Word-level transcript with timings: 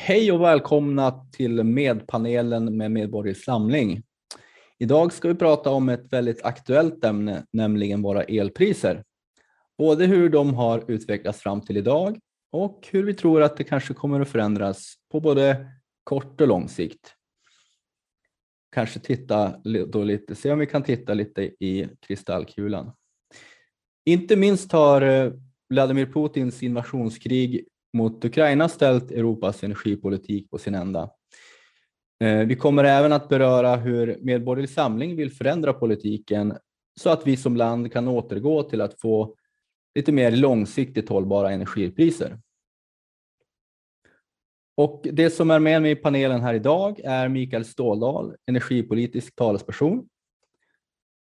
Hej 0.00 0.32
och 0.32 0.40
välkomna 0.40 1.24
till 1.32 1.64
Medpanelen 1.64 2.76
med 2.76 2.90
Medborgerlig 2.90 3.36
Samling. 3.36 4.02
Idag 4.78 5.12
ska 5.12 5.28
vi 5.28 5.34
prata 5.34 5.70
om 5.70 5.88
ett 5.88 6.12
väldigt 6.12 6.44
aktuellt 6.44 7.04
ämne, 7.04 7.44
nämligen 7.52 8.02
våra 8.02 8.22
elpriser. 8.22 9.04
Både 9.78 10.06
hur 10.06 10.28
de 10.28 10.54
har 10.54 10.90
utvecklats 10.90 11.40
fram 11.40 11.60
till 11.60 11.76
idag 11.76 12.18
och 12.52 12.88
hur 12.90 13.04
vi 13.04 13.14
tror 13.14 13.42
att 13.42 13.56
det 13.56 13.64
kanske 13.64 13.94
kommer 13.94 14.20
att 14.20 14.28
förändras 14.28 14.94
på 15.12 15.20
både 15.20 15.66
kort 16.04 16.40
och 16.40 16.48
lång 16.48 16.68
sikt. 16.68 17.14
Kanske 18.72 19.00
titta 19.00 19.54
då 19.88 20.04
lite, 20.04 20.34
se 20.34 20.52
om 20.52 20.58
vi 20.58 20.66
kan 20.66 20.82
titta 20.82 21.14
lite 21.14 21.42
i 21.42 21.88
kristallkulan. 22.00 22.92
Inte 24.04 24.36
minst 24.36 24.72
har 24.72 25.02
eh, 25.02 25.32
Vladimir 25.68 26.06
Putins 26.06 26.62
invasionskrig 26.62 27.68
mot 27.92 28.24
Ukraina 28.24 28.68
ställt 28.68 29.10
Europas 29.10 29.64
energipolitik 29.64 30.50
på 30.50 30.58
sin 30.58 30.74
ända. 30.74 31.10
Eh, 32.24 32.38
vi 32.38 32.56
kommer 32.56 32.84
även 32.84 33.12
att 33.12 33.28
beröra 33.28 33.76
hur 33.76 34.18
Medborgerlig 34.20 34.70
Samling 34.70 35.16
vill 35.16 35.32
förändra 35.32 35.72
politiken 35.72 36.58
så 37.00 37.10
att 37.10 37.26
vi 37.26 37.36
som 37.36 37.56
land 37.56 37.92
kan 37.92 38.08
återgå 38.08 38.62
till 38.62 38.80
att 38.80 39.00
få 39.00 39.34
lite 39.94 40.12
mer 40.12 40.30
långsiktigt 40.30 41.08
hållbara 41.08 41.50
energipriser. 41.50 42.38
Och 44.76 45.06
det 45.12 45.30
som 45.30 45.50
är 45.50 45.58
med 45.58 45.82
mig 45.82 45.90
i 45.90 45.96
panelen 45.96 46.40
här 46.40 46.54
idag 46.54 47.00
är 47.04 47.28
Mikael 47.28 47.64
Ståldal, 47.64 48.36
energipolitisk 48.46 49.34
talesperson, 49.34 50.08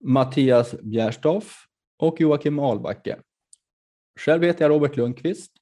Mattias 0.05 0.75
Bjärstoff 0.83 1.67
och 1.99 2.21
Joakim 2.21 2.59
Ahlbacke. 2.59 3.19
Själv 4.21 4.43
heter 4.43 4.65
jag 4.65 4.71
Robert 4.71 4.97
Lundqvist 4.97 5.53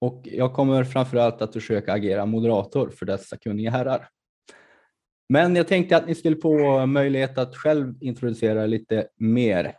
och 0.00 0.22
jag 0.24 0.54
kommer 0.54 0.84
framförallt 0.84 1.42
att 1.42 1.52
försöka 1.52 1.92
agera 1.92 2.26
moderator 2.26 2.90
för 2.90 3.06
dessa 3.06 3.36
kunniga 3.36 3.70
herrar. 3.70 4.08
Men 5.28 5.56
jag 5.56 5.68
tänkte 5.68 5.96
att 5.96 6.06
ni 6.06 6.14
skulle 6.14 6.36
få 6.36 6.86
möjlighet 6.86 7.38
att 7.38 7.56
själv 7.56 7.94
introducera 8.00 8.66
lite 8.66 9.08
mer. 9.16 9.76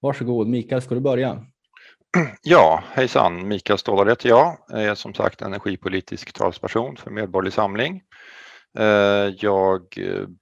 Varsågod, 0.00 0.48
Mikael, 0.48 0.82
ska 0.82 0.94
du 0.94 1.00
börja? 1.00 1.46
Ja, 2.42 2.84
hejsan, 2.86 3.48
Mikael 3.48 3.78
Ståhlare 3.78 4.10
heter 4.10 4.28
jag. 4.28 4.58
Jag 4.68 4.84
är 4.84 4.94
som 4.94 5.14
sagt 5.14 5.42
energipolitisk 5.42 6.32
talsperson 6.32 6.96
för 6.96 7.10
Medborgerlig 7.10 7.52
Samling. 7.52 8.02
Eh, 8.78 9.34
jag 9.38 9.94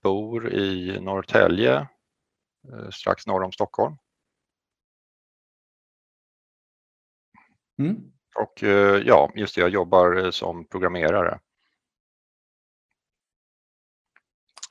bor 0.02 0.52
i 0.54 1.00
Norrtälje, 1.00 1.74
eh, 1.74 2.90
strax 2.92 3.26
norr 3.26 3.42
om 3.42 3.52
Stockholm. 3.52 3.96
Mm. 7.78 8.12
Och 8.34 8.62
eh, 8.62 9.02
ja, 9.06 9.32
just 9.36 9.54
det, 9.54 9.60
jag 9.60 9.70
jobbar 9.70 10.30
som 10.30 10.68
programmerare. 10.68 11.40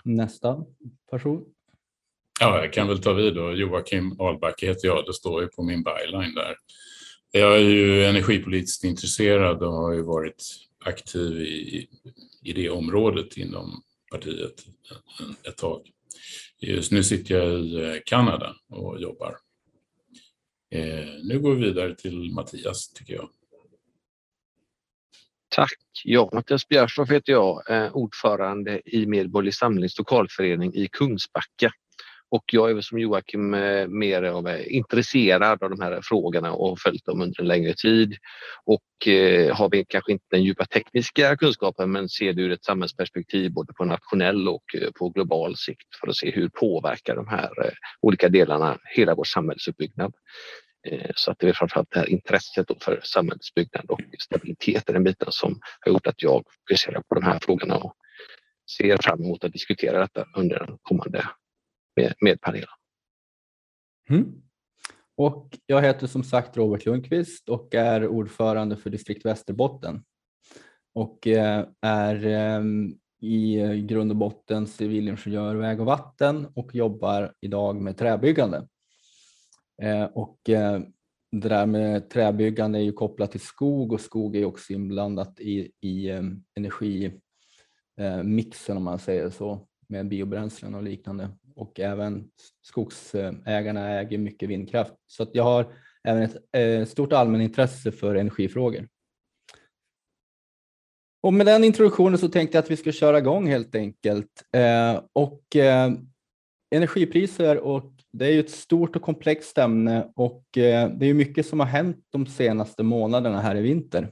Nästa 0.03 0.65
person. 1.11 1.45
Ja, 2.39 2.63
jag 2.63 2.73
kan 2.73 2.87
väl 2.87 3.01
ta 3.01 3.13
vid 3.13 3.35
då. 3.35 3.53
Joakim 3.53 4.21
Ahlbacke 4.21 4.67
heter 4.67 4.87
jag, 4.87 5.05
det 5.05 5.13
står 5.13 5.41
ju 5.41 5.47
på 5.47 5.63
min 5.63 5.83
byline 5.83 6.35
där. 6.35 6.55
Jag 7.31 7.55
är 7.55 7.69
ju 7.69 8.05
energipolitiskt 8.05 8.83
intresserad 8.83 9.63
och 9.63 9.73
har 9.73 9.93
ju 9.93 10.01
varit 10.01 10.43
aktiv 10.85 11.41
i, 11.41 11.89
i 12.43 12.53
det 12.53 12.69
området 12.69 13.37
inom 13.37 13.83
partiet 14.11 14.65
ett 15.47 15.57
tag. 15.57 15.81
Just 16.59 16.91
nu 16.91 17.03
sitter 17.03 17.35
jag 17.35 17.59
i 17.59 17.75
eh, 17.75 18.01
Kanada 18.05 18.55
och 18.69 19.01
jobbar. 19.01 19.37
Eh, 20.71 21.07
nu 21.23 21.39
går 21.39 21.55
vi 21.55 21.65
vidare 21.65 21.95
till 21.95 22.31
Mattias, 22.33 22.93
tycker 22.93 23.13
jag. 23.13 23.29
Tack. 25.55 25.77
Ja, 26.03 26.29
Mattias 26.33 26.67
Bjärstorp 26.67 27.11
heter 27.11 27.33
jag, 27.33 27.69
eh, 27.69 27.91
ordförande 27.91 28.81
i 28.85 29.05
Medborgerlig 29.05 29.53
Samlings 29.53 29.97
lokalförening 29.97 30.73
i 30.73 30.87
Kungsbacka. 30.91 31.71
Och 32.29 32.43
jag 32.51 32.71
är 32.71 32.81
som 32.81 32.99
Joakim 32.99 33.53
eh, 33.53 33.87
mer 33.87 34.23
av 34.23 34.47
eh, 34.47 34.75
intresserad 34.75 35.63
av 35.63 35.69
de 35.69 35.81
här 35.81 35.99
frågorna 36.03 36.53
och 36.53 36.69
har 36.69 36.75
följt 36.75 37.05
dem 37.05 37.21
under 37.21 37.41
en 37.41 37.47
längre 37.47 37.73
tid. 37.73 38.15
Och 38.65 39.07
eh, 39.07 39.55
har 39.55 39.69
vi 39.69 39.85
kanske 39.85 40.11
inte 40.11 40.25
den 40.31 40.43
djupa 40.43 40.65
tekniska 40.65 41.37
kunskapen 41.37 41.91
men 41.91 42.09
ser 42.09 42.33
det 42.33 42.41
ur 42.41 42.51
ett 42.51 42.65
samhällsperspektiv 42.65 43.51
både 43.53 43.73
på 43.73 43.85
nationell 43.85 44.47
och 44.47 44.63
på 44.99 45.09
global 45.09 45.57
sikt 45.57 45.95
för 45.99 46.07
att 46.07 46.17
se 46.17 46.31
hur 46.31 46.49
påverkar 46.49 47.15
de 47.15 47.27
här 47.27 47.49
olika 48.01 48.29
delarna 48.29 48.77
hela 48.95 49.15
vår 49.15 49.23
samhällsuppbyggnad. 49.23 50.13
Eh, 50.87 51.11
så 51.15 51.31
att 51.31 51.39
det 51.39 51.49
är 51.49 51.53
framförallt 51.53 51.91
det 51.91 51.99
här 51.99 52.09
intresset 52.09 52.83
för 52.83 53.01
samhällsbyggnad 53.03 53.85
och 53.89 54.01
stabilitet 54.19 54.89
är 54.89 54.93
den 54.93 55.03
biten 55.03 55.27
som 55.31 55.59
har 55.79 55.91
gjort 55.91 56.07
att 56.07 56.23
jag 56.23 56.43
fokuserar 56.49 57.01
på 57.01 57.15
de 57.15 57.23
här 57.23 57.39
frågorna 57.41 57.77
och 57.77 57.95
ser 58.77 58.97
fram 58.97 59.23
emot 59.23 59.43
att 59.43 59.53
diskutera 59.53 59.99
detta 59.99 60.27
under 60.35 60.59
den 60.59 60.77
kommande 60.81 61.27
med, 61.95 62.13
med 62.21 62.41
panelen. 62.41 62.69
Mm. 64.09 64.41
Och 65.17 65.57
jag 65.65 65.81
heter 65.81 66.07
som 66.07 66.23
sagt 66.23 66.57
Robert 66.57 66.85
Lundqvist 66.85 67.49
och 67.49 67.75
är 67.75 68.07
ordförande 68.07 68.77
för 68.77 68.89
distrikt 68.89 69.25
Västerbotten 69.25 70.03
och 70.93 71.27
eh, 71.27 71.65
är 71.81 72.25
ehm, 72.25 72.95
i 73.21 73.57
grund 73.81 74.11
och 74.11 74.17
botten 74.17 74.67
civilingenjör 74.67 75.55
väg 75.55 75.79
och 75.79 75.85
vatten 75.85 76.47
och 76.55 76.75
jobbar 76.75 77.33
idag 77.41 77.75
med 77.75 77.97
träbyggande. 77.97 78.67
Eh, 79.81 80.03
och 80.03 80.49
eh, 80.49 80.81
det 81.31 81.49
där 81.49 81.65
med 81.65 82.09
träbyggande 82.09 82.79
är 82.79 82.83
ju 82.83 82.91
kopplat 82.91 83.31
till 83.31 83.39
skog 83.39 83.93
och 83.93 84.01
skog 84.01 84.35
är 84.35 84.45
också 84.45 84.73
inblandat 84.73 85.39
i, 85.39 85.71
i 85.81 86.09
eh, 86.09 86.23
energimixen 86.55 88.77
om 88.77 88.83
man 88.83 88.99
säger 88.99 89.29
så 89.29 89.67
med 89.87 90.07
biobränslen 90.07 90.75
och 90.75 90.83
liknande 90.83 91.29
och 91.55 91.79
även 91.79 92.29
skogsägarna 92.61 93.89
äger 93.89 94.17
mycket 94.17 94.49
vindkraft. 94.49 94.93
Så 95.07 95.23
att 95.23 95.35
jag 95.35 95.43
har 95.43 95.73
även 96.03 96.29
ett 96.51 96.89
stort 96.89 97.13
allmänintresse 97.13 97.91
för 97.91 98.15
energifrågor. 98.15 98.87
Och 101.23 101.33
med 101.33 101.45
den 101.45 101.63
introduktionen 101.63 102.17
så 102.17 102.29
tänkte 102.29 102.57
jag 102.57 102.63
att 102.63 102.71
vi 102.71 102.77
ska 102.77 102.91
köra 102.91 103.17
igång 103.17 103.47
helt 103.47 103.75
enkelt. 103.75 104.43
Och 105.13 105.43
energipriser 106.71 107.57
och 107.57 108.00
det 108.11 108.25
är 108.25 108.31
ju 108.31 108.39
ett 108.39 108.51
stort 108.51 108.95
och 108.95 109.01
komplext 109.01 109.57
ämne 109.57 110.11
och 110.15 110.57
eh, 110.57 110.89
det 110.89 111.05
är 111.05 111.13
mycket 111.13 111.45
som 111.45 111.59
har 111.59 111.67
hänt 111.67 112.05
de 112.09 112.27
senaste 112.27 112.83
månaderna 112.83 113.41
här 113.41 113.55
i 113.55 113.61
vinter. 113.61 114.11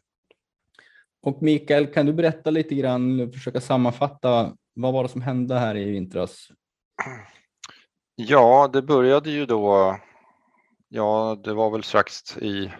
Och 1.22 1.42
Mikael, 1.42 1.88
kan 1.88 2.06
du 2.06 2.14
berätta 2.14 2.50
lite 2.50 2.76
grann, 2.76 3.32
försöka 3.32 3.62
sammanfatta 3.62 4.54
vad 4.74 4.94
var 4.94 5.04
det 5.04 5.10
som 5.10 5.22
hände 5.22 5.60
här 5.60 5.78
i 5.78 5.92
vintras? 5.92 6.52
Ja, 8.16 8.70
det 8.74 8.82
började 8.82 9.30
ju 9.30 9.46
då, 9.46 9.98
ja 10.90 11.42
det 11.44 11.54
var 11.54 11.70
väl 11.70 11.84
strax 11.84 12.38
i 12.38 12.72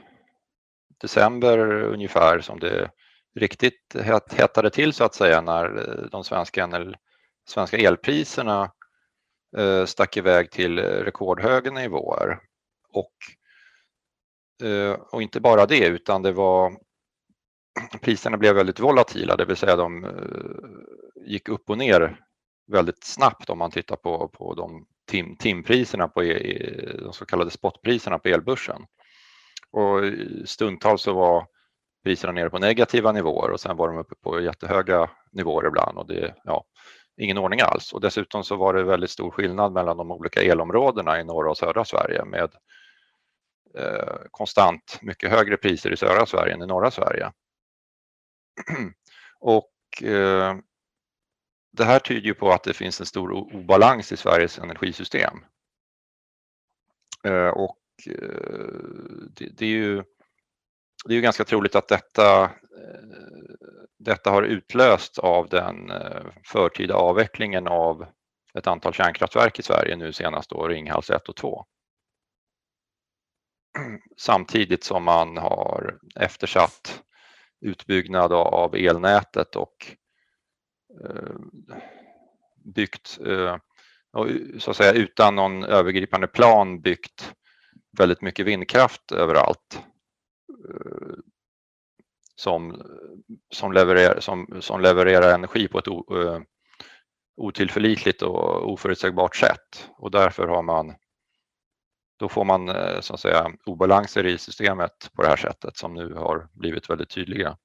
december 1.02 1.84
ungefär 1.84 2.40
som 2.40 2.60
det 2.60 2.92
riktigt 3.36 3.96
hettade 4.32 4.70
till 4.70 4.94
så 4.94 5.04
att 5.04 5.16
säga 5.16 5.42
när 5.42 6.08
de 6.12 6.24
svenska, 6.24 6.94
svenska 7.48 7.78
elpriserna 7.78 8.72
eh, 9.58 9.86
stack 9.86 10.18
iväg 10.18 10.52
till 10.52 10.80
eh, 10.80 10.84
rekordhöga 10.84 11.72
nivåer. 11.72 12.40
Och, 12.94 13.14
eh, 14.68 14.92
och 14.92 15.22
inte 15.22 15.40
bara 15.40 15.66
det 15.66 15.88
utan 15.88 16.22
det 16.22 16.32
var 16.32 16.74
priserna 18.02 18.38
blev 18.38 18.56
väldigt 18.56 18.80
volatila, 18.80 19.36
det 19.36 19.46
vill 19.46 19.56
säga 19.56 19.76
de 19.76 20.04
eh, 20.04 20.12
gick 21.26 21.50
upp 21.50 21.70
och 21.70 21.78
ner 21.78 22.20
väldigt 22.72 23.04
snabbt 23.04 23.50
om 23.50 23.58
man 23.58 23.72
tittar 23.72 23.96
på, 23.96 24.28
på 24.28 24.54
de 24.54 24.86
tim, 25.08 25.38
timpriserna 25.38 26.08
på 26.08 26.24
e, 26.24 27.00
de 27.04 27.14
så 27.14 27.26
kallade 27.26 27.52
spotpriserna 27.52 28.20
på 28.20 28.30
elbörsen. 28.30 28.86
Och 29.72 30.02
stundtals 30.46 31.02
så 31.02 31.14
var 31.14 31.48
priserna 32.04 32.34
nere 32.34 32.50
på 32.50 32.60
negativa 32.60 33.12
nivåer 33.12 33.52
och 33.52 33.60
sen 33.60 33.78
var 33.78 33.88
de 33.88 33.98
uppe 33.98 34.16
på 34.16 34.42
jättehöga 34.42 35.10
nivåer 35.32 35.68
ibland 35.68 35.98
och 35.98 36.08
det 36.08 36.36
ja, 36.44 36.66
ingen 37.20 37.38
ordning 37.38 37.62
alls. 37.62 37.94
Och 37.94 38.02
dessutom 38.02 38.44
så 38.44 38.56
var 38.56 38.74
det 38.74 38.84
väldigt 38.84 39.10
stor 39.10 39.32
skillnad 39.32 39.72
mellan 39.74 39.98
de 39.98 40.12
olika 40.12 40.42
elområdena 40.42 41.20
i 41.20 41.24
norra 41.24 41.50
och 41.50 41.58
södra 41.58 41.86
Sverige 41.86 42.26
med 42.26 42.50
eh, 43.78 44.16
konstant 44.32 45.00
mycket 45.02 45.32
högre 45.32 45.58
priser 45.58 45.92
i 45.92 45.98
södra 45.98 46.26
Sverige 46.26 46.54
än 46.54 46.62
i 46.62 46.68
norra 46.68 46.92
Sverige. 46.92 47.32
och 49.40 50.04
eh, 50.04 50.56
det 51.72 51.86
här 51.86 52.00
tyder 52.00 52.28
ju 52.28 52.34
på 52.34 52.52
att 52.52 52.64
det 52.64 52.74
finns 52.74 53.00
en 53.00 53.06
stor 53.06 53.32
obalans 53.32 54.12
i 54.12 54.18
Sveriges 54.18 54.60
energisystem. 54.60 55.40
Eh, 57.24 57.48
och 57.48 57.80
eh, 58.08 58.70
det, 59.36 59.50
det, 59.58 59.66
är 59.66 59.70
ju, 59.70 60.04
det 61.06 61.14
är 61.14 61.16
ju 61.16 61.22
ganska 61.22 61.44
troligt 61.44 61.76
att 61.76 61.88
detta, 61.88 62.44
eh, 62.44 62.50
detta 64.00 64.32
har 64.32 64.44
utlöst 64.44 65.20
av 65.20 65.50
den 65.50 65.92
eh, 65.92 66.26
förtida 66.46 66.96
avvecklingen 66.96 67.68
av 67.68 68.06
ett 68.54 68.68
antal 68.68 68.94
kärnkraftverk 68.94 69.60
i 69.60 69.64
Sverige 69.64 69.96
nu 69.96 70.14
senast 70.14 70.50
då 70.50 70.68
Ringhals 70.68 71.10
1 71.10 71.30
och 71.30 71.36
2. 71.36 71.66
Samtidigt 74.18 74.84
som 74.84 75.04
man 75.04 75.38
har 75.38 75.98
eftersatt 76.16 77.04
utbyggnad 77.62 78.34
av 78.34 78.76
elnätet 78.76 79.56
och 79.56 79.76
eh, 81.04 81.36
byggt, 82.76 83.08
så 84.60 84.72
att 84.72 84.78
säga 84.78 84.92
utan 84.94 85.36
någon 85.36 85.64
övergripande 85.64 86.28
plan 86.28 86.82
byggt 86.82 87.34
väldigt 87.98 88.22
mycket 88.22 88.46
vindkraft 88.46 89.12
överallt 89.12 89.82
Eh, 90.70 91.18
som, 92.36 92.82
som, 93.54 93.72
levererar, 93.72 94.20
som, 94.20 94.58
som 94.62 94.82
levererar 94.82 95.34
energi 95.34 95.68
på 95.68 95.80
ett 95.80 95.88
eh, 95.88 96.42
otillförlitligt 97.38 98.22
och 98.22 98.72
oförutsägbart 98.72 99.36
sätt 99.36 99.90
och 99.98 100.12
därför 100.12 100.48
har 100.48 100.64
man 100.64 100.96
då 102.20 102.30
får 102.30 102.46
man 102.46 102.70
eh, 102.70 103.00
så 103.02 103.14
att 103.14 103.20
säga 103.20 103.52
obalanser 103.66 104.26
i 104.26 104.38
systemet 104.38 105.12
på 105.14 105.22
det 105.22 105.28
här 105.28 105.38
sättet 105.38 105.78
som 105.78 105.94
nu 105.94 106.14
har 106.14 106.48
blivit 106.54 106.90
väldigt 106.90 107.10
tydliga. 107.10 107.58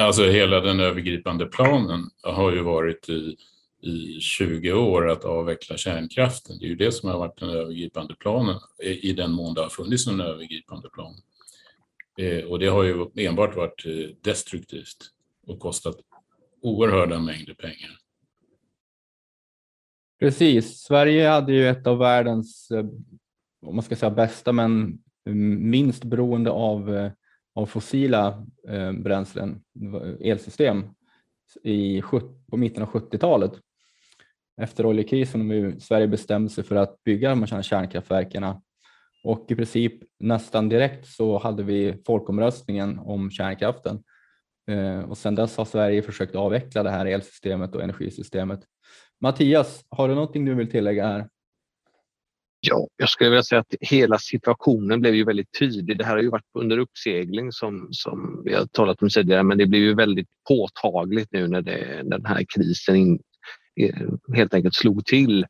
Alltså 0.00 0.24
hela 0.24 0.60
den 0.60 0.80
övergripande 0.80 1.46
planen 1.46 2.10
har 2.22 2.52
ju 2.52 2.62
varit 2.62 3.08
i, 3.08 3.36
i 3.82 4.20
20 4.20 4.72
år 4.72 5.08
att 5.10 5.24
avveckla 5.24 5.76
kärnkraften. 5.76 6.58
Det 6.58 6.64
är 6.64 6.68
ju 6.68 6.76
det 6.76 6.92
som 6.92 7.10
har 7.10 7.18
varit 7.18 7.40
den 7.40 7.50
övergripande 7.50 8.14
planen 8.14 8.56
i 8.82 9.12
den 9.12 9.32
mån 9.32 9.54
det 9.54 9.60
har 9.60 9.68
funnits 9.68 10.06
en 10.06 10.20
övergripande 10.20 10.88
plan. 10.88 11.14
Eh, 12.16 12.44
och 12.44 12.58
det 12.58 12.66
har 12.66 12.82
ju 12.82 13.06
enbart 13.16 13.56
varit 13.56 13.86
eh, 13.86 14.16
destruktivt 14.20 15.10
och 15.46 15.60
kostat 15.60 15.96
oerhörda 16.62 17.18
mängder 17.18 17.54
pengar. 17.54 17.98
Precis. 20.20 20.78
Sverige 20.78 21.28
hade 21.28 21.52
ju 21.52 21.68
ett 21.68 21.86
av 21.86 21.98
världens, 21.98 22.70
eh, 22.70 22.86
om 23.60 23.74
man 23.74 23.82
ska 23.82 23.96
säga 23.96 24.10
bästa, 24.10 24.52
men 24.52 24.98
minst 25.60 26.04
beroende 26.04 26.50
av, 26.50 27.10
av 27.54 27.66
fossila 27.66 28.46
bränslen, 28.98 29.62
elsystem, 30.20 30.84
i, 31.62 32.02
på 32.50 32.56
mitten 32.56 32.82
av 32.82 32.88
70-talet. 32.88 33.52
Efter 34.60 34.86
oljekrisen 34.86 35.48
har 35.48 35.80
Sverige 35.80 36.08
bestämde 36.08 36.50
sig 36.50 36.64
för 36.64 36.76
att 36.76 37.04
bygga 37.04 37.30
de 37.30 37.42
här 37.42 37.62
kärnkraftverken 37.62 38.44
och 39.26 39.50
i 39.50 39.54
princip 39.54 39.92
nästan 40.20 40.68
direkt 40.68 41.06
så 41.06 41.38
hade 41.38 41.62
vi 41.62 42.02
folkomröstningen 42.06 42.98
om 42.98 43.30
kärnkraften. 43.30 44.02
Eh, 44.70 45.00
och 45.00 45.18
sedan 45.18 45.34
dess 45.34 45.56
har 45.56 45.64
Sverige 45.64 46.02
försökt 46.02 46.34
avveckla 46.34 46.82
det 46.82 46.90
här 46.90 47.06
elsystemet 47.06 47.74
och 47.74 47.82
energisystemet. 47.82 48.60
Mattias, 49.20 49.84
har 49.88 50.08
du 50.08 50.14
någonting 50.14 50.44
du 50.44 50.54
vill 50.54 50.70
tillägga 50.70 51.06
här? 51.06 51.28
Ja, 52.60 52.88
jag 52.96 53.08
skulle 53.08 53.30
vilja 53.30 53.42
säga 53.42 53.60
att 53.60 53.74
hela 53.80 54.18
situationen 54.18 55.00
blev 55.00 55.14
ju 55.14 55.24
väldigt 55.24 55.58
tydlig. 55.58 55.98
Det 55.98 56.04
här 56.04 56.16
har 56.16 56.22
ju 56.22 56.30
varit 56.30 56.50
under 56.58 56.78
uppsegling 56.78 57.52
som, 57.52 57.88
som 57.90 58.42
vi 58.44 58.54
har 58.54 58.66
talat 58.66 59.02
om 59.02 59.08
tidigare, 59.08 59.42
men 59.42 59.58
det 59.58 59.66
blev 59.66 59.82
ju 59.82 59.94
väldigt 59.94 60.28
påtagligt 60.48 61.32
nu 61.32 61.48
när, 61.48 61.62
det, 61.62 62.02
när 62.04 62.18
den 62.18 62.26
här 62.26 62.44
krisen 62.54 62.96
in, 62.96 63.18
eh, 63.80 64.34
helt 64.34 64.54
enkelt 64.54 64.74
slog 64.74 65.04
till. 65.04 65.46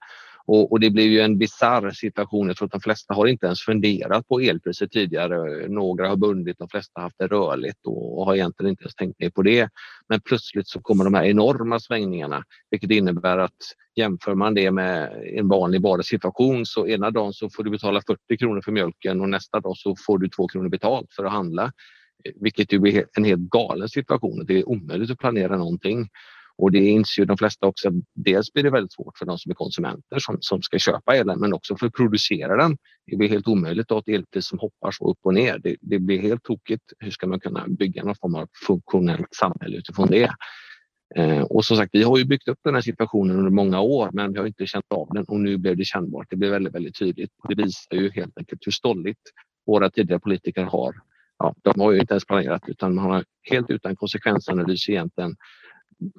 Och, 0.47 0.73
och, 0.73 0.81
det 0.81 0.91
blev 0.91 1.07
ju 1.07 1.21
en 1.21 1.39
bizarr 1.39 1.91
situation. 1.91 2.47
Jag 2.47 2.57
tror 2.57 2.67
att 2.67 2.73
de 2.73 2.81
flesta 2.81 3.15
har 3.15 3.27
inte 3.27 3.47
ens 3.47 3.61
funderat 3.61 4.29
på 4.29 4.41
elpriset 4.41 4.91
tidigare. 4.91 5.69
Några 5.69 6.09
har 6.09 6.17
bundit, 6.17 6.59
de 6.59 6.69
flesta 6.69 6.93
har 6.95 7.03
haft 7.03 7.19
det 7.19 7.27
rörligt 7.27 7.87
och, 7.87 8.19
och 8.19 8.27
har 8.27 8.35
egentligen 8.35 8.71
inte 8.71 8.83
ens 8.83 8.95
tänkt 8.95 9.21
mer 9.21 9.31
på 9.31 9.43
det. 9.43 9.69
Men 10.09 10.21
plötsligt 10.21 10.69
så 10.69 10.81
kommer 10.81 11.05
de 11.05 11.15
här 11.15 11.25
enorma 11.25 11.81
svängningarna, 11.81 12.45
vilket 12.71 12.91
innebär 12.91 13.39
att 13.39 13.57
jämför 13.97 14.35
man 14.35 14.55
det 14.55 14.71
med 14.71 15.23
en 15.39 15.49
vanlig 15.49 15.83
vardagssituation 15.83 16.67
så 16.67 16.87
ena 16.87 17.11
dagen 17.11 17.33
så 17.33 17.51
får 17.51 17.65
du 17.65 17.71
betala 17.71 18.03
40 18.07 18.37
kronor 18.39 18.61
för 18.61 18.73
mjölken 18.73 19.21
och 19.21 19.29
nästa 19.29 19.61
dag 19.61 19.77
så 19.77 19.97
får 20.07 20.19
du 20.19 20.29
2 20.29 20.49
kronor 20.49 20.69
betalt 20.69 21.13
för 21.17 21.25
att 21.25 21.33
handla. 21.33 21.73
Vilket 22.41 22.73
ju 22.73 22.89
är 22.89 23.05
en 23.17 23.25
helt 23.25 23.51
galen 23.51 23.89
situation. 23.89 24.45
Det 24.47 24.59
är 24.59 24.69
omöjligt 24.69 25.11
att 25.11 25.19
planera 25.19 25.57
någonting. 25.57 26.09
Och 26.59 26.73
det 26.73 26.79
inser 26.79 27.23
ju 27.23 27.27
de 27.27 27.37
flesta 27.37 27.67
också. 27.67 27.91
Dels 28.15 28.53
blir 28.53 28.63
det 28.65 28.71
väldigt 28.71 28.93
svårt 28.93 29.19
för 29.19 29.27
de 29.27 29.39
som 29.39 29.51
är 29.51 29.55
konsumenter 29.55 30.19
som, 30.19 30.37
som 30.41 30.63
ska 30.63 30.79
köpa 30.79 31.17
elen, 31.17 31.41
men 31.41 31.53
också 31.53 31.77
för 31.77 31.87
att 31.87 31.93
producera 31.93 32.57
den. 32.57 32.77
Det 33.07 33.17
blir 33.17 33.29
helt 33.29 33.49
omöjligt 33.49 33.85
att 33.85 33.91
ha 33.91 33.99
ett 33.99 34.09
elpris 34.09 34.47
som 34.47 34.59
hoppar 34.59 34.91
så 34.91 35.11
upp 35.11 35.19
och 35.23 35.35
ner. 35.35 35.59
Det, 35.59 35.77
det 35.81 35.99
blir 35.99 36.19
helt 36.19 36.43
tokigt. 36.43 36.85
Hur 36.99 37.11
ska 37.11 37.27
man 37.27 37.41
kunna 37.41 37.65
bygga 37.69 38.05
någon 38.05 38.15
form 38.15 38.35
av 38.35 38.49
funktionellt 38.67 39.35
samhälle 39.35 39.77
utifrån 39.77 40.07
det? 40.07 40.31
Eh, 41.17 41.41
och 41.41 41.65
som 41.65 41.77
sagt, 41.77 41.91
vi 41.93 42.03
har 42.03 42.19
ju 42.19 42.25
byggt 42.25 42.49
upp 42.49 42.59
den 42.65 42.75
här 42.75 42.83
situationen 42.83 43.37
under 43.37 43.51
många 43.51 43.81
år, 43.81 44.11
men 44.13 44.33
vi 44.33 44.39
har 44.39 44.47
inte 44.47 44.67
känt 44.67 44.93
av 44.95 45.09
den 45.13 45.25
och 45.25 45.41
nu 45.41 45.57
blev 45.59 45.77
det 45.77 45.85
kännbart. 45.85 46.27
Det 46.31 46.37
blev 46.37 46.51
väldigt, 46.51 46.75
väldigt 46.75 46.99
tydligt. 46.99 47.31
Det 47.49 47.55
visar 47.55 47.97
ju 47.97 48.11
helt 48.11 48.39
enkelt 48.39 48.67
hur 48.67 48.73
stolligt 48.73 49.21
våra 49.67 49.91
tidigare 49.91 50.21
politiker 50.21 50.63
har. 50.63 50.95
Ja, 51.39 51.55
de 51.63 51.81
har 51.81 51.93
ju 51.93 52.01
inte 52.01 52.15
ens 52.15 52.25
planerat 52.25 52.63
utan 52.67 52.95
man 52.95 53.05
har 53.05 53.25
helt 53.51 53.71
utan 53.71 53.97
konsekvensanalys 53.97 54.89
egentligen 54.89 55.37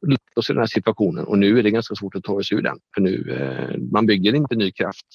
lagt 0.01 0.37
oss 0.37 0.49
i 0.49 0.53
den 0.53 0.59
här 0.59 0.67
situationen 0.67 1.25
och 1.25 1.37
nu 1.37 1.59
är 1.59 1.63
det 1.63 1.71
ganska 1.71 1.95
svårt 1.95 2.15
att 2.15 2.23
ta 2.23 2.33
oss 2.33 2.51
ur 2.51 2.61
den. 2.61 2.79
För 2.95 3.01
nu, 3.01 3.31
eh, 3.31 3.77
man 3.91 4.05
bygger 4.05 4.35
inte 4.35 4.55
ny 4.55 4.71
kraft 4.71 5.05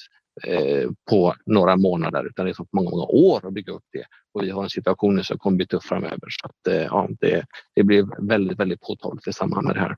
eh, 0.47 0.91
på 1.11 1.35
några 1.47 1.77
månader 1.77 2.27
utan 2.27 2.47
det 2.47 2.55
tar 2.55 2.67
många, 2.73 2.91
många 2.91 3.05
år 3.05 3.47
att 3.47 3.53
bygga 3.53 3.73
upp 3.73 3.85
det. 3.93 4.05
Och 4.33 4.43
vi 4.43 4.51
har 4.51 4.63
en 4.63 4.71
situation 4.71 5.25
som 5.25 5.39
kommer 5.39 5.57
bli 5.57 5.67
tuff 5.67 5.85
framöver. 5.85 6.29
Så 6.29 6.47
att, 6.47 6.75
eh, 6.75 6.83
ja, 6.83 7.09
det, 7.21 7.45
det 7.75 7.83
blir 7.83 8.27
väldigt, 8.29 8.59
väldigt 8.59 8.81
påtagligt 8.81 9.29
i 9.29 9.33
samband 9.33 9.67
med 9.67 9.77
det 9.77 9.81
här. 9.81 9.97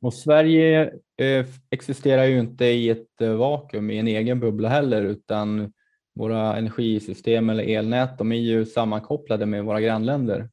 Och 0.00 0.14
Sverige 0.14 0.92
eh, 1.16 1.46
existerar 1.70 2.24
ju 2.24 2.38
inte 2.38 2.64
i 2.64 2.90
ett 2.90 3.20
eh, 3.20 3.32
vakuum, 3.32 3.90
i 3.90 3.98
en 3.98 4.08
egen 4.08 4.40
bubbla 4.40 4.68
heller, 4.68 5.02
utan 5.02 5.72
våra 6.14 6.56
energisystem 6.56 7.50
eller 7.50 7.64
elnät, 7.64 8.18
de 8.18 8.32
är 8.32 8.36
ju 8.36 8.66
sammankopplade 8.66 9.46
med 9.46 9.64
våra 9.64 9.80
grannländer. 9.80 10.48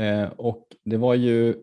Eh, 0.00 0.28
och 0.28 0.66
det 0.84 0.96
var 0.96 1.14
ju 1.14 1.54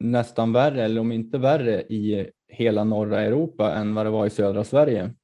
nästan 0.00 0.52
värre, 0.52 0.84
eller 0.84 1.00
om 1.00 1.12
inte 1.12 1.38
värre, 1.38 1.82
i 1.82 2.30
hela 2.48 2.84
norra 2.84 3.20
Europa 3.20 3.74
än 3.74 3.94
vad 3.94 4.06
det 4.06 4.10
var 4.10 4.26
i 4.26 4.30
södra 4.30 4.64
Sverige. 4.64 5.14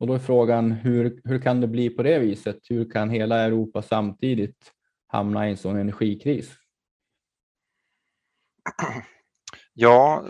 Och 0.00 0.06
då 0.06 0.14
är 0.14 0.18
frågan, 0.18 0.72
hur, 0.72 1.20
hur 1.24 1.38
kan 1.38 1.60
det 1.60 1.66
bli 1.66 1.90
på 1.90 2.02
det 2.02 2.18
viset? 2.18 2.58
Hur 2.68 2.90
kan 2.90 3.10
hela 3.10 3.40
Europa 3.40 3.82
samtidigt 3.82 4.72
hamna 5.06 5.48
i 5.48 5.50
en 5.50 5.56
sån 5.56 5.76
energikris? 5.76 6.54
Ja, 9.74 10.24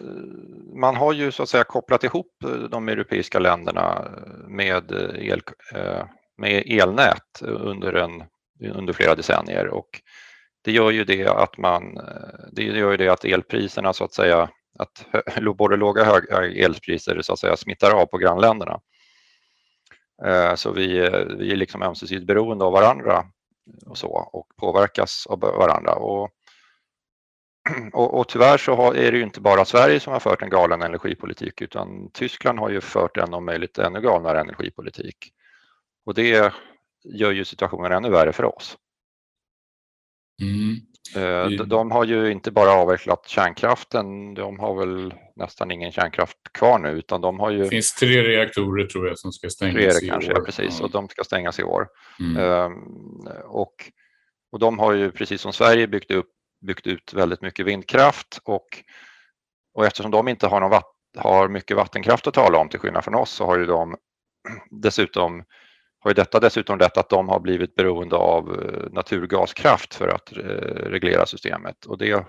man 0.74 0.96
har 0.96 1.12
ju 1.12 1.32
så 1.32 1.42
att 1.42 1.48
säga 1.48 1.64
kopplat 1.64 2.04
ihop 2.04 2.36
de 2.70 2.88
europeiska 2.88 3.38
länderna 3.38 4.10
med, 4.48 4.92
el, 5.18 5.42
eh, 5.74 6.06
med 6.36 6.62
elnät 6.66 7.42
under, 7.42 7.92
en, 7.92 8.24
under 8.74 8.92
flera 8.92 9.14
decennier 9.14 9.68
och 9.68 10.02
det 10.62 10.72
gör 10.72 10.90
ju 10.90 11.04
det 11.04 11.28
att 11.28 11.58
man, 11.58 11.96
eh, 11.96 12.48
det 12.52 12.62
gör 12.62 12.90
ju 12.90 12.96
det 12.96 13.08
att 13.08 13.24
elpriserna 13.24 13.92
så 13.92 14.04
att 14.04 14.14
säga, 14.14 14.50
att 14.78 15.06
både 15.56 15.76
låga 15.76 16.02
och 16.02 16.06
höga 16.06 16.64
elpriser 16.64 17.22
så 17.22 17.32
att 17.32 17.38
säga 17.38 17.56
smittar 17.56 17.90
av 17.90 18.06
på 18.06 18.18
grannländerna. 18.18 18.80
Eh, 20.24 20.54
så 20.54 20.72
vi, 20.72 20.98
eh, 20.98 21.26
vi 21.38 21.52
är 21.52 21.56
liksom 21.56 21.82
ömsesidigt 21.82 22.26
beroende 22.26 22.64
av 22.64 22.72
varandra 22.72 23.24
och 23.86 23.98
så 23.98 24.08
och 24.08 24.46
påverkas 24.56 25.26
av 25.26 25.40
varandra. 25.40 25.94
Och, 25.94 26.30
och, 27.92 28.18
och 28.18 28.28
tyvärr 28.28 28.58
så 28.58 28.74
har, 28.74 28.94
är 28.94 29.12
det 29.12 29.18
ju 29.18 29.24
inte 29.24 29.40
bara 29.40 29.64
Sverige 29.64 30.00
som 30.00 30.12
har 30.12 30.20
fört 30.20 30.42
en 30.42 30.50
galen 30.50 30.82
energipolitik 30.82 31.60
utan 31.60 32.10
Tyskland 32.12 32.58
har 32.58 32.70
ju 32.70 32.80
fört 32.80 33.16
en 33.16 33.34
om 33.34 33.44
möjligt 33.44 33.78
ännu 33.78 34.00
galnare 34.00 34.40
energipolitik. 34.40 35.32
Och 36.04 36.14
det 36.14 36.52
gör 37.04 37.30
ju 37.32 37.44
situationen 37.44 37.92
ännu 37.92 38.10
värre 38.10 38.32
för 38.32 38.44
oss. 38.44 38.76
Mm. 40.42 40.80
Eh, 41.16 41.50
de 41.50 41.90
har 41.90 42.04
ju 42.04 42.32
inte 42.32 42.50
bara 42.50 42.70
avvecklat 42.70 43.28
kärnkraften, 43.28 44.34
de 44.34 44.58
har 44.58 44.74
väl 44.74 45.14
nästan 45.36 45.70
ingen 45.70 45.92
kärnkraft 45.92 46.36
kvar 46.52 46.78
nu 46.78 46.88
utan 46.88 47.20
de 47.20 47.40
har 47.40 47.50
ju... 47.50 47.58
Det 47.58 47.68
finns 47.68 47.94
tre 47.94 48.22
reaktorer 48.22 48.86
tror 48.86 49.08
jag 49.08 49.18
som 49.18 49.32
ska 49.32 49.50
stängas 49.50 49.98
tre, 49.98 50.06
i 50.06 50.10
kanske, 50.10 50.32
år. 50.32 50.38
Ja, 50.38 50.44
precis, 50.44 50.80
och 50.80 50.90
de 50.90 51.08
ska 51.08 51.24
stängas 51.24 51.58
i 51.58 51.62
år. 51.62 51.88
Mm. 52.20 52.42
Um, 52.42 53.28
och, 53.44 53.74
och 54.52 54.58
de 54.58 54.78
har 54.78 54.92
ju 54.92 55.10
precis 55.10 55.40
som 55.40 55.52
Sverige 55.52 55.86
byggt, 55.86 56.10
upp, 56.10 56.30
byggt 56.66 56.86
ut 56.86 57.14
väldigt 57.14 57.42
mycket 57.42 57.66
vindkraft 57.66 58.40
och, 58.44 58.66
och 59.74 59.86
eftersom 59.86 60.10
de 60.10 60.28
inte 60.28 60.46
har, 60.46 60.60
någon 60.60 60.80
har 61.16 61.48
mycket 61.48 61.76
vattenkraft 61.76 62.26
att 62.26 62.34
tala 62.34 62.58
om 62.58 62.68
till 62.68 62.80
skillnad 62.80 63.04
från 63.04 63.14
oss 63.14 63.30
så 63.30 63.46
har 63.46 63.58
ju 63.58 63.66
de 63.66 63.96
dessutom 64.70 65.44
har 66.02 66.10
ju 66.10 66.14
detta 66.14 66.40
dessutom 66.40 66.78
lett 66.78 66.96
att 66.96 67.08
de 67.08 67.28
har 67.28 67.40
blivit 67.40 67.74
beroende 67.74 68.16
av 68.16 68.60
eh, 68.60 68.92
naturgaskraft 68.92 69.94
för 69.94 70.08
att 70.08 70.36
eh, 70.36 70.90
reglera 70.90 71.26
systemet 71.26 71.84
och 71.86 71.98
det 71.98 72.24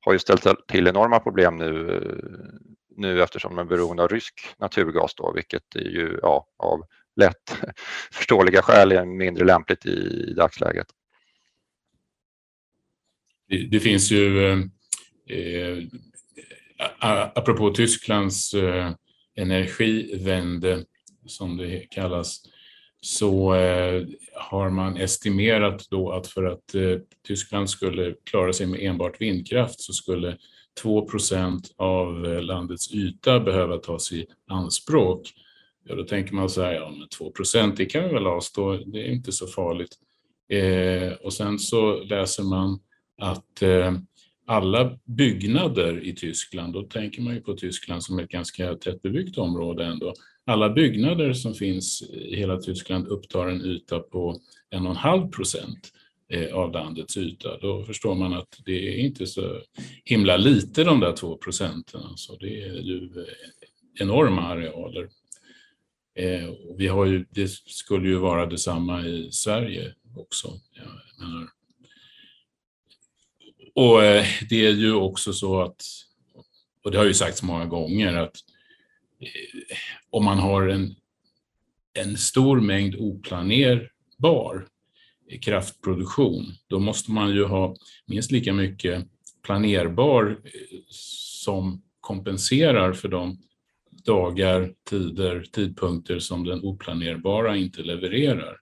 har 0.00 0.12
ju 0.12 0.18
ställt 0.18 0.66
till 0.68 0.86
enorma 0.86 1.20
problem 1.20 1.56
nu, 1.56 1.94
eh, 1.94 2.60
nu 2.96 3.22
eftersom 3.22 3.56
de 3.56 3.60
är 3.60 3.64
beroende 3.64 4.02
av 4.02 4.08
rysk 4.08 4.34
naturgas 4.58 5.14
då, 5.14 5.32
vilket 5.32 5.74
är 5.74 5.80
ju 5.90 6.18
ja, 6.22 6.46
av 6.58 6.82
lätt 7.16 7.56
förståeliga 8.12 8.62
skäl 8.62 8.92
är 8.92 9.04
mindre 9.04 9.44
lämpligt 9.44 9.86
i, 9.86 10.26
i 10.30 10.34
dagsläget. 10.34 10.86
Det, 13.48 13.68
det 13.70 13.80
finns 13.80 14.10
ju, 14.10 14.52
eh, 14.52 14.58
eh 15.38 15.78
apropå 17.34 17.70
Tysklands 17.70 18.54
eh, 18.54 18.90
energivände 19.36 20.84
som 21.26 21.56
det 21.56 21.86
kallas, 21.90 22.42
så 23.00 23.54
eh, 23.54 24.06
har 24.34 24.70
man 24.70 24.96
estimerat 24.96 25.90
då 25.90 26.12
att 26.12 26.26
för 26.26 26.44
att 26.44 26.74
eh, 26.74 26.98
Tyskland 27.26 27.70
skulle 27.70 28.14
klara 28.24 28.52
sig 28.52 28.66
med 28.66 28.80
enbart 28.82 29.20
vindkraft 29.20 29.80
så 29.80 29.92
skulle 29.92 30.36
2% 30.84 31.60
av 31.76 32.26
eh, 32.26 32.42
landets 32.42 32.94
yta 32.94 33.40
behöva 33.40 33.76
tas 33.76 34.12
i 34.12 34.26
anspråk. 34.48 35.32
Ja, 35.84 35.94
då 35.94 36.04
tänker 36.04 36.34
man 36.34 36.50
så 36.50 36.62
här, 36.62 36.72
ja 36.72 36.90
men 36.98 37.08
2 37.08 37.32
det 37.76 37.86
kan 37.86 38.04
vi 38.04 38.14
väl 38.14 38.26
avstå, 38.26 38.76
det 38.76 39.08
är 39.08 39.12
inte 39.12 39.32
så 39.32 39.46
farligt. 39.46 39.98
Eh, 40.48 41.12
och 41.12 41.32
sen 41.32 41.58
så 41.58 42.02
läser 42.02 42.42
man 42.42 42.80
att 43.18 43.62
eh, 43.62 43.92
alla 44.46 44.98
byggnader 45.04 46.04
i 46.04 46.14
Tyskland, 46.14 46.72
då 46.72 46.82
tänker 46.82 47.22
man 47.22 47.34
ju 47.34 47.40
på 47.40 47.54
Tyskland 47.54 48.04
som 48.04 48.18
ett 48.18 48.28
ganska 48.28 48.74
tättbebyggt 48.74 49.38
område 49.38 49.84
ändå, 49.84 50.14
alla 50.48 50.70
byggnader 50.70 51.32
som 51.32 51.54
finns 51.54 52.02
i 52.02 52.36
hela 52.36 52.56
Tyskland 52.56 53.06
upptar 53.08 53.46
en 53.46 53.64
yta 53.64 53.98
på 53.98 54.40
en 54.70 54.86
och 54.86 54.90
en 54.90 54.96
halv 54.96 55.28
procent 55.28 55.92
eh, 56.28 56.54
av 56.54 56.72
landets 56.72 57.16
yta. 57.16 57.58
Då 57.58 57.84
förstår 57.84 58.14
man 58.14 58.32
att 58.32 58.60
det 58.64 58.88
är 58.88 58.98
inte 58.98 59.26
så 59.26 59.60
himla 60.04 60.36
lite 60.36 60.84
de 60.84 61.00
där 61.00 61.12
två 61.12 61.36
procenten. 61.36 62.00
Alltså 62.02 62.36
det 62.36 62.62
är 62.62 62.74
ju 62.74 63.10
eh, 63.16 63.24
enorma 64.00 64.42
arealer. 64.42 65.08
Eh, 66.14 66.50
vi 66.76 66.86
har 66.86 67.06
ju, 67.06 67.26
det 67.30 67.48
skulle 67.50 68.08
ju 68.08 68.16
vara 68.16 68.46
detsamma 68.46 69.06
i 69.06 69.28
Sverige 69.32 69.94
också. 70.16 70.48
Jag 70.72 71.26
menar. 71.28 71.48
Och 73.74 74.00
det 74.48 74.66
är 74.66 74.72
ju 74.72 74.94
också 74.94 75.32
så 75.32 75.60
att, 75.62 75.82
och 76.84 76.90
det 76.90 76.98
har 76.98 77.04
ju 77.04 77.14
sagts 77.14 77.42
många 77.42 77.66
gånger, 77.66 78.16
att 78.16 78.36
Eh, 79.20 79.76
om 80.10 80.24
man 80.24 80.38
har 80.38 80.68
en, 80.68 80.94
en 81.94 82.16
stor 82.16 82.60
mängd 82.60 82.94
oplanerbar 82.98 84.66
kraftproduktion, 85.42 86.46
då 86.66 86.78
måste 86.78 87.10
man 87.10 87.30
ju 87.30 87.44
ha 87.44 87.76
minst 88.06 88.30
lika 88.30 88.52
mycket 88.52 89.06
planerbar 89.42 90.40
eh, 90.44 90.78
som 90.88 91.82
kompenserar 92.00 92.92
för 92.92 93.08
de 93.08 93.38
dagar, 94.04 94.72
tider, 94.90 95.44
tidpunkter 95.52 96.18
som 96.18 96.44
den 96.44 96.64
oplanerbara 96.64 97.56
inte 97.56 97.82
levererar. 97.82 98.56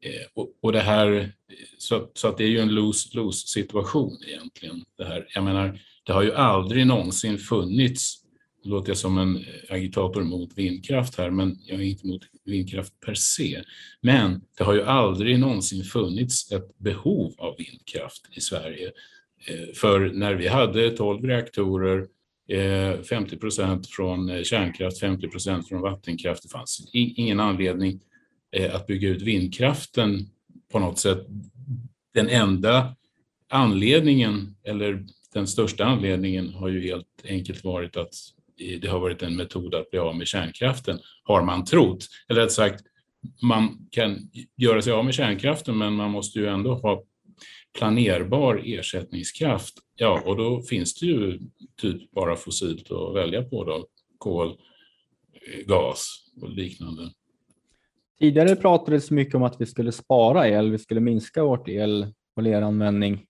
Eh, 0.00 0.26
och, 0.34 0.58
och 0.60 0.72
det 0.72 0.80
här, 0.80 1.32
så, 1.78 2.10
så, 2.14 2.28
att 2.28 2.38
det 2.38 2.44
är 2.44 2.48
ju 2.48 2.58
en 2.58 2.74
lose-lose 2.74 3.46
situation 3.46 4.18
egentligen. 4.28 4.84
Det, 4.96 5.04
här. 5.04 5.26
Jag 5.34 5.44
menar, 5.44 5.80
det 6.04 6.12
har 6.12 6.22
ju 6.22 6.34
aldrig 6.34 6.86
någonsin 6.86 7.38
funnits 7.38 8.19
låter 8.62 8.90
jag 8.90 8.96
som 8.96 9.18
en 9.18 9.44
agitator 9.68 10.22
mot 10.22 10.58
vindkraft 10.58 11.18
här, 11.18 11.30
men 11.30 11.58
jag 11.66 11.80
är 11.80 11.84
inte 11.84 12.06
mot 12.06 12.22
vindkraft 12.44 13.00
per 13.00 13.14
se. 13.14 13.62
Men 14.00 14.40
det 14.58 14.64
har 14.64 14.74
ju 14.74 14.82
aldrig 14.82 15.38
någonsin 15.38 15.84
funnits 15.84 16.52
ett 16.52 16.78
behov 16.78 17.34
av 17.38 17.54
vindkraft 17.58 18.22
i 18.32 18.40
Sverige. 18.40 18.92
Eh, 19.46 19.74
för 19.74 20.00
när 20.00 20.34
vi 20.34 20.48
hade 20.48 20.90
12 20.90 21.24
reaktorer, 21.26 22.06
eh, 22.48 23.00
50 23.02 23.36
procent 23.36 23.86
från 23.86 24.30
eh, 24.30 24.42
kärnkraft, 24.42 25.00
50 25.00 25.28
procent 25.28 25.68
från 25.68 25.80
vattenkraft, 25.80 26.42
det 26.42 26.48
fanns 26.48 26.90
ingen 26.92 27.40
anledning 27.40 28.00
att 28.72 28.86
bygga 28.86 29.08
ut 29.08 29.22
vindkraften 29.22 30.28
på 30.72 30.78
något 30.78 30.98
sätt. 30.98 31.26
Den 32.14 32.28
enda 32.28 32.96
anledningen, 33.48 34.56
eller 34.64 35.06
den 35.34 35.46
största 35.46 35.84
anledningen, 35.84 36.54
har 36.54 36.68
ju 36.68 36.80
helt 36.80 37.06
enkelt 37.24 37.64
varit 37.64 37.96
att 37.96 38.14
det 38.82 38.88
har 38.88 39.00
varit 39.00 39.22
en 39.22 39.36
metod 39.36 39.74
att 39.74 39.90
bli 39.90 39.98
av 39.98 40.16
med 40.16 40.26
kärnkraften, 40.26 40.98
har 41.22 41.42
man 41.42 41.64
trott. 41.64 42.06
Eller 42.28 42.40
rätt 42.40 42.52
sagt, 42.52 42.84
man 43.42 43.88
kan 43.90 44.18
göra 44.56 44.82
sig 44.82 44.92
av 44.92 45.04
med 45.04 45.14
kärnkraften, 45.14 45.78
men 45.78 45.92
man 45.92 46.10
måste 46.10 46.38
ju 46.38 46.46
ändå 46.46 46.74
ha 46.74 47.04
planerbar 47.78 48.62
ersättningskraft. 48.64 49.74
Ja, 49.96 50.22
och 50.26 50.36
då 50.36 50.62
finns 50.62 50.94
det 50.94 51.06
ju 51.06 51.38
typ 51.80 52.10
bara 52.10 52.36
fossilt 52.36 52.90
att 52.90 53.14
välja 53.14 53.42
på 53.42 53.64
då, 53.64 53.86
kol, 54.18 54.56
gas 55.66 56.24
och 56.42 56.50
liknande. 56.50 57.10
Tidigare 58.18 58.56
pratades 58.56 59.08
det 59.08 59.14
mycket 59.14 59.34
om 59.34 59.42
att 59.42 59.60
vi 59.60 59.66
skulle 59.66 59.92
spara 59.92 60.48
el, 60.48 60.70
vi 60.70 60.78
skulle 60.78 61.00
minska 61.00 61.44
vårt 61.44 61.68
el 61.68 62.14
och 62.36 62.42
leranvändning. 62.42 63.26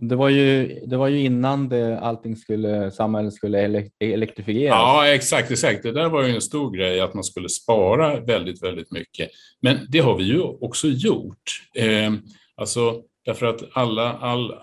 Det 0.00 0.16
var 0.16 0.28
ju, 0.28 0.80
det 0.86 0.96
var 0.96 1.08
ju 1.08 1.24
innan 1.24 1.68
det, 1.68 1.98
allting 1.98 2.36
skulle, 2.36 2.90
samhället 2.90 3.34
skulle 3.34 3.88
elektrifieras. 4.00 4.74
Ja, 4.74 5.08
exakt, 5.08 5.50
exakt. 5.50 5.82
Det 5.82 5.92
där 5.92 6.08
var 6.08 6.22
ju 6.22 6.34
en 6.34 6.40
stor 6.40 6.70
grej, 6.76 7.00
att 7.00 7.14
man 7.14 7.24
skulle 7.24 7.48
spara 7.48 8.20
väldigt, 8.20 8.62
väldigt 8.62 8.90
mycket. 8.90 9.30
Men 9.60 9.78
det 9.88 9.98
har 9.98 10.16
vi 10.16 10.24
ju 10.24 10.40
också 10.40 10.88
gjort. 10.88 11.62
Eh, 11.74 12.12
alltså, 12.54 13.02
därför 13.24 13.46
att 13.46 13.62
alla, 13.72 14.12
all, 14.12 14.54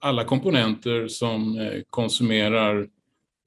alla 0.00 0.24
komponenter 0.24 1.08
som 1.08 1.58
eh, 1.58 1.82
konsumerar 1.90 2.88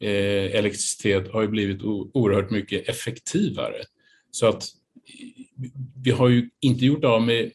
eh, 0.03 0.55
elektricitet 0.55 1.31
har 1.31 1.41
ju 1.41 1.47
blivit 1.47 1.83
oerhört 2.13 2.49
mycket 2.49 2.89
effektivare. 2.89 3.83
Så 4.31 4.47
att 4.47 4.63
vi 6.03 6.11
har 6.11 6.29
ju 6.29 6.49
inte 6.61 6.85
gjort 6.85 7.03
av 7.03 7.21
med 7.21 7.51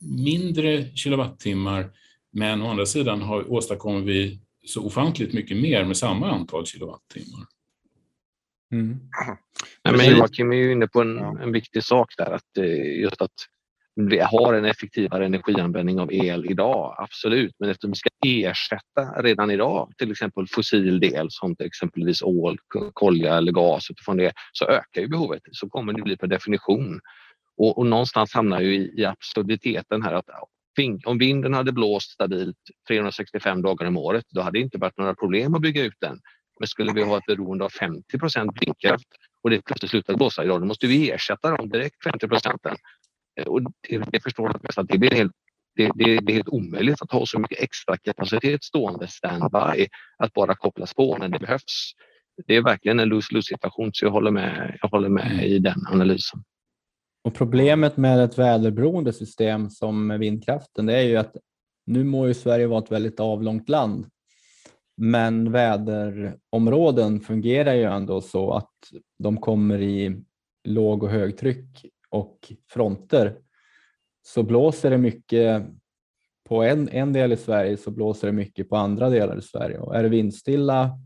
mindre 0.00 0.84
kilowattimmar 0.94 1.90
men 2.32 2.62
å 2.62 2.70
andra 2.70 2.86
sidan 2.86 3.22
har, 3.22 3.52
åstadkommer 3.52 4.00
vi 4.00 4.40
så 4.66 4.86
ofantligt 4.86 5.32
mycket 5.32 5.56
mer 5.56 5.84
med 5.84 5.96
samma 5.96 6.30
antal 6.30 6.66
kilowattimmar. 6.66 7.46
Mm. 8.72 8.98
Nej, 9.84 9.96
men 9.96 10.16
Joakim 10.16 10.52
är 10.52 10.56
ju 10.56 10.72
inne 10.72 10.86
på 10.86 11.00
en, 11.00 11.18
en 11.18 11.52
viktig 11.52 11.84
sak 11.84 12.14
där, 12.16 12.30
att 12.30 12.58
eh, 12.58 13.00
just 13.00 13.22
att 13.22 13.32
vi 14.00 14.18
har 14.18 14.54
en 14.54 14.64
effektivare 14.64 15.26
energianvändning 15.26 16.00
av 16.00 16.12
el 16.12 16.50
idag, 16.50 16.94
absolut. 16.98 17.54
Men 17.58 17.70
eftersom 17.70 17.90
vi 17.90 17.96
ska 17.96 18.08
ersätta 18.26 19.22
redan 19.22 19.50
idag 19.50 19.92
till 19.98 20.10
exempel 20.10 20.46
fossil 20.50 21.00
del 21.00 21.26
som 21.30 21.56
till 21.56 21.66
exempelvis 21.66 22.22
ål, 22.22 22.58
kolja 22.92 23.36
eller 23.36 23.52
gas 23.52 23.90
utifrån 23.90 24.16
det 24.16 24.32
så 24.52 24.64
ökar 24.64 25.00
ju 25.00 25.08
behovet. 25.08 25.42
Så 25.52 25.68
kommer 25.68 25.92
det 25.92 26.02
bli 26.02 26.16
per 26.16 26.26
definition. 26.26 27.00
Och, 27.56 27.78
och 27.78 27.86
någonstans 27.86 28.34
hamnar 28.34 28.60
ju 28.60 28.74
i, 28.74 29.00
i 29.00 29.04
absurditeten 29.04 30.02
här 30.02 30.12
att 30.12 30.28
om 31.04 31.18
vinden 31.18 31.54
hade 31.54 31.72
blåst 31.72 32.10
stabilt 32.10 32.56
365 32.88 33.62
dagar 33.62 33.86
om 33.86 33.96
året, 33.96 34.24
då 34.28 34.40
hade 34.40 34.58
det 34.58 34.62
inte 34.62 34.78
varit 34.78 34.98
några 34.98 35.14
problem 35.14 35.54
att 35.54 35.62
bygga 35.62 35.82
ut 35.82 35.96
den. 36.00 36.20
Men 36.60 36.68
skulle 36.68 36.92
vi 36.92 37.02
ha 37.02 37.18
ett 37.18 37.26
beroende 37.26 37.64
av 37.64 37.68
50 37.68 38.18
procent 38.18 38.50
vindkraft 38.60 39.08
och 39.42 39.50
det 39.50 39.64
plötsligt 39.64 39.90
slutar 39.90 40.16
blåsa 40.16 40.44
idag, 40.44 40.60
då 40.60 40.66
måste 40.66 40.86
vi 40.86 41.10
ersätta 41.10 41.56
dem 41.56 41.68
direkt 41.68 42.04
50 42.04 42.28
procenten. 42.28 42.76
Eh, 43.40 43.46
och 43.46 43.62
det, 43.62 43.98
det 44.12 44.20
förstår 44.22 44.48
att 44.48 44.88
det 44.88 44.98
blir 44.98 45.10
helt 45.10 45.32
det, 45.76 45.90
det, 45.94 46.20
det, 46.20 46.32
är 46.32 46.34
helt 46.34 46.48
omöjligt 46.48 47.02
att 47.02 47.12
ha 47.12 47.26
så 47.26 47.38
mycket 47.38 47.60
extra 47.60 47.96
kapacitet 47.96 48.64
stående 48.64 49.08
standby 49.08 49.86
att 50.18 50.32
bara 50.32 50.54
kopplas 50.54 50.94
på 50.94 51.18
när 51.18 51.28
det 51.28 51.38
behövs. 51.38 51.92
Det 52.46 52.56
är 52.56 52.62
verkligen 52.62 53.00
en 53.00 53.08
lose-lose 53.08 53.42
situation 53.42 53.90
så 53.92 54.04
jag 54.04 54.10
håller 54.10 54.30
med, 54.30 54.78
jag 54.82 54.88
håller 54.88 55.08
med 55.08 55.46
i 55.46 55.58
den 55.58 55.86
analysen. 55.86 56.44
Och 57.26 57.34
Problemet 57.34 57.96
med 57.96 58.24
ett 58.24 58.38
väderberoende 58.38 59.12
system 59.12 59.70
som 59.70 60.18
vindkraften 60.18 60.86
det 60.86 60.96
är 60.96 61.02
ju 61.02 61.16
att 61.16 61.36
nu 61.86 62.04
må 62.04 62.26
ju 62.26 62.34
Sverige 62.34 62.66
vara 62.66 62.84
ett 62.84 62.92
väldigt 62.92 63.20
avlångt 63.20 63.68
land. 63.68 64.06
Men 64.96 65.52
väderområden 65.52 67.20
fungerar 67.20 67.74
ju 67.74 67.82
ändå 67.82 68.20
så 68.20 68.52
att 68.52 68.72
de 69.18 69.36
kommer 69.36 69.80
i 69.82 70.22
låg 70.64 71.02
och 71.02 71.10
högtryck 71.10 71.86
och 72.08 72.52
fronter. 72.70 73.38
Så 74.26 74.42
blåser 74.42 74.90
det 74.90 74.98
mycket 74.98 75.66
på 76.48 76.62
en, 76.62 76.88
en 76.88 77.12
del 77.12 77.32
i 77.32 77.36
Sverige 77.36 77.76
så 77.76 77.90
blåser 77.90 78.26
det 78.26 78.32
mycket 78.32 78.68
på 78.68 78.76
andra 78.76 79.10
delar 79.10 79.38
i 79.38 79.42
Sverige. 79.42 79.78
Och 79.78 79.96
är 79.96 80.02
det 80.02 80.08
vindstilla 80.08 80.98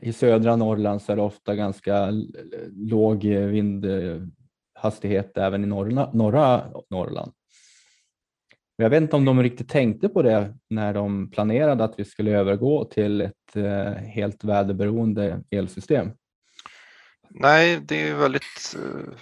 i 0.00 0.12
södra 0.12 0.56
Norrland 0.56 1.02
så 1.02 1.12
är 1.12 1.16
det 1.16 1.22
ofta 1.22 1.54
ganska 1.54 2.10
låg 2.70 3.24
vind, 3.24 3.86
hastighet 4.84 5.38
även 5.38 5.64
i 5.64 5.66
norra, 5.66 6.10
norra 6.12 6.64
Norrland. 6.90 7.32
Jag 8.76 8.90
vet 8.90 9.02
inte 9.02 9.16
om 9.16 9.24
de 9.24 9.42
riktigt 9.42 9.68
tänkte 9.68 10.08
på 10.08 10.22
det 10.22 10.54
när 10.70 10.94
de 10.94 11.30
planerade 11.30 11.84
att 11.84 11.98
vi 11.98 12.04
skulle 12.04 12.30
övergå 12.30 12.84
till 12.84 13.20
ett 13.20 13.56
eh, 13.56 13.92
helt 13.92 14.44
väderberoende 14.44 15.40
elsystem. 15.50 16.10
Nej, 17.30 17.80
det 17.82 18.08
är 18.08 18.14
väldigt... 18.14 18.76
Eh, 18.76 19.14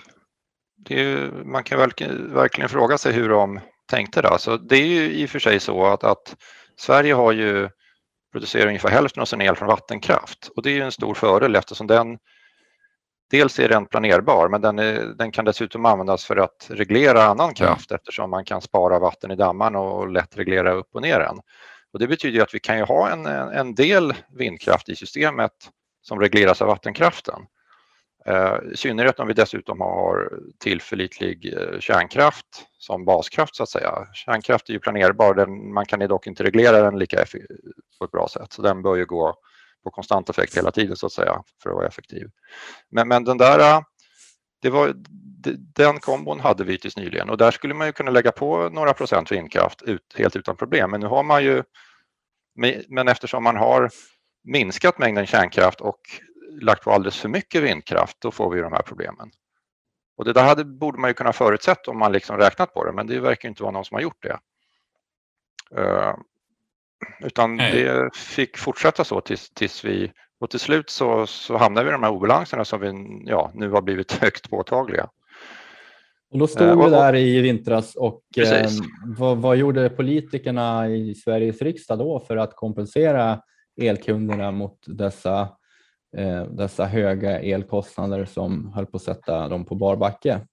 det 0.76 1.00
är, 1.00 1.30
man 1.44 1.64
kan 1.64 1.78
verkligen, 1.78 2.68
fråga 2.68 2.98
sig 2.98 3.12
hur 3.12 3.28
de 3.28 3.60
tänkte. 3.90 4.22
Då. 4.22 4.38
Så 4.38 4.56
det 4.56 4.76
är 4.76 4.86
ju 4.86 5.12
i 5.12 5.26
och 5.26 5.30
för 5.30 5.38
sig 5.38 5.60
så 5.60 5.86
att, 5.86 6.04
att 6.04 6.36
Sverige 6.76 7.14
har 7.14 7.32
ju 7.32 7.68
producerar 8.32 8.66
ungefär 8.66 8.90
hälften 8.90 9.20
av 9.20 9.26
sin 9.26 9.40
el 9.40 9.56
från 9.56 9.68
vattenkraft 9.68 10.50
och 10.56 10.62
det 10.62 10.70
är 10.70 10.74
ju 10.74 10.82
en 10.82 10.92
stor 10.92 11.14
fördel 11.14 11.56
eftersom 11.56 11.86
den 11.86 12.18
Dels 13.32 13.58
är 13.58 13.68
den 13.68 13.86
planerbar 13.86 14.48
men 14.48 14.60
den, 14.60 14.78
är, 14.78 15.04
den 15.04 15.30
kan 15.30 15.44
dessutom 15.44 15.86
användas 15.86 16.24
för 16.24 16.36
att 16.36 16.66
reglera 16.70 17.24
annan 17.24 17.54
kraft 17.54 17.90
mm. 17.90 17.96
eftersom 17.96 18.30
man 18.30 18.44
kan 18.44 18.60
spara 18.60 18.98
vatten 18.98 19.30
i 19.30 19.36
dammarna 19.36 19.78
och 19.78 20.08
lätt 20.08 20.38
reglera 20.38 20.72
upp 20.72 20.88
och 20.94 21.02
ner 21.02 21.18
den. 21.18 21.38
Och 21.92 21.98
det 21.98 22.06
betyder 22.06 22.42
att 22.42 22.54
vi 22.54 22.60
kan 22.60 22.78
ju 22.78 22.84
ha 22.84 23.10
en, 23.10 23.26
en 23.26 23.74
del 23.74 24.14
vindkraft 24.30 24.88
i 24.88 24.96
systemet 24.96 25.52
som 26.02 26.20
regleras 26.20 26.62
av 26.62 26.68
vattenkraften. 26.68 27.42
Eh, 28.26 28.56
I 28.72 28.76
synnerhet 28.76 29.20
om 29.20 29.28
vi 29.28 29.34
dessutom 29.34 29.80
har 29.80 30.32
tillförlitlig 30.58 31.54
eh, 31.56 31.78
kärnkraft 31.80 32.46
som 32.78 33.04
baskraft 33.04 33.56
så 33.56 33.62
att 33.62 33.68
säga. 33.68 34.08
Kärnkraft 34.12 34.68
är 34.68 34.72
ju 34.72 34.80
planerbar, 34.80 35.34
den, 35.34 35.72
man 35.72 35.86
kan 35.86 36.08
dock 36.08 36.26
inte 36.26 36.44
reglera 36.44 36.82
den 36.82 36.98
lika 36.98 37.24
på 37.98 38.04
ett 38.04 38.10
bra 38.10 38.28
sätt 38.28 38.52
så 38.52 38.62
den 38.62 38.82
bör 38.82 38.96
ju 38.96 39.06
gå 39.06 39.34
på 39.84 39.90
konstant 39.90 40.30
effekt 40.30 40.56
hela 40.56 40.70
tiden 40.70 40.96
så 40.96 41.06
att 41.06 41.12
säga 41.12 41.42
för 41.62 41.70
att 41.70 41.76
vara 41.76 41.86
effektiv. 41.86 42.30
Men, 42.90 43.08
men 43.08 43.24
den 43.24 43.38
där 43.38 43.58
äh, 43.58 43.82
det 44.62 44.70
var, 44.70 44.92
den 45.74 46.00
kombon 46.00 46.40
hade 46.40 46.64
vi 46.64 46.78
tills 46.78 46.96
nyligen 46.96 47.30
och 47.30 47.36
där 47.36 47.50
skulle 47.50 47.74
man 47.74 47.86
ju 47.86 47.92
kunna 47.92 48.10
lägga 48.10 48.32
på 48.32 48.68
några 48.68 48.94
procent 48.94 49.32
vindkraft 49.32 49.82
ut, 49.82 50.14
helt 50.18 50.36
utan 50.36 50.56
problem. 50.56 50.90
Men 50.90 51.00
nu 51.00 51.06
har 51.06 51.22
man 51.22 51.44
ju, 51.44 51.62
men 52.88 53.08
eftersom 53.08 53.44
man 53.44 53.56
har 53.56 53.90
minskat 54.44 54.98
mängden 54.98 55.26
kärnkraft 55.26 55.80
och 55.80 56.00
lagt 56.60 56.84
på 56.84 56.90
alldeles 56.90 57.20
för 57.20 57.28
mycket 57.28 57.62
vindkraft, 57.62 58.16
då 58.20 58.30
får 58.30 58.50
vi 58.50 58.60
de 58.60 58.72
här 58.72 58.82
problemen. 58.82 59.30
Och 60.16 60.24
det 60.24 60.32
där 60.32 60.44
hade, 60.44 60.64
borde 60.64 60.98
man 60.98 61.10
ju 61.10 61.14
kunna 61.14 61.32
förutsätta 61.32 61.90
om 61.90 61.98
man 61.98 62.12
liksom 62.12 62.36
räknat 62.36 62.74
på 62.74 62.84
det, 62.84 62.92
men 62.92 63.06
det 63.06 63.20
verkar 63.20 63.48
inte 63.48 63.62
vara 63.62 63.72
någon 63.72 63.84
som 63.84 63.94
har 63.94 64.02
gjort 64.02 64.22
det. 64.22 64.38
Äh, 65.80 66.14
utan 67.20 67.56
Nej. 67.56 67.72
det 67.72 68.10
fick 68.16 68.58
fortsätta 68.58 69.04
så 69.04 69.20
tills, 69.20 69.50
tills 69.50 69.84
vi 69.84 70.12
och 70.40 70.50
till 70.50 70.60
slut 70.60 70.90
så, 70.90 71.26
så 71.26 71.56
hamnade 71.56 71.84
vi 71.84 71.90
i 71.90 71.92
de 71.92 72.02
här 72.02 72.10
obalanserna 72.10 72.64
som 72.64 72.80
vi 72.80 72.92
ja, 73.30 73.50
nu 73.54 73.70
har 73.70 73.82
blivit 73.82 74.12
högst 74.20 74.50
påtagliga. 74.50 75.08
Och 76.30 76.38
då 76.38 76.46
stod 76.46 76.84
vi 76.84 76.90
där 76.90 77.16
i 77.16 77.40
vintras 77.40 77.94
och 77.94 78.22
eh, 78.38 78.70
vad, 79.18 79.38
vad, 79.38 79.56
gjorde 79.56 79.90
politikerna 79.90 80.88
i 80.88 81.14
Sveriges 81.14 81.62
riksdag 81.62 81.98
då 81.98 82.20
för 82.20 82.36
att 82.36 82.56
kompensera 82.56 83.42
elkunderna 83.80 84.50
mot 84.50 84.78
dessa, 84.86 85.40
eh, 86.16 86.44
dessa 86.44 86.84
höga 86.84 87.40
elkostnader 87.40 88.24
som 88.24 88.72
höll 88.72 88.86
på 88.86 88.96
att 88.96 89.02
sätta 89.02 89.48
dem 89.48 89.64
på 89.64 89.74
bar 89.74 89.96
backe? 89.96 90.46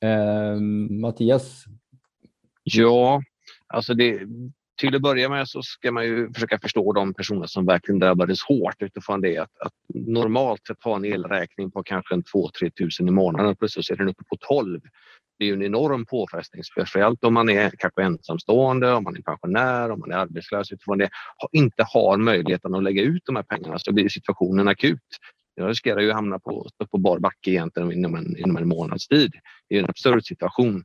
Eh, 0.00 0.60
Mattias? 0.90 1.64
Ja, 2.62 3.22
alltså 3.68 3.94
det, 3.94 4.20
till 4.80 4.96
att 4.96 5.02
börja 5.02 5.28
med 5.28 5.48
så 5.48 5.62
ska 5.62 5.92
man 5.92 6.04
ju 6.04 6.32
försöka 6.32 6.58
förstå 6.58 6.92
de 6.92 7.14
personer 7.14 7.46
som 7.46 7.66
verkligen 7.66 7.98
drabbades 7.98 8.42
hårt 8.42 8.82
utifrån 8.82 9.20
det 9.20 9.38
att, 9.38 9.60
att 9.60 9.72
normalt 9.94 10.66
sett 10.66 10.84
ha 10.84 10.96
en 10.96 11.04
elräkning 11.04 11.70
på 11.70 11.82
kanske 11.82 12.14
2-3 12.14 12.70
tusen 12.78 13.08
i 13.08 13.10
månaden 13.10 13.50
och 13.50 13.58
plötsligt 13.58 13.90
är 13.90 13.96
den 13.96 14.08
uppe 14.08 14.24
på 14.24 14.36
12. 14.36 14.80
Det 15.38 15.44
är 15.44 15.48
ju 15.48 15.54
en 15.54 15.62
enorm 15.62 16.06
påfrestning, 16.06 16.64
speciellt 16.64 17.24
om 17.24 17.34
man 17.34 17.48
är 17.48 17.70
kanske 17.78 18.02
ensamstående, 18.02 18.92
om 18.92 19.04
man 19.04 19.16
är 19.16 19.20
pensionär, 19.20 19.90
om 19.90 20.00
man 20.00 20.12
är 20.12 20.16
arbetslös 20.16 20.72
utifrån 20.72 20.98
det, 20.98 21.10
inte 21.52 21.84
har 21.92 22.16
möjligheten 22.16 22.74
att 22.74 22.82
lägga 22.82 23.02
ut 23.02 23.22
de 23.26 23.36
här 23.36 23.42
pengarna 23.42 23.78
så 23.78 23.92
blir 23.92 24.08
situationen 24.08 24.68
akut. 24.68 25.00
Jag 25.54 25.68
riskerar 25.68 26.00
ju 26.00 26.10
att 26.10 26.14
hamna 26.16 26.38
på, 26.38 26.68
på 26.90 26.98
bar 26.98 27.18
backe 27.18 27.50
egentligen 27.50 27.92
inom 27.92 28.14
en, 28.14 28.36
inom 28.36 28.56
en 28.56 28.68
månads 28.68 29.08
tid. 29.08 29.32
Det 29.68 29.76
är 29.76 29.82
en 29.82 29.90
absurd 29.90 30.24
situation. 30.24 30.84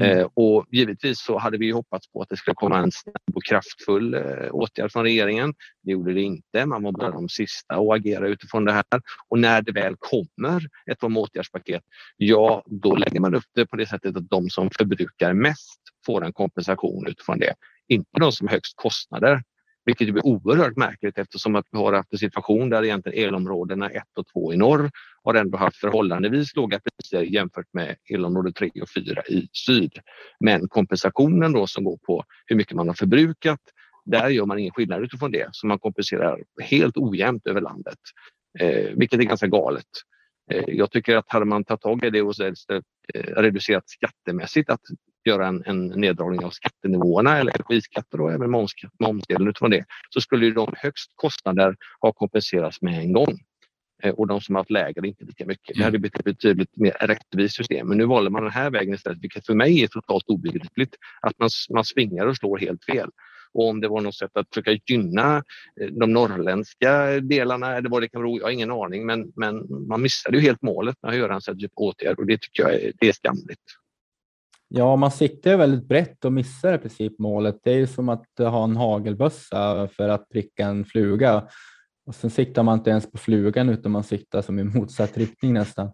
Mm. 0.00 0.18
Eh, 0.18 0.28
och 0.34 0.66
givetvis 0.70 1.20
så 1.20 1.38
hade 1.38 1.58
vi 1.58 1.70
hoppats 1.70 2.12
på 2.12 2.22
att 2.22 2.28
det 2.28 2.36
skulle 2.36 2.54
komma 2.54 2.78
en 2.78 2.92
snabb 2.92 3.36
och 3.36 3.44
kraftfull 3.44 4.14
eh, 4.14 4.48
åtgärd 4.50 4.92
från 4.92 5.02
regeringen. 5.02 5.54
Det 5.82 5.92
gjorde 5.92 6.12
det 6.12 6.22
inte. 6.22 6.66
Man 6.66 6.82
var 6.82 6.92
bland 6.92 7.14
de 7.14 7.28
sista 7.28 7.74
att 7.74 7.90
agera 7.90 8.28
utifrån 8.28 8.64
det 8.64 8.72
här. 8.72 8.84
Och 9.28 9.38
när 9.38 9.62
det 9.62 9.72
väl 9.72 9.96
kommer 9.98 10.62
ett 10.90 11.02
åtgärdspaket, 11.02 11.82
ja, 12.16 12.62
då 12.66 12.96
lägger 12.96 13.20
man 13.20 13.34
upp 13.34 13.44
det 13.54 13.66
på 13.66 13.76
det 13.76 13.86
sättet 13.86 14.16
att 14.16 14.30
de 14.30 14.50
som 14.50 14.70
förbrukar 14.78 15.32
mest 15.32 15.80
får 16.06 16.24
en 16.24 16.32
kompensation 16.32 17.06
utifrån 17.06 17.38
det. 17.38 17.54
Inte 17.88 18.20
de 18.20 18.32
som 18.32 18.48
har 18.48 18.52
högst 18.52 18.76
kostnader. 18.76 19.42
Vilket 19.84 20.12
blir 20.12 20.26
oerhört 20.26 20.76
märkligt 20.76 21.18
eftersom 21.18 21.56
att 21.56 21.66
vi 21.70 21.78
har 21.78 21.92
haft 21.92 22.12
en 22.12 22.18
situation 22.18 22.70
där 22.70 22.84
egentligen 22.84 23.28
elområdena 23.28 23.90
1 23.90 24.02
och 24.16 24.26
2 24.26 24.52
i 24.52 24.56
norr 24.56 24.90
har 25.22 25.34
ändå 25.34 25.58
haft 25.58 25.76
förhållandevis 25.76 26.56
låga 26.56 26.80
priser 26.80 27.22
jämfört 27.22 27.66
med 27.72 27.96
elområde 28.14 28.52
3 28.52 28.70
och 28.82 28.90
4 28.90 29.22
i 29.28 29.48
syd. 29.52 29.92
Men 30.40 30.68
kompensationen 30.68 31.52
då 31.52 31.66
som 31.66 31.84
går 31.84 31.98
på 32.06 32.24
hur 32.46 32.56
mycket 32.56 32.76
man 32.76 32.88
har 32.88 32.94
förbrukat, 32.94 33.60
där 34.04 34.28
gör 34.28 34.46
man 34.46 34.58
ingen 34.58 34.72
skillnad 34.72 35.02
utifrån 35.02 35.30
det. 35.30 35.48
Så 35.52 35.66
man 35.66 35.78
kompenserar 35.78 36.42
helt 36.62 36.96
ojämnt 36.96 37.46
över 37.46 37.60
landet, 37.60 37.98
eh, 38.58 38.90
vilket 38.96 39.20
är 39.20 39.24
ganska 39.24 39.46
galet. 39.46 39.86
Eh, 40.52 40.64
jag 40.66 40.90
tycker 40.90 41.16
att 41.16 41.24
hade 41.28 41.44
man 41.44 41.64
tagit 41.64 41.80
tag 41.80 42.04
i 42.04 42.10
det 42.10 42.22
och 42.22 42.40
eh, 42.40 42.52
reducerat 43.36 43.90
skattemässigt 43.90 44.70
att 44.70 44.80
göra 45.26 45.46
en, 45.46 45.62
en 45.66 45.86
neddragning 45.86 46.44
av 46.44 46.50
skattenivåerna 46.50 47.38
eller 47.38 47.52
energiskatter 47.54 48.20
och 48.20 48.32
även 48.32 48.50
momsdelen 48.98 49.48
utifrån 49.48 49.70
det 49.70 49.84
så 50.10 50.20
skulle 50.20 50.46
ju 50.46 50.52
de 50.52 50.74
högst 50.76 51.12
kostnader 51.14 51.76
ha 52.00 52.12
kompenserats 52.12 52.82
med 52.82 52.98
en 52.98 53.12
gång 53.12 53.38
eh, 54.02 54.14
och 54.14 54.26
de 54.26 54.40
som 54.40 54.54
har 54.54 54.60
haft 54.60 54.70
lägre 54.70 55.08
inte 55.08 55.24
lika 55.24 55.46
mycket. 55.46 55.76
Det 55.76 55.84
hade 55.84 55.98
blivit 55.98 56.18
ett 56.18 56.24
betydligt 56.24 56.76
mer 56.76 56.96
rättvist 57.00 57.56
system. 57.56 57.88
Men 57.88 57.98
nu 57.98 58.04
valde 58.04 58.30
man 58.30 58.42
den 58.42 58.52
här 58.52 58.70
vägen 58.70 58.94
istället, 58.94 59.18
vilket 59.22 59.46
för 59.46 59.54
mig 59.54 59.82
är 59.82 59.86
totalt 59.86 60.28
obegripligt. 60.28 60.96
Att 61.20 61.38
man, 61.38 61.48
man 61.74 61.84
svingar 61.84 62.26
och 62.26 62.36
slår 62.36 62.58
helt 62.58 62.84
fel. 62.84 63.10
Och 63.54 63.68
om 63.68 63.80
det 63.80 63.88
var 63.88 64.00
något 64.00 64.14
sätt 64.14 64.36
att 64.36 64.48
försöka 64.54 64.78
gynna 64.86 65.36
eh, 65.80 65.86
de 65.90 66.12
norrländska 66.12 67.20
delarna 67.20 67.76
eller 67.76 67.88
vad 67.88 68.02
det 68.02 68.08
kan 68.08 68.22
vara, 68.22 68.36
jag 68.36 68.44
har 68.44 68.50
ingen 68.50 68.70
aning. 68.70 69.06
Men, 69.06 69.32
men 69.36 69.66
man 69.88 70.02
missade 70.02 70.36
ju 70.36 70.42
helt 70.42 70.62
målet 70.62 70.96
med 71.02 71.10
att 71.10 71.18
göra 71.18 71.34
en 71.34 71.40
sån 71.40 71.58
typ 71.58 71.72
åtgärd 71.74 72.18
och 72.18 72.26
det 72.26 72.40
tycker 72.40 72.62
jag 72.62 72.74
är, 72.74 72.92
det 73.00 73.08
är 73.08 73.12
skamligt. 73.12 73.62
Ja, 74.74 74.96
man 74.96 75.10
siktar 75.10 75.56
väldigt 75.56 75.88
brett 75.88 76.24
och 76.24 76.32
missar 76.32 76.74
i 76.74 76.78
princip 76.78 77.18
målet. 77.18 77.60
Det 77.64 77.70
är 77.70 77.76
ju 77.76 77.86
som 77.86 78.08
att 78.08 78.26
ha 78.38 78.64
en 78.64 78.76
hagelbössa 78.76 79.88
för 79.88 80.08
att 80.08 80.28
pricka 80.28 80.66
en 80.66 80.84
fluga. 80.84 81.48
Och 82.06 82.14
sen 82.14 82.30
siktar 82.30 82.62
man 82.62 82.78
inte 82.78 82.90
ens 82.90 83.12
på 83.12 83.18
flugan 83.18 83.68
utan 83.68 83.92
man 83.92 84.04
siktar 84.04 84.42
som 84.42 84.58
i 84.58 84.64
motsatt 84.64 85.16
riktning 85.16 85.52
nästan. 85.52 85.92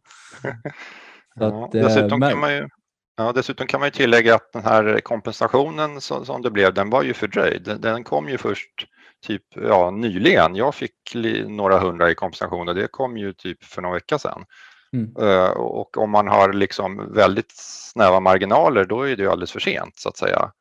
ja, 1.35 1.65
att, 1.65 1.73
dessutom, 1.73 2.21
men... 2.21 2.31
kan 2.31 2.41
man 2.41 2.55
ju, 2.55 2.69
ja, 3.17 3.33
dessutom 3.33 3.67
kan 3.67 3.81
man 3.81 3.87
ju 3.87 3.91
tillägga 3.91 4.35
att 4.35 4.53
den 4.53 4.65
här 4.65 5.01
kompensationen 5.01 6.01
som, 6.01 6.25
som 6.25 6.43
det 6.43 6.51
blev, 6.51 6.75
den 6.75 6.91
var 6.91 7.03
ju 7.03 7.15
fördröjd. 7.15 7.63
Den, 7.65 7.81
den 7.81 8.05
kom 8.05 8.29
ju 8.29 8.39
först 8.39 8.87
typ 9.27 9.43
ja, 9.55 9.91
nyligen. 9.91 10.57
Jag 10.57 10.75
fick 10.75 11.15
några 11.47 11.79
hundra 11.79 12.11
i 12.11 12.15
kompensation 12.15 12.69
och 12.69 12.75
det 12.75 12.89
kom 12.91 13.17
ju 13.17 13.33
typ 13.33 13.65
för 13.65 13.83
några 13.83 13.95
vecka 13.95 14.19
sedan. 14.19 14.45
Mm. 14.93 15.15
Eh, 15.21 15.51
och 15.51 15.97
om 15.97 16.11
man 16.11 16.29
har 16.29 16.53
liksom 16.53 17.13
väldigt 17.13 17.53
snäva 17.93 18.21
marginaler 18.21 18.85
då 18.85 19.03
är 19.03 19.17
det 19.17 19.23
ju 19.23 19.31
alldeles 19.31 19.53
för 19.53 19.61
sent 19.61 19.99
så 19.99 20.09
att 20.09 20.17
säga. 20.17 20.53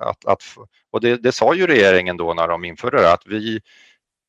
Att, 0.00 0.24
att, 0.24 0.42
och 0.90 1.00
det, 1.00 1.16
det 1.16 1.32
sa 1.32 1.54
ju 1.54 1.66
regeringen 1.66 2.16
då 2.16 2.34
när 2.34 2.48
de 2.48 2.64
införde 2.64 3.00
det 3.00 3.12
att 3.12 3.26
vi, 3.26 3.60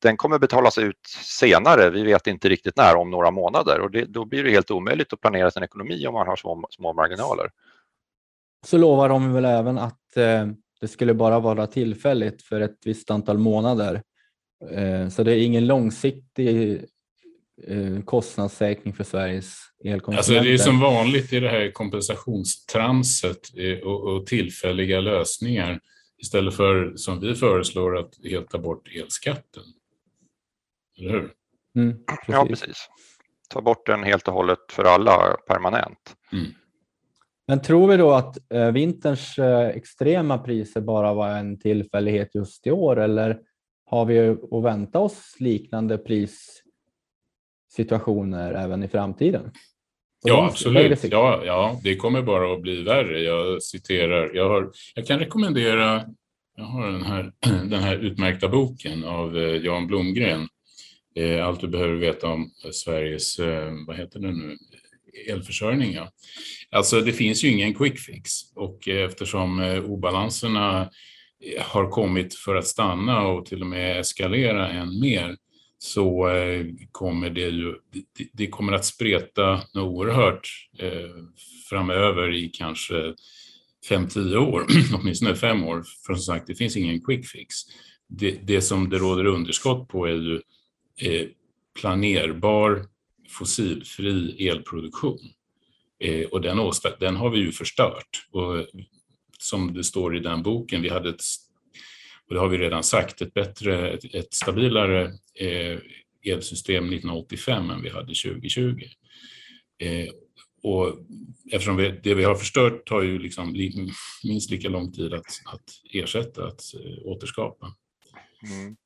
den 0.02 0.16
kommer 0.16 0.38
betalas 0.38 0.78
ut 0.78 1.06
senare, 1.24 1.90
vi 1.90 2.02
vet 2.02 2.26
inte 2.26 2.48
riktigt 2.48 2.76
när, 2.76 2.96
om 2.96 3.10
några 3.10 3.30
månader 3.30 3.80
och 3.80 3.90
det, 3.90 4.04
då 4.04 4.24
blir 4.24 4.44
det 4.44 4.50
helt 4.50 4.70
omöjligt 4.70 5.12
att 5.12 5.20
planera 5.20 5.50
sin 5.50 5.62
ekonomi 5.62 6.06
om 6.06 6.14
man 6.14 6.26
har 6.26 6.36
små, 6.36 6.66
små 6.70 6.92
marginaler. 6.92 7.50
Så 8.66 8.78
lovar 8.78 9.08
de 9.08 9.32
väl 9.32 9.44
även 9.44 9.78
att 9.78 10.16
eh, 10.16 10.46
det 10.80 10.88
skulle 10.88 11.14
bara 11.14 11.40
vara 11.40 11.66
tillfälligt 11.66 12.42
för 12.42 12.60
ett 12.60 12.78
visst 12.84 13.10
antal 13.10 13.38
månader. 13.38 14.02
Eh, 14.70 15.08
så 15.08 15.22
det 15.22 15.32
är 15.32 15.44
ingen 15.44 15.66
långsiktig 15.66 16.84
Eh, 17.68 18.02
kostnadssäkring 18.04 18.94
för 18.94 19.04
Sveriges 19.04 19.56
elkonsumenter. 19.84 20.18
Alltså 20.18 20.32
det 20.32 20.54
är 20.54 20.58
som 20.58 20.80
vanligt 20.80 21.32
i 21.32 21.40
det 21.40 21.48
här 21.48 21.70
kompensationstramset 21.70 23.40
och, 23.84 24.02
och 24.02 24.26
tillfälliga 24.26 25.00
lösningar 25.00 25.80
istället 26.18 26.54
för 26.54 26.92
som 26.96 27.20
vi 27.20 27.34
föreslår 27.34 27.98
att 27.98 28.14
helt 28.24 28.50
ta 28.50 28.58
bort 28.58 28.88
elskatten. 28.96 29.62
Eller 30.98 31.10
hur? 31.10 31.32
Mm, 31.76 31.96
precis. 32.06 32.24
Ja, 32.26 32.46
precis. 32.46 32.88
Ta 33.48 33.60
bort 33.60 33.86
den 33.86 34.02
helt 34.02 34.28
och 34.28 34.34
hållet 34.34 34.58
för 34.70 34.84
alla 34.84 35.36
permanent. 35.48 36.16
Mm. 36.32 36.46
Men 37.48 37.62
tror 37.62 37.88
vi 37.88 37.96
då 37.96 38.12
att 38.12 38.52
eh, 38.52 38.70
vinterns 38.70 39.38
eh, 39.38 39.68
extrema 39.68 40.38
priser 40.38 40.80
bara 40.80 41.14
var 41.14 41.28
en 41.28 41.58
tillfällighet 41.58 42.34
just 42.34 42.66
i 42.66 42.70
år 42.70 43.00
eller 43.00 43.38
har 43.86 44.04
vi 44.04 44.28
att 44.28 44.64
vänta 44.64 44.98
oss 44.98 45.36
liknande 45.38 45.98
pris 45.98 46.59
situationer 47.70 48.52
även 48.52 48.82
i 48.82 48.88
framtiden? 48.88 49.50
Ja, 50.22 50.46
absolut. 50.46 51.04
Ja, 51.10 51.42
ja, 51.44 51.80
det 51.82 51.96
kommer 51.96 52.22
bara 52.22 52.54
att 52.54 52.62
bli 52.62 52.82
värre. 52.82 53.20
Jag 53.20 53.62
citerar, 53.62 54.30
jag, 54.34 54.48
har, 54.48 54.70
jag 54.94 55.06
kan 55.06 55.18
rekommendera, 55.18 56.04
jag 56.56 56.64
har 56.64 56.92
den 56.92 57.02
här, 57.02 57.32
den 57.68 57.82
här 57.82 57.96
utmärkta 57.96 58.48
boken 58.48 59.04
av 59.04 59.36
eh, 59.36 59.56
Jan 59.56 59.86
Blomgren. 59.86 60.48
Eh, 61.14 61.46
allt 61.46 61.60
du 61.60 61.68
behöver 61.68 61.94
veta 61.94 62.28
om 62.28 62.50
Sveriges, 62.72 63.38
eh, 63.38 63.72
vad 63.86 63.96
heter 63.96 64.20
det 64.20 64.32
nu, 64.32 64.56
elförsörjning. 65.28 65.92
Ja. 65.92 66.10
Alltså 66.70 67.00
det 67.00 67.12
finns 67.12 67.44
ju 67.44 67.48
ingen 67.48 67.74
quick 67.74 67.98
fix 67.98 68.32
och 68.54 68.88
eftersom 68.88 69.60
obalanserna 69.86 70.90
har 71.58 71.90
kommit 71.90 72.34
för 72.34 72.54
att 72.54 72.66
stanna 72.66 73.26
och 73.26 73.46
till 73.46 73.60
och 73.60 73.66
med 73.66 74.00
eskalera 74.00 74.68
än 74.68 75.00
mer 75.00 75.36
så 75.82 76.28
eh, 76.28 76.66
kommer 76.92 77.30
det 77.30 77.40
ju, 77.40 77.74
det 78.32 78.46
kommer 78.46 78.72
att 78.72 78.84
spreta 78.84 79.62
oerhört 79.74 80.48
eh, 80.78 81.24
framöver 81.70 82.34
i 82.34 82.48
kanske 82.48 83.14
fem, 83.88 84.08
tio 84.08 84.38
år, 84.38 84.66
åtminstone 84.94 85.34
5 85.34 85.64
år. 85.64 85.84
För 86.06 86.14
som 86.14 86.22
sagt, 86.22 86.46
det 86.46 86.54
finns 86.54 86.76
ingen 86.76 87.00
quick 87.00 87.26
fix. 87.26 87.54
Det, 88.08 88.30
det 88.30 88.62
som 88.62 88.90
det 88.90 88.98
råder 88.98 89.24
underskott 89.24 89.88
på 89.88 90.06
är 90.06 90.12
ju 90.12 90.40
eh, 91.00 91.28
planerbar 91.80 92.86
fossilfri 93.28 94.48
elproduktion. 94.48 95.18
Och 96.30 96.40
den, 96.40 96.58
den 97.00 97.16
har 97.16 97.30
vi 97.30 97.38
ju 97.38 97.52
förstört. 97.52 98.26
Och 98.30 98.66
som 99.38 99.74
det 99.74 99.84
står 99.84 100.16
i 100.16 100.20
den 100.20 100.42
boken, 100.42 100.82
vi 100.82 100.88
hade 100.88 101.08
ett, 101.08 101.22
och 102.30 102.34
det 102.34 102.40
har 102.40 102.48
vi 102.48 102.58
redan 102.58 102.82
sagt, 102.82 103.22
ett 103.22 103.34
bättre, 103.34 103.90
ett, 103.90 104.14
ett 104.14 104.34
stabilare 104.34 105.02
eh, 105.34 105.78
elsystem 106.24 106.84
1985 106.84 107.70
än 107.70 107.82
vi 107.82 107.90
hade 107.90 108.14
2020. 108.14 108.82
Eh, 109.78 110.08
och 110.62 110.98
eftersom 111.52 111.76
vi, 111.76 112.00
det 112.02 112.14
vi 112.14 112.24
har 112.24 112.34
förstört 112.34 112.86
tar 112.86 113.02
ju 113.02 113.18
liksom 113.18 113.56
minst 114.24 114.50
lika 114.50 114.68
lång 114.68 114.92
tid 114.92 115.14
att, 115.14 115.26
att 115.52 115.64
ersätta, 115.92 116.46
att 116.46 116.60
äh, 116.74 117.06
återskapa. 117.06 117.66
Mm. 118.42 118.76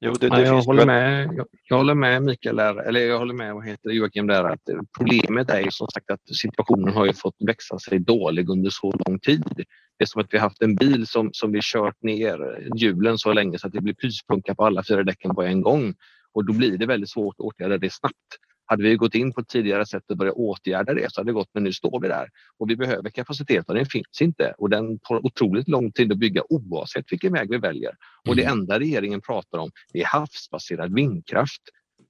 Jo, 0.00 0.12
det, 0.12 0.28
det 0.28 0.42
jag, 0.42 0.62
håller 0.62 0.86
med, 0.86 1.30
jag, 1.34 1.46
jag, 1.68 1.76
håller 1.76 1.94
med 1.94 2.22
Mikael 2.22 2.56
där, 2.56 2.76
eller 2.76 3.00
jag 3.00 3.18
håller 3.18 3.34
med 3.34 3.54
vad 3.54 3.66
heter 3.66 3.90
Joakim 3.90 4.26
där 4.26 4.44
att 4.44 4.62
problemet 4.98 5.50
är 5.50 5.60
ju 5.60 5.70
som 5.70 5.88
sagt 5.88 6.10
att 6.10 6.36
situationen 6.36 6.94
har 6.94 7.06
ju 7.06 7.12
fått 7.12 7.36
växa 7.46 7.78
sig 7.78 7.98
dålig 7.98 8.48
under 8.48 8.70
så 8.70 8.94
lång 9.06 9.18
tid. 9.18 9.64
Det 9.98 10.04
är 10.04 10.06
som 10.06 10.20
att 10.20 10.28
vi 10.30 10.38
haft 10.38 10.62
en 10.62 10.76
bil 10.76 11.06
som, 11.06 11.30
som 11.32 11.52
vi 11.52 11.60
kört 11.62 12.02
ner 12.02 12.68
hjulen 12.76 13.18
så 13.18 13.32
länge 13.32 13.58
så 13.58 13.66
att 13.66 13.72
det 13.72 13.80
blir 13.80 13.94
pyspunka 13.94 14.54
på 14.54 14.64
alla 14.66 14.82
fyra 14.88 15.02
däcken 15.02 15.34
på 15.34 15.42
en 15.42 15.62
gång 15.62 15.94
och 16.32 16.44
då 16.44 16.52
blir 16.52 16.78
det 16.78 16.86
väldigt 16.86 17.10
svårt 17.10 17.34
att 17.34 17.40
åtgärda 17.40 17.78
det 17.78 17.92
snabbt. 17.92 18.38
Hade 18.66 18.82
vi 18.82 18.96
gått 18.96 19.14
in 19.14 19.32
på 19.32 19.40
ett 19.40 19.48
tidigare 19.48 19.86
sätt 19.86 20.02
och 20.10 20.16
börjat 20.16 20.34
åtgärda 20.34 20.94
det 20.94 21.12
så 21.12 21.20
hade 21.20 21.30
det 21.30 21.34
gått, 21.34 21.50
men 21.54 21.64
nu 21.64 21.72
står 21.72 22.00
vi 22.00 22.08
där 22.08 22.28
och 22.58 22.70
vi 22.70 22.76
behöver 22.76 23.10
kapacitet 23.10 23.68
och 23.68 23.74
den 23.74 23.86
finns 23.86 24.20
inte 24.20 24.54
och 24.58 24.70
den 24.70 24.98
tar 24.98 25.26
otroligt 25.26 25.68
lång 25.68 25.92
tid 25.92 26.12
att 26.12 26.18
bygga 26.18 26.42
oavsett 26.48 27.12
vilken 27.12 27.32
väg 27.32 27.50
vi 27.50 27.58
väljer. 27.58 27.92
Och 28.28 28.36
det 28.36 28.44
mm. 28.44 28.58
enda 28.58 28.78
regeringen 28.78 29.20
pratar 29.20 29.58
om 29.58 29.70
är 29.92 30.04
havsbaserad 30.04 30.94
vindkraft. 30.94 31.62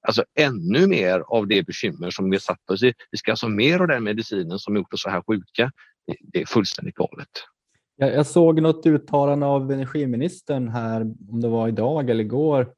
Alltså 0.07 0.25
ännu 0.38 0.87
mer 0.87 1.20
av 1.20 1.47
det 1.47 1.66
bekymmer 1.66 2.11
som 2.11 2.31
vi 2.31 2.40
satt 2.40 2.70
oss 2.70 2.83
i. 2.83 2.94
Vi 3.11 3.18
ska 3.18 3.31
alltså 3.31 3.49
mer 3.49 3.81
av 3.81 3.88
den 3.88 4.05
medicinen 4.05 4.59
som 4.59 4.77
gjort 4.77 4.92
oss 4.92 5.03
så 5.03 5.11
här 5.11 5.23
sjuka. 5.27 5.73
Det 6.33 6.40
är 6.40 6.47
fullständigt 6.47 6.94
galet. 6.94 7.29
Jag 7.96 8.26
såg 8.26 8.61
något 8.61 8.87
uttalande 8.87 9.46
av 9.46 9.72
energiministern 9.72 10.68
här, 10.68 11.00
om 11.30 11.40
det 11.40 11.48
var 11.48 11.68
idag 11.68 12.11
eller 12.11 12.24
igår, 12.24 12.74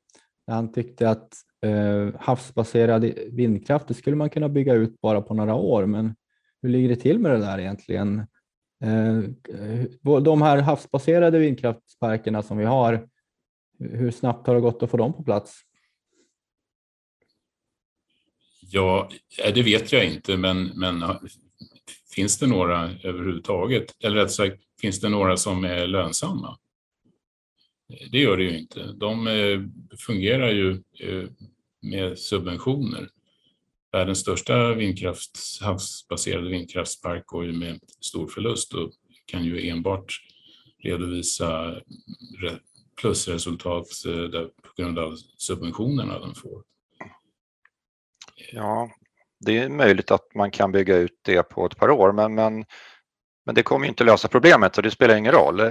där 0.47 0.55
han 0.55 0.73
tyckte 0.73 1.11
att 1.11 1.35
eh, 1.63 2.21
havsbaserad 2.21 3.05
vindkraft, 3.31 3.89
det 3.89 3.95
skulle 3.95 4.17
man 4.17 4.31
kunna 4.31 4.49
bygga 4.49 4.75
ut 4.75 5.01
bara 5.01 5.23
på 5.23 5.35
några 5.35 5.55
år, 5.55 5.87
men 5.87 6.15
hur 6.63 6.69
ligger 6.69 6.89
det 6.89 6.97
till 6.97 7.19
med 7.19 7.33
det 7.33 7.39
där 7.39 7.59
egentligen? 7.59 8.27
Eh, 8.85 9.19
eh 9.19 10.21
de 10.23 10.43
här 10.43 10.59
havsbaserade 10.59 11.39
vindkraftsparkerna 11.39 12.43
som 12.43 12.59
vi 12.59 12.65
har, 12.65 13.09
hur 13.79 14.11
snabbt 14.11 14.47
har 14.47 14.55
det 14.55 14.61
gått 14.61 14.83
att 14.83 14.91
få 14.91 14.97
dem 14.97 15.13
på 15.13 15.23
plats? 15.23 15.61
Ja, 18.61 19.09
eh, 19.45 19.55
det 19.55 19.63
vet 19.63 19.93
jag 19.93 20.07
inte, 20.07 20.37
men, 20.37 20.65
men 20.75 21.05
finns 22.15 22.39
det 22.39 22.47
några 22.47 22.91
överhuvudtaget? 23.05 23.85
Eller 24.05 24.17
rätt 24.17 24.31
sagt, 24.31 24.66
finns 24.87 25.01
det 25.01 25.09
några 25.09 25.37
som 25.37 25.65
är 25.65 25.87
lönsamma? 25.87 26.59
Det 28.11 28.19
gör 28.19 28.37
det 28.37 28.43
ju 28.43 28.59
inte. 28.59 28.93
De 28.93 29.27
eh, 29.27 29.61
fungerar 29.99 30.51
ju 30.51 30.71
eh, 31.01 31.29
med 31.83 32.19
subventioner. 32.19 33.09
Världens 33.93 34.19
största 34.19 34.75
vindkraft, 34.75 35.39
havsbaserade 35.61 36.51
vindkraftspark 36.51 37.27
går 37.27 37.45
ju 37.45 37.53
med 37.53 37.81
stor 38.01 38.27
förlust 38.27 38.75
och 38.75 38.93
kan 39.27 39.45
ju 39.45 39.69
enbart 39.69 40.21
redovisa 40.83 41.81
plusresultat 43.01 43.87
eh, 44.07 44.41
på 44.41 44.83
grund 44.83 44.99
av 44.99 45.17
subventionerna 45.39 46.19
den 46.19 46.35
får. 46.35 46.63
Ja, 48.53 48.91
det 49.41 49.59
är 49.59 49.69
möjligt 49.69 50.11
att 50.11 50.35
man 50.35 50.51
kan 50.51 50.73
bygga 50.73 50.97
ut 50.97 51.19
det 51.23 51.43
på 51.43 51.67
ett 51.67 51.77
par 51.77 51.91
år, 51.91 52.13
men, 52.13 52.35
men 52.35 52.65
men 53.47 53.55
det 53.55 53.63
kommer 53.63 53.87
inte 53.87 54.05
lösa 54.05 54.29
problemet 54.29 54.77
och 54.77 54.83
det 54.83 54.91
spelar 54.91 55.17
ingen 55.17 55.33
roll. 55.33 55.61
Eh, 55.61 55.67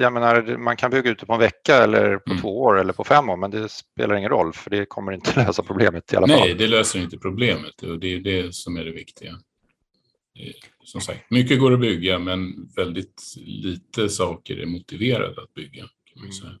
jag 0.00 0.12
menar, 0.12 0.56
man 0.56 0.76
kan 0.76 0.90
bygga 0.90 1.10
ut 1.10 1.20
det 1.20 1.26
på 1.26 1.32
en 1.32 1.38
vecka 1.38 1.76
eller 1.76 2.16
på 2.16 2.30
mm. 2.30 2.42
två 2.42 2.60
år 2.60 2.80
eller 2.80 2.92
på 2.92 3.04
fem 3.04 3.30
år, 3.30 3.36
men 3.36 3.50
det 3.50 3.68
spelar 3.68 4.16
ingen 4.16 4.30
roll 4.30 4.52
för 4.52 4.70
det 4.70 4.86
kommer 4.86 5.12
inte 5.12 5.32
lösa 5.46 5.62
problemet 5.62 6.12
i 6.12 6.16
alla 6.16 6.26
Nej, 6.26 6.38
fall. 6.38 6.48
Nej, 6.48 6.56
det 6.56 6.66
löser 6.66 6.98
inte 6.98 7.18
problemet 7.18 7.82
och 7.82 7.98
det 7.98 8.14
är 8.14 8.18
det 8.18 8.54
som 8.54 8.76
är 8.76 8.84
det 8.84 8.92
viktiga. 8.92 9.38
Som 10.84 11.00
sagt, 11.00 11.30
mycket 11.30 11.60
går 11.60 11.72
att 11.72 11.80
bygga 11.80 12.18
men 12.18 12.68
väldigt 12.76 13.22
lite 13.36 14.08
saker 14.08 14.56
är 14.56 14.66
motiverade 14.66 15.42
att 15.42 15.54
bygga. 15.54 15.84
Säga. 16.40 16.52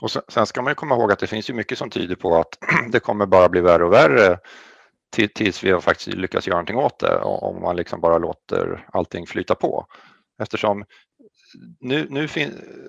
Och 0.00 0.10
sen, 0.10 0.22
sen 0.28 0.46
ska 0.46 0.62
man 0.62 0.74
komma 0.74 0.94
ihåg 0.94 1.12
att 1.12 1.18
det 1.18 1.26
finns 1.26 1.50
ju 1.50 1.54
mycket 1.54 1.78
som 1.78 1.90
tyder 1.90 2.14
på 2.14 2.36
att 2.36 2.58
det 2.92 3.00
kommer 3.00 3.26
bara 3.26 3.48
bli 3.48 3.60
värre 3.60 3.84
och 3.84 3.92
värre 3.92 4.38
tills 5.12 5.64
vi 5.64 5.70
har 5.70 5.80
faktiskt 5.80 6.16
lyckats 6.16 6.46
göra 6.46 6.56
någonting 6.56 6.76
åt 6.76 6.98
det 6.98 7.18
om 7.18 7.62
man 7.62 7.76
liksom 7.76 8.00
bara 8.00 8.18
låter 8.18 8.86
allting 8.92 9.26
flyta 9.26 9.54
på. 9.54 9.86
Eftersom 10.42 10.84
nu, 11.80 12.06
nu 12.10 12.28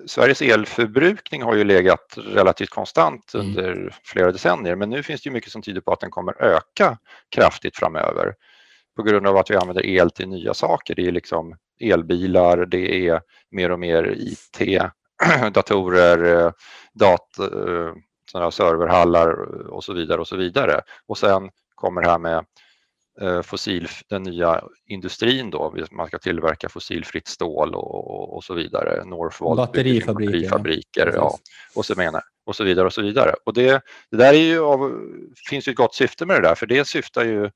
Sveriges 0.06 0.42
elförbrukning 0.42 1.42
har 1.42 1.54
ju 1.54 1.64
legat 1.64 2.14
relativt 2.16 2.70
konstant 2.70 3.34
mm. 3.34 3.46
under 3.46 3.72
mm. 3.72 3.90
flera 4.04 4.32
decennier 4.32 4.76
men 4.76 4.90
nu 4.90 5.02
finns 5.02 5.22
det 5.22 5.30
mycket 5.30 5.52
som 5.52 5.62
tyder 5.62 5.80
på 5.80 5.92
att 5.92 6.00
den 6.00 6.10
kommer 6.10 6.42
öka 6.42 6.98
kraftigt 7.34 7.76
framöver 7.76 8.34
på 8.96 9.02
grund 9.02 9.26
av 9.26 9.36
att 9.36 9.50
vi 9.50 9.56
använder 9.56 9.86
el 9.86 10.10
till 10.10 10.28
nya 10.28 10.54
saker. 10.54 10.94
Det 10.94 11.06
är 11.06 11.12
liksom 11.12 11.56
elbilar, 11.80 12.66
det 12.66 13.08
är 13.08 13.20
mer 13.50 13.70
och 13.70 13.78
mer 13.78 14.14
IT, 14.16 14.82
datorer, 15.52 16.52
dat, 16.92 17.38
eh, 17.38 18.50
serverhallar 18.50 19.30
och 19.68 19.84
så 19.84 19.92
vidare 19.92 20.20
och 20.20 20.28
så 20.28 20.36
vidare. 20.36 20.80
Och 21.06 21.18
sen 21.18 21.50
kommer 21.74 22.02
här 22.02 22.18
med 22.18 22.44
eh, 23.20 23.42
fossil, 23.42 23.88
den 24.08 24.22
nya 24.22 24.64
industrin 24.86 25.50
då, 25.50 25.74
man 25.90 26.06
ska 26.06 26.18
tillverka 26.18 26.68
fossilfritt 26.68 27.28
stål 27.28 27.74
och, 27.74 28.36
och 28.36 28.44
så 28.44 28.54
vidare. 28.54 29.04
Northvolt 29.04 29.56
batterifabriker, 29.56 30.32
batterifabriker 30.32 31.12
ja. 31.14 31.38
och, 31.74 31.86
så 31.86 31.94
menar, 31.94 32.22
och 32.46 32.56
så 32.56 32.64
vidare 32.64 32.86
och 32.86 32.92
så 32.92 33.02
vidare. 33.02 33.34
Och 33.44 33.54
det, 33.54 33.82
det 34.10 34.16
där 34.16 34.34
är 34.34 34.38
ju 34.38 34.60
av, 34.60 35.00
finns 35.50 35.68
ju 35.68 35.70
ett 35.70 35.76
gott 35.76 35.94
syfte 35.94 36.26
med 36.26 36.36
det 36.42 36.48
där, 36.48 36.54
för 36.54 36.66
det 36.66 36.84
syftar 36.84 37.24
ju 37.24 37.50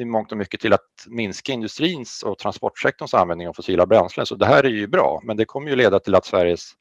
i 0.00 0.04
mångt 0.04 0.32
och 0.32 0.38
mycket 0.38 0.60
till 0.60 0.72
att 0.72 1.06
minska 1.06 1.52
industrins 1.52 2.22
och 2.22 2.38
transportsektorns 2.38 3.14
användning 3.14 3.48
av 3.48 3.52
fossila 3.52 3.86
bränslen. 3.86 4.26
Så 4.26 4.34
det 4.34 4.46
här 4.46 4.64
är 4.64 4.68
ju 4.68 4.86
bra, 4.86 5.20
men 5.24 5.36
det 5.36 5.44
kommer 5.44 5.70
ju 5.70 5.76
leda 5.76 6.00
till 6.00 6.14
att 6.14 6.26
Sveriges 6.26 6.72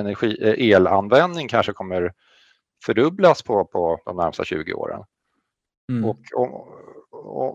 energi, 0.00 0.38
eh, 0.40 0.68
elanvändning 0.68 1.48
kanske 1.48 1.72
kommer 1.72 2.12
fördubblas 2.84 3.42
på, 3.42 3.64
på 3.64 3.98
de 4.04 4.16
närmsta 4.16 4.44
20 4.44 4.72
åren. 4.72 5.02
Mm. 5.88 6.04
Och 6.04 6.18
om, 6.34 6.52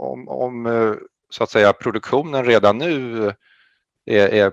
om, 0.02 0.30
om, 0.30 0.66
eh, 0.66 0.94
så 1.30 1.44
att 1.44 1.50
säga 1.50 1.74
produktionen 1.74 2.46
redan 2.46 2.78
nu 2.78 3.26
är, 4.06 4.28
är 4.34 4.52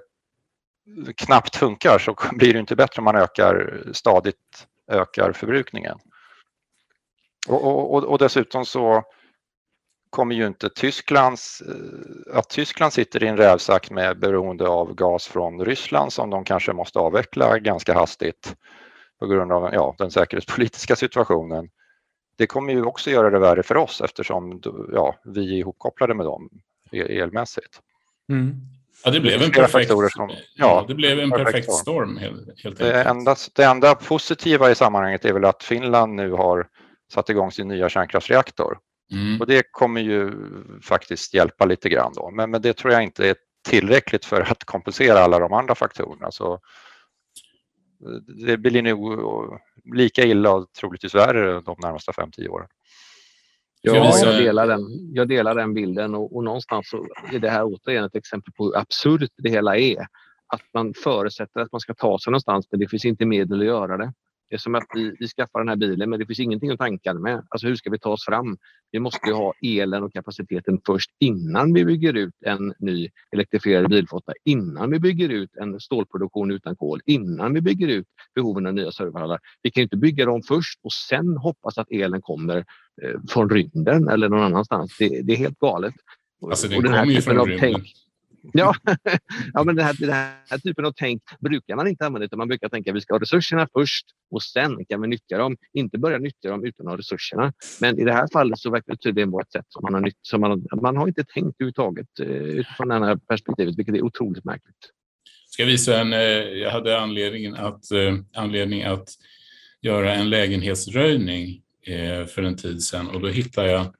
knappt 1.16 1.56
funkar 1.56 1.98
så 1.98 2.16
blir 2.32 2.52
det 2.52 2.60
inte 2.60 2.76
bättre 2.76 3.00
om 3.00 3.04
man 3.04 3.16
ökar 3.16 3.82
stadigt 3.92 4.66
ökar 4.92 5.32
förbrukningen. 5.32 5.98
Och, 7.48 7.94
och, 7.94 8.04
och 8.04 8.18
dessutom 8.18 8.64
så 8.64 9.02
kommer 10.10 10.34
ju 10.34 10.46
inte 10.46 10.70
Tysklands, 10.70 11.60
eh, 11.60 12.36
att 12.38 12.48
Tyskland 12.48 12.92
sitter 12.92 13.22
i 13.22 13.26
en 13.26 13.36
rävsax 13.36 13.90
med 13.90 14.18
beroende 14.18 14.68
av 14.68 14.94
gas 14.94 15.26
från 15.26 15.64
Ryssland 15.64 16.12
som 16.12 16.30
de 16.30 16.44
kanske 16.44 16.72
måste 16.72 16.98
avveckla 16.98 17.58
ganska 17.58 17.94
hastigt 17.94 18.56
på 19.18 19.26
grund 19.26 19.52
av 19.52 19.74
ja, 19.74 19.94
den 19.98 20.10
säkerhetspolitiska 20.10 20.96
situationen 21.04 21.68
det 22.36 22.46
kommer 22.46 22.72
ju 22.72 22.84
också 22.84 23.10
göra 23.10 23.30
det 23.30 23.38
värre 23.38 23.62
för 23.62 23.76
oss 23.76 24.00
eftersom 24.00 24.62
ja, 24.92 25.16
vi 25.24 25.54
är 25.54 25.58
ihopkopplade 25.58 26.14
med 26.14 26.26
dem 26.26 26.50
elmässigt. 26.92 27.80
Mm. 28.28 28.54
Ja, 29.04 29.10
det 29.10 29.20
blev 29.20 29.42
en 29.42 29.50
perfekt, 29.50 29.88
som, 29.88 30.28
ja, 30.28 30.36
ja, 30.56 30.84
det 30.88 30.94
blev 30.94 31.20
en 31.20 31.30
perfekt, 31.30 31.46
perfekt 31.46 31.72
storm. 31.72 32.16
Helt, 32.16 32.64
helt 32.64 32.78
det, 32.78 33.02
enda, 33.02 33.36
det 33.54 33.64
enda 33.64 33.94
positiva 33.94 34.70
i 34.70 34.74
sammanhanget 34.74 35.24
är 35.24 35.32
väl 35.32 35.44
att 35.44 35.62
Finland 35.62 36.14
nu 36.14 36.30
har 36.30 36.66
satt 37.12 37.30
igång 37.30 37.52
sin 37.52 37.68
nya 37.68 37.88
kärnkraftsreaktor. 37.88 38.78
Mm. 39.12 39.40
Och 39.40 39.46
det 39.46 39.62
kommer 39.70 40.00
ju 40.00 40.32
faktiskt 40.82 41.34
hjälpa 41.34 41.64
lite 41.64 41.88
grann 41.88 42.12
då. 42.16 42.30
Men, 42.30 42.50
men 42.50 42.62
det 42.62 42.72
tror 42.72 42.92
jag 42.92 43.02
inte 43.02 43.28
är 43.28 43.36
tillräckligt 43.68 44.24
för 44.24 44.40
att 44.40 44.64
kompensera 44.64 45.18
alla 45.18 45.38
de 45.38 45.52
andra 45.52 45.74
faktorerna. 45.74 46.30
Så 46.30 46.60
det 48.46 48.56
blir 48.56 48.82
nog 48.82 49.60
lika 49.94 50.24
illa 50.24 50.52
och 50.52 50.72
troligtvis 50.72 51.14
värre 51.14 51.60
de 51.60 51.76
närmaste 51.82 52.10
5-10 52.10 52.48
åren. 52.48 52.68
Ja, 53.82 54.18
jag 54.18 54.36
delar 54.38 54.66
den, 54.66 54.80
jag 55.14 55.28
delar 55.28 55.54
den 55.54 55.74
bilden 55.74 56.14
och, 56.14 56.36
och 56.36 56.44
någonstans 56.44 56.88
så 56.90 57.06
är 57.32 57.38
det 57.38 57.50
här 57.50 57.64
återigen 57.64 58.04
ett 58.04 58.16
exempel 58.16 58.52
på 58.52 58.64
hur 58.64 58.76
absurt 58.78 59.30
det 59.36 59.50
hela 59.50 59.76
är. 59.76 60.06
Att 60.46 60.62
man 60.74 60.94
förutsätter 61.04 61.60
att 61.60 61.72
man 61.72 61.80
ska 61.80 61.94
ta 61.94 62.18
sig 62.18 62.30
någonstans 62.30 62.68
men 62.70 62.80
det 62.80 62.88
finns 62.88 63.04
inte 63.04 63.26
medel 63.26 63.60
att 63.60 63.66
göra 63.66 63.96
det. 63.96 64.12
Det 64.54 64.56
är 64.56 64.60
som 64.60 64.74
att 64.74 64.86
vi, 64.94 65.16
vi 65.18 65.28
skaffar 65.28 65.58
den 65.58 65.68
här 65.68 65.76
bilen 65.76 66.10
men 66.10 66.18
det 66.18 66.26
finns 66.26 66.40
ingenting 66.40 66.70
att 66.70 66.78
tanka 66.78 67.12
den 67.12 67.22
med. 67.22 67.46
Alltså 67.48 67.66
hur 67.66 67.76
ska 67.76 67.90
vi 67.90 67.98
ta 67.98 68.10
oss 68.10 68.24
fram? 68.24 68.56
Vi 68.90 69.00
måste 69.00 69.28
ju 69.28 69.32
ha 69.32 69.52
elen 69.62 70.02
och 70.02 70.12
kapaciteten 70.12 70.80
först 70.86 71.10
innan 71.20 71.72
vi 71.72 71.84
bygger 71.84 72.14
ut 72.14 72.34
en 72.46 72.74
ny 72.78 73.08
elektrifierad 73.32 73.90
bilflotta, 73.90 74.32
innan 74.44 74.90
vi 74.90 75.00
bygger 75.00 75.28
ut 75.28 75.56
en 75.56 75.80
stålproduktion 75.80 76.50
utan 76.50 76.76
kol, 76.76 77.00
innan 77.06 77.54
vi 77.54 77.60
bygger 77.60 77.88
ut 77.88 78.06
behoven 78.34 78.66
av 78.66 78.74
nya 78.74 78.92
serverhallar. 78.92 79.38
Vi 79.62 79.70
kan 79.70 79.82
inte 79.82 79.96
bygga 79.96 80.26
dem 80.26 80.42
först 80.42 80.80
och 80.82 80.92
sen 80.92 81.36
hoppas 81.36 81.78
att 81.78 81.90
elen 81.90 82.22
kommer 82.22 82.56
eh, 83.02 83.20
från 83.28 83.50
rymden 83.50 84.08
eller 84.08 84.28
någon 84.28 84.42
annanstans. 84.42 84.96
Det, 84.98 85.22
det 85.22 85.32
är 85.32 85.36
helt 85.36 85.58
galet. 85.58 85.94
Alltså 86.42 86.68
den, 86.68 86.82
den 86.82 86.92
kommer 86.92 87.12
ju 87.12 87.20
från 87.20 87.36
rymden. 87.36 87.58
Tänk, 87.60 87.92
Ja, 88.52 88.74
ja 89.54 89.64
men 89.64 89.76
den 89.76 89.84
här, 89.84 89.96
den 89.98 90.12
här 90.12 90.58
typen 90.58 90.84
av 90.84 90.92
tänk 90.96 91.22
brukar 91.40 91.76
man 91.76 91.88
inte 91.88 92.06
använda 92.06 92.26
utan 92.26 92.38
man 92.38 92.48
brukar 92.48 92.68
tänka 92.68 92.90
att 92.90 92.96
vi 92.96 93.00
ska 93.00 93.14
ha 93.14 93.20
resurserna 93.20 93.68
först 93.72 94.06
och 94.30 94.42
sen 94.42 94.84
kan 94.84 95.00
vi 95.00 95.08
nyttja 95.08 95.38
dem. 95.38 95.56
Inte 95.72 95.98
börja 95.98 96.18
nyttja 96.18 96.50
dem 96.50 96.64
utan 96.64 96.86
att 96.86 96.92
ha 96.92 96.98
resurserna. 96.98 97.52
Men 97.80 97.98
i 97.98 98.04
det 98.04 98.12
här 98.12 98.28
fallet 98.32 98.58
så 98.58 98.70
verkar 98.70 98.92
det 98.92 98.98
tydligen 98.98 99.30
vara 99.30 99.42
ett 99.42 99.52
sätt 99.52 99.66
som 99.68 99.82
man 99.82 99.94
har 99.94 100.00
nytt, 100.00 100.18
som 100.22 100.40
man, 100.40 100.66
man 100.82 100.96
har 100.96 101.08
inte 101.08 101.24
tänkt 101.24 101.56
överhuvudtaget 101.60 102.20
eh, 102.20 102.26
utifrån 102.26 102.88
det 102.88 102.94
här 102.94 103.16
perspektivet, 103.16 103.78
vilket 103.78 103.94
är 103.94 104.02
otroligt 104.02 104.44
märkligt. 104.44 104.90
Ska 105.50 105.64
visa 105.64 106.00
en, 106.00 106.12
eh, 106.12 106.18
jag 106.18 106.70
hade 106.70 107.00
anledning 107.00 107.54
att, 107.54 107.90
eh, 107.90 108.14
anledning 108.36 108.82
att 108.82 109.08
göra 109.80 110.14
en 110.14 110.30
lägenhetsröjning 110.30 111.60
för 112.28 112.42
en 112.42 112.56
tid 112.56 112.82
sedan 112.82 113.08
och 113.08 113.20
då 113.20 113.28
hittade 113.28 113.70
jag 113.70 113.94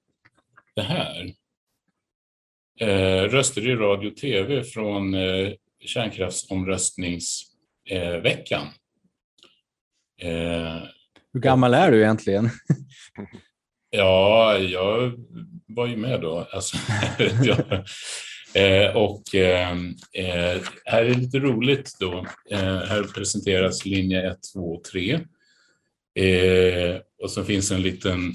det 0.74 0.82
här 0.82 1.34
röster 3.28 3.68
i 3.68 3.76
radio 3.76 4.10
och 4.10 4.16
tv 4.16 4.64
från 4.64 5.14
eh, 5.14 5.52
kärnkraftsomröstningsveckan. 5.84 8.66
Eh, 10.20 10.78
Hur 11.32 11.40
gammal 11.40 11.74
är 11.74 11.90
du 11.90 12.00
egentligen? 12.00 12.50
ja, 13.90 14.58
jag 14.58 15.12
var 15.66 15.86
ju 15.86 15.96
med 15.96 16.20
då. 16.20 16.48
Alltså, 16.52 16.76
eh, 18.54 18.96
och 18.96 19.34
eh, 19.34 19.70
eh, 20.12 20.60
här 20.84 21.04
är 21.04 21.14
lite 21.14 21.38
roligt 21.38 21.96
då. 22.00 22.26
Eh, 22.50 22.78
här 22.78 23.02
presenteras 23.02 23.84
linje 23.84 24.30
1, 24.30 24.38
2 24.54 24.74
och 24.74 24.84
3. 24.84 25.20
och 27.22 27.30
så 27.30 27.44
finns 27.44 27.70
en 27.70 27.82
liten 27.82 28.32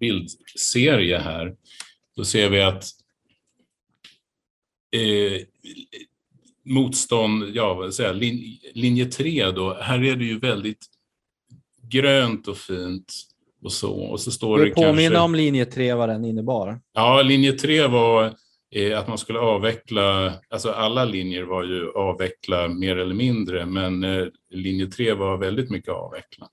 bildserie 0.00 1.18
här. 1.18 1.54
Då 2.16 2.24
ser 2.24 2.50
vi 2.50 2.62
att 2.62 2.84
eh, 4.94 5.40
motstånd, 6.64 7.50
ja 7.54 7.74
vad 7.74 7.94
säga, 7.94 8.12
lin, 8.12 8.58
linje 8.74 9.06
3 9.06 9.50
då, 9.50 9.74
här 9.80 10.04
är 10.04 10.16
det 10.16 10.24
ju 10.24 10.38
väldigt 10.38 10.86
grönt 11.82 12.48
och 12.48 12.56
fint 12.56 13.14
och 13.64 13.72
så. 13.72 13.94
Och 13.94 14.20
så 14.20 14.30
står 14.30 14.58
det 14.58 14.70
påminna 14.70 14.94
kanske... 14.94 15.18
om 15.18 15.34
linje 15.34 15.64
3 15.64 15.94
vad 15.94 16.08
den 16.08 16.24
innebar? 16.24 16.80
Ja, 16.92 17.22
linje 17.22 17.52
3 17.52 17.86
var 17.86 18.34
eh, 18.74 18.98
att 18.98 19.08
man 19.08 19.18
skulle 19.18 19.38
avveckla, 19.38 20.32
alltså 20.50 20.70
alla 20.70 21.04
linjer 21.04 21.42
var 21.42 21.64
ju 21.64 21.90
avveckla 21.90 22.68
mer 22.68 22.96
eller 22.96 23.14
mindre, 23.14 23.66
men 23.66 24.04
eh, 24.04 24.26
linje 24.50 24.86
3 24.86 25.12
var 25.12 25.36
väldigt 25.36 25.70
mycket 25.70 25.92
avveckla. 25.92 26.48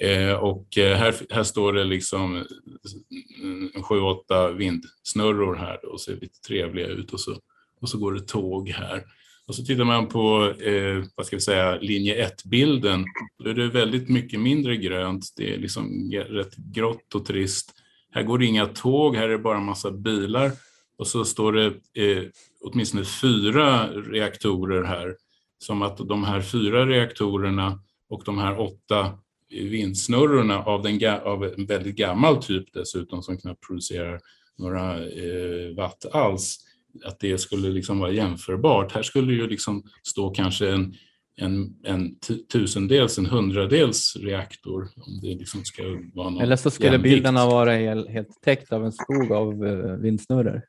Eh, 0.00 0.32
och 0.32 0.78
eh, 0.78 0.96
här, 0.96 1.14
här 1.30 1.42
står 1.42 1.72
det 1.72 1.84
liksom 1.84 2.36
eh, 2.36 3.82
sju, 3.82 4.00
åtta 4.00 4.52
vindsnurror 4.52 5.54
här 5.54 5.78
då, 5.82 5.88
och 5.88 6.00
ser 6.00 6.12
lite 6.12 6.40
trevliga 6.40 6.86
ut 6.86 7.12
och 7.12 7.20
så, 7.20 7.36
och 7.80 7.88
så 7.88 7.98
går 7.98 8.12
det 8.12 8.20
tåg 8.20 8.68
här. 8.68 9.04
Och 9.46 9.54
så 9.54 9.64
tittar 9.64 9.84
man 9.84 10.06
på 10.06 10.54
eh, 10.60 11.04
vad 11.14 11.26
ska 11.26 11.36
vi 11.36 11.42
säga, 11.42 11.78
linje 11.80 12.28
1-bilden. 12.28 13.04
Då 13.44 13.50
är 13.50 13.54
det 13.54 13.68
väldigt 13.68 14.08
mycket 14.08 14.40
mindre 14.40 14.76
grönt. 14.76 15.24
Det 15.36 15.54
är 15.54 15.58
liksom 15.58 16.10
rätt 16.12 16.56
grått 16.56 17.14
och 17.14 17.24
trist. 17.24 17.72
Här 18.10 18.22
går 18.22 18.38
det 18.38 18.46
inga 18.46 18.66
tåg, 18.66 19.16
här 19.16 19.24
är 19.24 19.28
det 19.28 19.38
bara 19.38 19.58
en 19.58 19.64
massa 19.64 19.90
bilar. 19.90 20.52
Och 20.98 21.06
så 21.06 21.24
står 21.24 21.52
det 21.52 21.66
eh, 21.94 22.24
åtminstone 22.60 23.04
fyra 23.04 23.86
reaktorer 23.88 24.84
här. 24.84 25.16
Som 25.58 25.82
att 25.82 25.96
de 26.08 26.24
här 26.24 26.40
fyra 26.40 26.86
reaktorerna 26.86 27.80
och 28.08 28.22
de 28.24 28.38
här 28.38 28.60
åtta 28.60 29.18
vindsnurrorna 29.50 30.64
av, 30.64 30.82
den, 30.82 31.20
av 31.24 31.44
en 31.44 31.66
väldigt 31.66 31.96
gammal 31.96 32.42
typ 32.42 32.72
dessutom 32.72 33.22
som 33.22 33.38
knappt 33.38 33.66
producerar 33.66 34.20
några 34.58 34.98
eh, 34.98 35.74
watt 35.76 36.06
alls, 36.12 36.58
att 37.04 37.20
det 37.20 37.38
skulle 37.38 37.68
liksom 37.68 37.98
vara 37.98 38.10
jämförbart. 38.10 38.92
Här 38.92 39.02
skulle 39.02 39.32
ju 39.32 39.46
liksom 39.46 39.82
stå 40.02 40.30
kanske 40.30 40.70
en, 40.70 40.94
en, 41.36 41.74
en 41.84 42.18
tusendels, 42.52 43.18
en 43.18 43.26
hundradels 43.26 44.16
reaktor. 44.16 44.88
Om 44.96 45.20
det 45.22 45.34
liksom 45.34 45.64
ska 45.64 45.82
vara 46.14 46.42
Eller 46.42 46.56
så 46.56 46.70
skulle 46.70 46.92
jämvikt. 46.92 47.14
bilderna 47.14 47.46
vara 47.46 47.72
helt, 47.72 48.08
helt 48.08 48.42
täckt 48.42 48.72
av 48.72 48.84
en 48.84 48.92
skog 48.92 49.32
av 49.32 49.64
uh, 49.64 49.96
vindsnurror. 49.96 50.62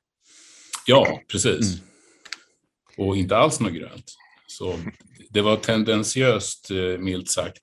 Ja, 0.87 1.21
precis. 1.31 1.73
Mm. 1.73 3.07
Och 3.07 3.17
inte 3.17 3.37
alls 3.37 3.59
något 3.59 3.73
grönt. 3.73 4.15
Så 4.47 4.75
det 5.33 5.41
var 5.41 5.55
tendensiöst, 5.55 6.71
eh, 6.71 6.99
milt 6.99 7.29
sagt. 7.29 7.61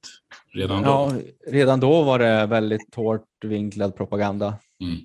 Redan 0.53 0.83
då? 0.83 0.89
Ja, 0.89 1.13
redan 1.47 1.81
då 1.81 2.03
var 2.03 2.19
det 2.19 2.47
väldigt 2.47 2.95
hårt 2.95 3.45
vinklad 3.45 3.97
propaganda. 3.97 4.57
Mm. 4.81 4.97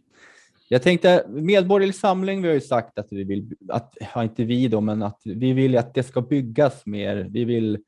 Jag 0.67 0.81
tänkte 0.81 1.25
medborgerlig 1.29 1.95
samling. 1.95 2.41
Vi 2.41 2.47
har 2.47 2.55
ju 2.55 2.61
sagt 2.61 2.99
att 2.99 3.07
vi 3.11 3.23
vill 3.23 3.55
att 3.69 3.97
ja, 4.13 4.23
inte 4.23 4.43
vi 4.43 4.67
då, 4.67 4.81
men 4.81 5.03
att 5.03 5.21
vi 5.25 5.53
vill 5.53 5.77
att 5.77 5.93
det 5.93 6.03
ska 6.03 6.21
byggas 6.21 6.85
mer. 6.85 7.27
Vi 7.29 7.45
vill 7.45 7.79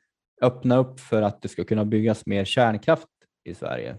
öppna 0.41 0.77
upp 0.77 0.99
för 0.99 1.21
att 1.21 1.41
det 1.41 1.47
ska 1.47 1.63
kunna 1.63 1.85
byggas 1.85 2.25
mer 2.25 2.45
kärnkraft 2.45 3.07
i 3.43 3.53
Sverige. 3.53 3.89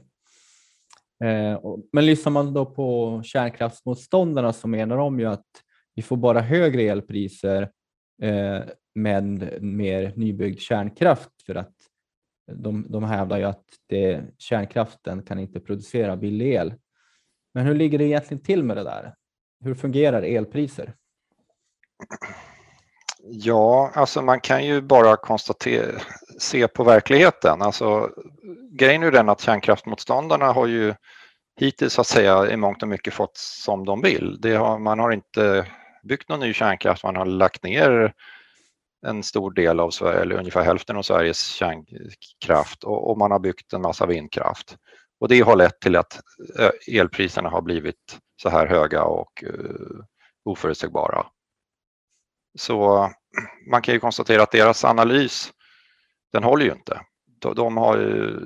Eh, 1.24 1.60
men 1.92 2.06
lyssnar 2.06 2.32
man 2.32 2.54
då 2.54 2.66
på 2.66 3.20
kärnkraftsmotståndarna 3.24 4.52
så 4.52 4.68
menar 4.68 4.96
de 4.96 5.20
ju 5.20 5.26
att 5.26 5.46
vi 5.94 6.02
får 6.02 6.16
bara 6.16 6.40
högre 6.40 6.82
elpriser 6.82 7.70
eh, 8.22 8.60
med 8.96 9.62
mer 9.62 10.12
nybyggd 10.16 10.61
kärnkraft 10.61 11.30
för 11.46 11.54
att 11.54 11.74
de, 12.52 12.87
de 12.88 13.04
hävdar 13.04 13.38
ju 13.38 13.44
att 13.44 13.64
det, 13.87 14.24
kärnkraften 14.38 15.22
kan 15.22 15.38
inte 15.38 15.61
producera 15.61 16.16
billig 16.16 16.54
el. 16.54 16.74
Men 17.54 17.66
hur 17.66 17.74
ligger 17.74 17.98
det 17.98 18.04
egentligen 18.04 18.42
till 18.42 18.64
med 18.64 18.76
det 18.76 18.85
där? 18.85 19.14
Hur 19.64 19.74
fungerar 19.74 20.22
elpriser? 20.22 20.94
Ja, 23.22 23.90
alltså 23.94 24.22
man 24.22 24.40
kan 24.40 24.66
ju 24.66 24.80
bara 24.80 25.16
konstatera, 25.16 26.00
se 26.38 26.68
på 26.68 26.85
verkligheten. 26.85 27.62
Alltså, 27.62 28.11
grejen 28.70 29.02
är 29.02 29.11
den 29.11 29.28
att 29.28 29.40
kärnkraftmotståndarna 29.40 30.46
har 30.52 30.66
ju 30.66 30.94
hittills 31.61 31.92
så 31.92 32.00
att 32.00 32.06
säga 32.06 32.50
i 32.50 32.56
mångt 32.56 32.82
och 32.82 32.88
mycket 32.88 33.14
fått 33.14 33.37
som 33.37 33.85
de 33.85 34.02
vill. 34.02 34.40
Har, 34.44 34.78
man 34.78 34.98
har 34.98 35.12
inte 35.12 35.66
byggt 36.02 36.28
någon 36.28 36.40
ny 36.40 36.52
kärnkraft, 36.52 37.04
man 37.04 37.16
har 37.16 37.26
lagt 37.26 37.62
ner 37.62 38.14
en 39.06 39.22
stor 39.22 39.50
del 39.50 39.80
av 39.80 39.90
Sverige, 39.90 40.20
eller 40.20 40.38
ungefär 40.38 40.64
hälften 40.64 40.96
av 40.96 41.02
Sveriges 41.02 41.46
kärnkraft 41.46 42.84
och, 42.84 43.10
och 43.10 43.18
man 43.18 43.30
har 43.30 43.38
byggt 43.38 43.72
en 43.72 43.82
massa 43.82 44.06
vindkraft. 44.06 44.76
Och 45.20 45.28
det 45.28 45.40
har 45.40 45.56
lett 45.56 45.80
till 45.80 45.96
att 45.96 46.20
eh, 46.58 46.98
elpriserna 46.98 47.48
har 47.48 47.62
blivit 47.62 48.18
så 48.42 48.48
här 48.48 48.66
höga 48.66 49.04
och 49.04 49.44
uh, 49.46 50.04
oförutsägbara. 50.44 51.26
Så 52.58 52.96
eh, 52.96 53.10
man 53.70 53.82
kan 53.82 53.94
ju 53.94 54.00
konstatera 54.00 54.42
att 54.42 54.50
deras 54.50 54.84
analys, 54.84 55.52
den 56.32 56.44
håller 56.44 56.64
ju 56.64 56.72
inte. 56.72 57.00
De, 57.40 57.54
de 57.54 57.76
har, 57.76 57.98
ju, 57.98 58.40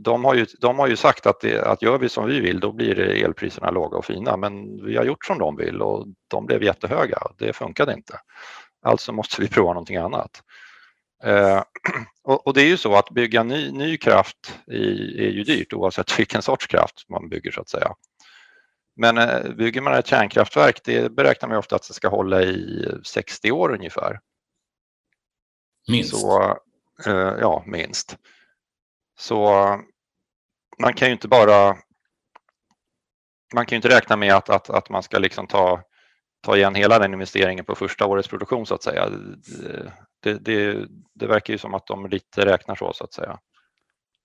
de, 0.00 0.24
har 0.24 0.34
ju, 0.34 0.46
de 0.60 0.78
har 0.78 0.88
ju 0.88 0.96
sagt 0.96 1.26
att, 1.26 1.40
det, 1.40 1.62
att 1.62 1.82
gör 1.82 1.98
vi 1.98 2.08
som 2.08 2.26
vi 2.26 2.40
vill 2.40 2.60
då 2.60 2.72
blir 2.72 2.98
elpriserna 2.98 3.70
låga 3.70 3.96
och 3.96 4.04
fina 4.04 4.36
men 4.36 4.84
vi 4.86 4.96
har 4.96 5.04
gjort 5.04 5.24
som 5.24 5.38
de 5.38 5.56
vill 5.56 5.82
och 5.82 6.06
de 6.28 6.46
blev 6.46 6.62
jättehöga. 6.62 7.18
Det 7.38 7.52
funkade 7.52 7.94
inte. 7.94 8.18
Alltså 8.84 9.12
måste 9.12 9.40
vi 9.40 9.48
prova 9.48 9.72
någonting 9.72 9.96
annat. 9.96 10.42
Eh, 11.24 11.62
och, 12.22 12.46
och, 12.46 12.54
det 12.54 12.62
är 12.62 12.66
ju 12.66 12.76
så 12.76 12.94
att 12.94 13.10
bygga 13.10 13.42
ny, 13.42 13.72
ny 13.72 13.96
kraft 13.96 14.58
i, 14.66 14.78
är 15.26 15.30
ju 15.30 15.44
dyrt 15.44 15.72
oavsett 15.72 16.18
vilken 16.18 16.42
sorts 16.42 16.66
kraft 16.66 17.04
man 17.08 17.28
bygger 17.28 17.50
så 17.50 17.60
att 17.60 17.68
säga. 17.68 17.94
Men 18.96 19.18
eh, 19.18 19.50
bygger 19.50 19.80
man 19.80 19.94
ett 19.94 20.06
kärnkraftverk, 20.06 20.80
det 20.84 21.12
beräknar 21.12 21.48
man 21.48 21.58
ofta 21.58 21.76
att 21.76 21.88
det 21.88 21.94
ska 21.94 22.08
hålla 22.08 22.42
i 22.42 22.86
60 23.04 23.50
år 23.50 23.74
ungefär. 23.74 24.20
Minst? 25.88 26.20
Så, 26.20 26.58
eh, 27.06 27.34
ja, 27.40 27.64
minst. 27.66 28.16
Så 29.18 29.50
man 30.78 30.94
kan 30.94 31.08
ju 31.08 31.12
inte 31.12 31.28
bara 31.28 31.76
man 33.54 33.66
kan 33.66 33.76
ju 33.76 33.76
inte 33.76 33.96
räkna 33.96 34.16
med 34.16 34.34
att, 34.34 34.50
att, 34.50 34.70
att 34.70 34.88
man 34.88 35.02
ska 35.02 35.18
liksom 35.18 35.46
ta 35.46 35.82
ta 36.44 36.56
igen 36.56 36.74
hela 36.74 36.98
den 36.98 37.12
investeringen 37.12 37.64
på 37.64 37.74
första 37.74 38.06
årets 38.06 38.28
produktion 38.28 38.66
så 38.66 38.74
att 38.74 38.82
säga. 38.82 39.10
Det, 40.22 40.38
det, 40.44 40.88
det 41.14 41.26
verkar 41.26 41.54
ju 41.54 41.58
som 41.58 41.74
att 41.74 41.86
de 41.86 42.06
lite 42.06 42.46
räknar 42.46 42.74
så 42.74 42.92
så 42.92 43.04
att 43.04 43.12
säga. 43.12 43.38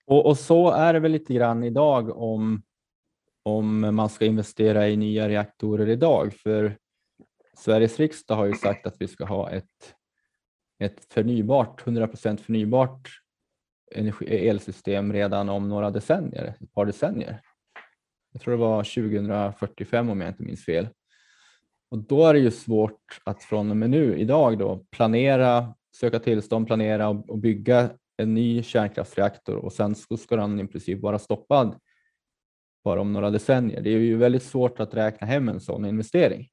Och, 0.06 0.26
och, 0.26 0.38
så 0.38 0.72
är 0.72 0.94
det 0.94 1.00
väl 1.00 1.12
lite 1.12 1.34
grann 1.34 1.64
idag 1.64 2.18
om 2.18 2.62
om 3.44 3.96
man 3.96 4.10
ska 4.10 4.26
investera 4.26 4.88
i 4.88 4.98
nya 4.98 5.30
reaktorer 5.30 5.90
idag. 5.90 6.34
För 6.34 6.78
Sveriges 7.58 8.00
riksdag 8.00 8.36
har 8.36 8.46
ju 8.46 8.54
sagt 8.54 8.88
att 8.88 8.96
vi 9.00 9.08
ska 9.08 9.26
ha 9.26 9.50
ett, 9.50 9.96
ett 10.80 11.14
förnybart, 11.14 11.86
100% 11.86 12.38
förnybart 12.38 13.10
energi, 13.96 14.48
elsystem 14.48 15.14
redan 15.14 15.50
om 15.50 15.70
några 15.70 15.92
decennier, 15.92 16.56
ett 16.62 16.74
par 16.74 16.86
decennier. 16.86 17.42
Jag 18.32 18.42
tror 18.42 18.52
det 18.52 18.60
var 18.60 18.84
2045 18.84 20.10
om 20.10 20.22
jag 20.22 20.30
inte 20.30 20.44
minns 20.44 20.66
fel. 20.66 20.88
Och 21.92 21.98
då 21.98 22.26
är 22.26 22.34
det 22.34 22.40
ju 22.40 22.52
svårt 22.52 23.20
att 23.24 23.44
från 23.44 23.72
och 23.72 23.78
med 23.78 23.90
nu, 23.90 24.20
idag 24.20 24.58
då, 24.58 24.86
planera, 24.92 25.74
söka 25.96 26.20
tillstånd, 26.20 26.68
planera 26.68 27.10
och 27.10 27.38
bygga 27.38 27.92
en 28.18 28.34
ny 28.34 28.64
kärnkraftsreaktor 28.64 29.56
och 29.56 29.74
sen 29.74 29.96
ska 29.96 30.36
den 30.36 30.60
i 30.60 30.68
princip 30.68 31.02
vara 31.02 31.20
stoppad 31.20 31.80
bara 32.84 33.02
om 33.02 33.14
några 33.14 33.30
decennier. 33.30 33.82
Det 33.82 33.90
är 33.90 33.98
ju 33.98 34.18
väldigt 34.18 34.44
svårt 34.44 34.80
att 34.80 34.94
räkna 34.94 35.28
hem 35.28 35.50
en 35.50 35.60
sån 35.60 35.86
investering. 35.86 36.50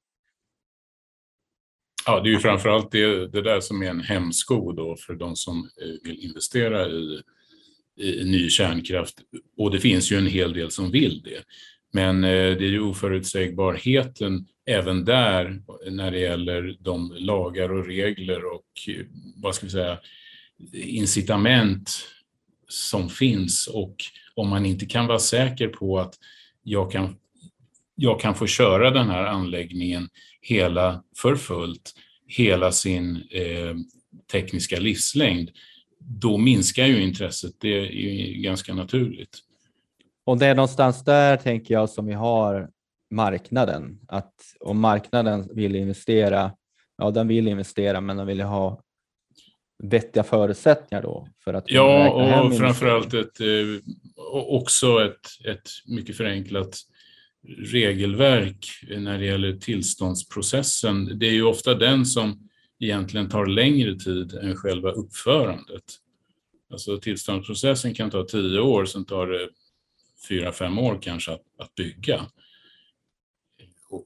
Ja, 2.06 2.20
det 2.20 2.28
är 2.28 2.32
ju 2.32 2.38
framförallt 2.38 2.90
det, 2.90 3.26
det 3.26 3.42
där 3.42 3.60
som 3.60 3.82
är 3.82 3.90
en 3.90 4.00
hämsko 4.00 4.72
då 4.72 4.96
för 4.96 5.14
de 5.14 5.36
som 5.36 5.58
eh, 5.58 6.08
vill 6.10 6.24
investera 6.24 6.88
i, 6.88 7.22
i 7.96 8.24
ny 8.24 8.48
kärnkraft. 8.48 9.22
Och 9.56 9.70
det 9.70 9.80
finns 9.80 10.12
ju 10.12 10.16
en 10.16 10.26
hel 10.26 10.52
del 10.52 10.70
som 10.70 10.90
vill 10.90 11.22
det. 11.22 11.42
Men 11.92 12.24
eh, 12.24 12.30
det 12.30 12.64
är 12.64 12.70
ju 12.70 12.80
oförutsägbarheten 12.80 14.46
även 14.66 15.04
där 15.04 15.62
när 15.90 16.10
det 16.10 16.18
gäller 16.18 16.76
de 16.80 17.12
lagar 17.18 17.72
och 17.72 17.86
regler 17.86 18.54
och 18.54 18.66
vad 19.36 19.54
ska 19.54 19.66
vi 19.66 19.72
säga, 19.72 19.98
incitament 20.72 21.90
som 22.68 23.08
finns 23.08 23.66
och 23.66 23.96
om 24.34 24.48
man 24.48 24.66
inte 24.66 24.86
kan 24.86 25.06
vara 25.06 25.18
säker 25.18 25.68
på 25.68 25.98
att 25.98 26.14
jag 26.62 26.92
kan, 26.92 27.16
jag 27.94 28.20
kan 28.20 28.34
få 28.34 28.46
köra 28.46 28.90
den 28.90 29.08
här 29.08 29.24
anläggningen 29.24 30.08
hela 30.40 31.04
för 31.16 31.36
fullt, 31.36 31.94
hela 32.26 32.72
sin 32.72 33.16
eh, 33.30 33.76
tekniska 34.32 34.80
livslängd, 34.80 35.50
då 35.98 36.38
minskar 36.38 36.86
ju 36.86 37.02
intresset. 37.02 37.52
Det 37.58 37.78
är 37.78 37.90
ju 37.90 38.42
ganska 38.42 38.74
naturligt. 38.74 39.38
Och 40.24 40.38
det 40.38 40.46
är 40.46 40.54
någonstans 40.54 41.04
där 41.04 41.36
tänker 41.36 41.74
jag 41.74 41.90
som 41.90 42.06
vi 42.06 42.12
har 42.12 42.70
marknaden. 43.10 44.00
Att 44.08 44.34
om 44.60 44.80
marknaden 44.80 45.48
vill 45.54 45.76
investera, 45.76 46.52
ja 46.98 47.10
den 47.10 47.28
vill 47.28 47.48
investera 47.48 48.00
men 48.00 48.16
den 48.16 48.26
vill 48.26 48.40
ha 48.40 48.82
vettiga 49.82 50.22
förutsättningar 50.24 51.02
då 51.02 51.28
för 51.44 51.54
att 51.54 51.64
Ja, 51.66 52.10
och 52.10 52.56
framförallt 52.56 53.14
ett, 53.14 53.40
eh, 53.40 53.46
också 54.32 55.04
ett, 55.04 55.46
ett 55.48 55.68
mycket 55.86 56.16
förenklat 56.16 56.78
regelverk 57.58 58.66
när 58.98 59.18
det 59.18 59.24
gäller 59.24 59.52
tillståndsprocessen. 59.52 61.18
Det 61.18 61.26
är 61.26 61.32
ju 61.32 61.42
ofta 61.42 61.74
den 61.74 62.06
som 62.06 62.48
egentligen 62.80 63.28
tar 63.28 63.46
längre 63.46 63.98
tid 63.98 64.34
än 64.34 64.56
själva 64.56 64.90
uppförandet. 64.90 65.84
Alltså 66.72 66.98
tillståndsprocessen 66.98 67.94
kan 67.94 68.10
ta 68.10 68.24
tio 68.24 68.60
år, 68.60 68.84
sen 68.84 69.04
tar 69.04 69.26
det 69.26 69.48
fyra, 70.28 70.52
fem 70.52 70.78
år 70.78 70.98
kanske 71.02 71.32
att, 71.32 71.42
att 71.58 71.74
bygga. 71.74 72.26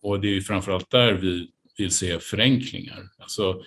Och, 0.03 0.21
det 0.21 0.29
är 0.29 0.33
ju 0.33 0.43
framförallt 0.43 0.91
där 0.91 1.13
vi 1.13 1.51
vill 1.79 1.91
se 1.91 2.19
förenklingar. 2.19 3.11
Alltså, 3.19 3.63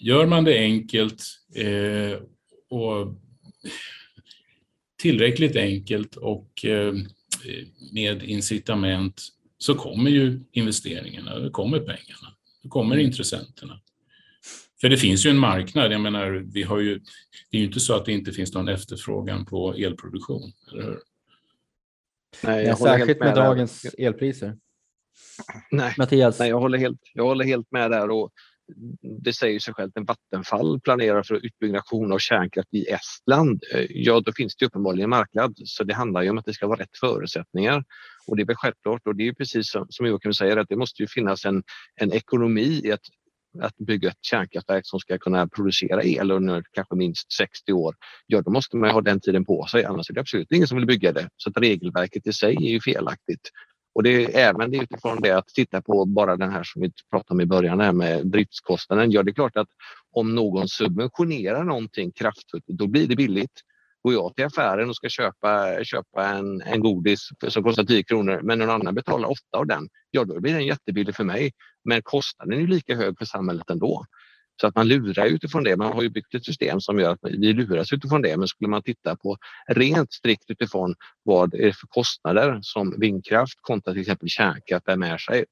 gör 0.00 0.26
man 0.26 0.44
det 0.44 0.58
enkelt 0.58 1.24
eh, 1.54 2.20
och 2.68 3.14
tillräckligt 4.98 5.56
enkelt 5.56 6.16
och 6.16 6.64
eh, 6.64 6.94
med 7.92 8.22
incitament 8.22 9.28
så 9.58 9.74
kommer 9.74 10.10
ju 10.10 10.40
investeringarna, 10.52 11.38
det 11.38 11.50
kommer 11.50 11.78
pengarna, 11.78 12.36
det 12.62 12.68
kommer 12.68 12.94
mm. 12.94 13.06
intressenterna. 13.06 13.80
För 14.80 14.88
det 14.88 14.96
finns 14.96 15.26
ju 15.26 15.30
en 15.30 15.38
marknad, 15.38 15.92
jag 15.92 16.00
menar, 16.00 16.30
vi 16.52 16.62
har 16.62 16.78
ju, 16.78 17.00
det 17.50 17.56
är 17.56 17.60
ju 17.60 17.66
inte 17.66 17.80
så 17.80 17.94
att 17.94 18.04
det 18.04 18.12
inte 18.12 18.32
finns 18.32 18.54
någon 18.54 18.68
efterfrågan 18.68 19.44
på 19.44 19.74
elproduktion, 19.74 20.52
eller 20.72 20.82
hur? 20.82 20.98
Nej, 22.42 22.64
jag 22.64 22.78
särskilt 22.78 23.18
med, 23.18 23.28
med 23.28 23.36
dagens 23.36 23.86
elpriser. 23.98 24.56
Nej, 25.70 25.94
Mattias? 25.98 26.38
Nej, 26.38 26.48
jag 26.48 26.60
håller, 26.60 26.78
helt, 26.78 27.00
jag 27.14 27.24
håller 27.24 27.44
helt 27.44 27.72
med 27.72 27.90
där. 27.90 28.10
Och 28.10 28.30
det 29.24 29.32
säger 29.32 29.60
sig 29.60 29.74
självt, 29.74 29.96
en 29.96 30.04
Vattenfall 30.04 30.80
planerar 30.80 31.22
för 31.22 31.46
utbyggnation 31.46 32.12
av 32.12 32.18
kärnkraft 32.18 32.74
i 32.74 32.86
Estland, 32.86 33.62
eh, 33.74 33.86
ja 33.88 34.20
då 34.20 34.32
finns 34.32 34.56
det 34.56 34.66
uppenbarligen 34.66 35.04
en 35.04 35.10
marknad. 35.10 35.54
Så 35.64 35.84
det 35.84 35.94
handlar 35.94 36.22
ju 36.22 36.30
om 36.30 36.38
att 36.38 36.44
det 36.44 36.54
ska 36.54 36.66
vara 36.66 36.80
rätt 36.80 36.96
förutsättningar. 37.00 37.84
Och 38.26 38.36
det 38.36 38.42
är 38.42 38.46
väl 38.46 38.56
självklart 38.56 39.06
och 39.06 39.16
det 39.16 39.28
är 39.28 39.32
precis 39.32 39.70
som, 39.70 39.86
som 39.88 40.06
Joakim 40.06 40.34
säger 40.34 40.56
att 40.56 40.68
det 40.68 40.76
måste 40.76 41.02
ju 41.02 41.08
finnas 41.08 41.44
en, 41.44 41.62
en 42.00 42.12
ekonomi 42.12 42.80
i 42.84 42.92
att, 42.92 43.00
att 43.60 43.76
bygga 43.76 44.08
ett 44.08 44.24
kärnkraftverk 44.24 44.86
som 44.86 45.00
ska 45.00 45.18
kunna 45.18 45.48
producera 45.48 46.04
el 46.04 46.30
under 46.30 46.64
kanske 46.72 46.94
minst 46.94 47.32
60 47.32 47.72
år. 47.72 47.94
Ja, 48.26 48.42
då 48.42 48.50
måste 48.50 48.76
man 48.76 48.90
ha 48.90 49.00
den 49.00 49.20
tiden 49.20 49.44
på 49.44 49.66
sig, 49.66 49.84
annars 49.84 50.10
är 50.10 50.14
det 50.14 50.20
absolut 50.20 50.52
ingen 50.52 50.68
som 50.68 50.76
vill 50.76 50.86
bygga 50.86 51.12
det. 51.12 51.28
Så 51.36 51.50
regelverket 51.50 52.26
i 52.26 52.32
sig 52.32 52.56
är 52.56 52.70
ju 52.70 52.80
felaktigt. 52.80 53.50
Och 53.94 54.02
det 54.02 54.24
är 54.24 54.48
även 54.48 54.74
utifrån 54.74 55.20
det 55.20 55.30
att 55.30 55.48
titta 55.48 55.82
på 55.82 56.04
bara 56.04 56.36
den 56.36 56.50
här 56.50 56.62
som 56.62 56.82
vi 56.82 56.92
pratade 57.10 57.34
om 57.34 57.40
i 57.40 57.46
början 57.46 57.80
här 57.80 57.92
med 57.92 58.26
driftskostnaden. 58.26 59.10
Ja, 59.10 59.22
det 59.22 59.30
är 59.30 59.34
klart 59.34 59.56
att 59.56 59.68
om 60.12 60.34
någon 60.34 60.68
subventionerar 60.68 61.64
någonting 61.64 62.12
kraftfullt, 62.12 62.64
då 62.66 62.86
blir 62.86 63.06
det 63.06 63.16
billigt. 63.16 63.60
Går 64.02 64.12
jag 64.14 64.34
till 64.34 64.44
affären 64.44 64.88
och 64.88 64.96
ska 64.96 65.08
köpa, 65.08 65.84
köpa 65.84 66.26
en, 66.26 66.62
en 66.62 66.80
godis 66.80 67.28
som 67.48 67.62
kostar 67.62 67.84
10 67.84 68.02
kronor 68.02 68.40
men 68.42 68.58
någon 68.58 68.70
annan 68.70 68.94
betalar 68.94 69.28
8 69.28 69.38
av 69.56 69.66
den, 69.66 69.88
ja 70.10 70.24
då 70.24 70.40
blir 70.40 70.52
den 70.52 70.66
jättebillig 70.66 71.14
för 71.14 71.24
mig. 71.24 71.52
Men 71.84 72.02
kostnaden 72.02 72.62
är 72.62 72.66
lika 72.66 72.96
hög 72.96 73.18
för 73.18 73.24
samhället 73.24 73.70
ändå. 73.70 74.04
Så 74.62 74.68
att 74.68 74.76
man 74.76 74.88
lurar 74.88 75.26
utifrån 75.26 75.64
det. 75.64 75.76
Man 75.76 75.92
har 75.92 76.02
ju 76.02 76.08
byggt 76.08 76.34
ett 76.34 76.44
system 76.44 76.80
som 76.80 76.98
gör 76.98 77.12
att 77.12 77.18
vi 77.22 77.52
luras 77.52 77.92
utifrån 77.92 78.22
det. 78.22 78.36
Men 78.36 78.48
skulle 78.48 78.70
man 78.70 78.82
titta 78.82 79.16
på 79.16 79.36
rent 79.68 80.12
strikt 80.12 80.50
utifrån 80.50 80.94
vad 81.22 81.50
det 81.50 81.68
är 81.68 81.72
för 81.72 81.86
kostnader 81.86 82.58
som 82.62 83.00
vindkraft 83.00 83.58
kontra 83.60 83.92
till 83.92 84.00
exempel 84.00 84.28
kärnkraft 84.28 84.84
bär 84.84 84.96
med 84.96 85.20
sig 85.20 85.44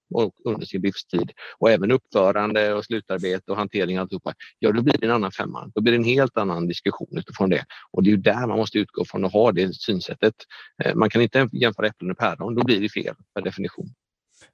under 0.44 0.66
sin 0.66 0.82
livstid 0.82 1.30
och 1.58 1.70
även 1.70 1.90
uppförande 1.90 2.74
och 2.74 2.84
slutarbete 2.84 3.52
och 3.52 3.56
hantering 3.56 3.98
och 3.98 4.02
alltihopa. 4.02 4.34
Ja, 4.58 4.72
då 4.72 4.82
blir 4.82 4.94
det 4.98 5.06
en 5.06 5.12
annan 5.12 5.32
femma. 5.32 5.70
Då 5.74 5.80
blir 5.80 5.92
det 5.92 5.98
en 5.98 6.04
helt 6.04 6.36
annan 6.36 6.66
diskussion 6.66 7.18
utifrån 7.18 7.50
det. 7.50 7.64
Och 7.90 8.02
det 8.02 8.10
är 8.10 8.12
ju 8.12 8.16
där 8.16 8.46
man 8.46 8.58
måste 8.58 8.78
utgå 8.78 9.04
från 9.04 9.24
och 9.24 9.32
ha 9.32 9.52
det 9.52 9.74
synsättet. 9.74 10.34
Eh, 10.84 10.94
man 10.94 11.10
kan 11.10 11.22
inte 11.22 11.48
jämföra 11.52 11.86
äpplen 11.86 12.10
och 12.10 12.18
päron. 12.18 12.54
Då 12.54 12.64
blir 12.64 12.80
det 12.80 12.88
fel 12.88 13.14
per 13.34 13.42
definition. 13.42 13.88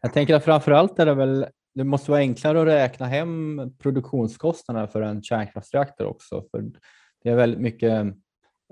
Jag 0.01 0.13
tänker 0.13 0.35
att 0.35 0.45
framför 0.45 0.73
allt 0.73 0.99
är 0.99 1.07
det 1.07 1.15
väl 1.15 1.47
det 1.77 1.85
måste 1.85 2.11
vara 2.11 2.21
enklare 2.21 2.61
att 2.61 2.67
räkna 2.67 3.07
hem 3.07 3.61
produktionskostnaderna 3.79 4.87
för 4.87 5.03
en 5.03 5.23
kärnkraftsreaktor 5.23 6.07
också. 6.07 6.45
För 6.51 6.65
det 7.23 7.31
är 7.31 7.37
väldigt 7.37 7.61
mycket 7.61 8.07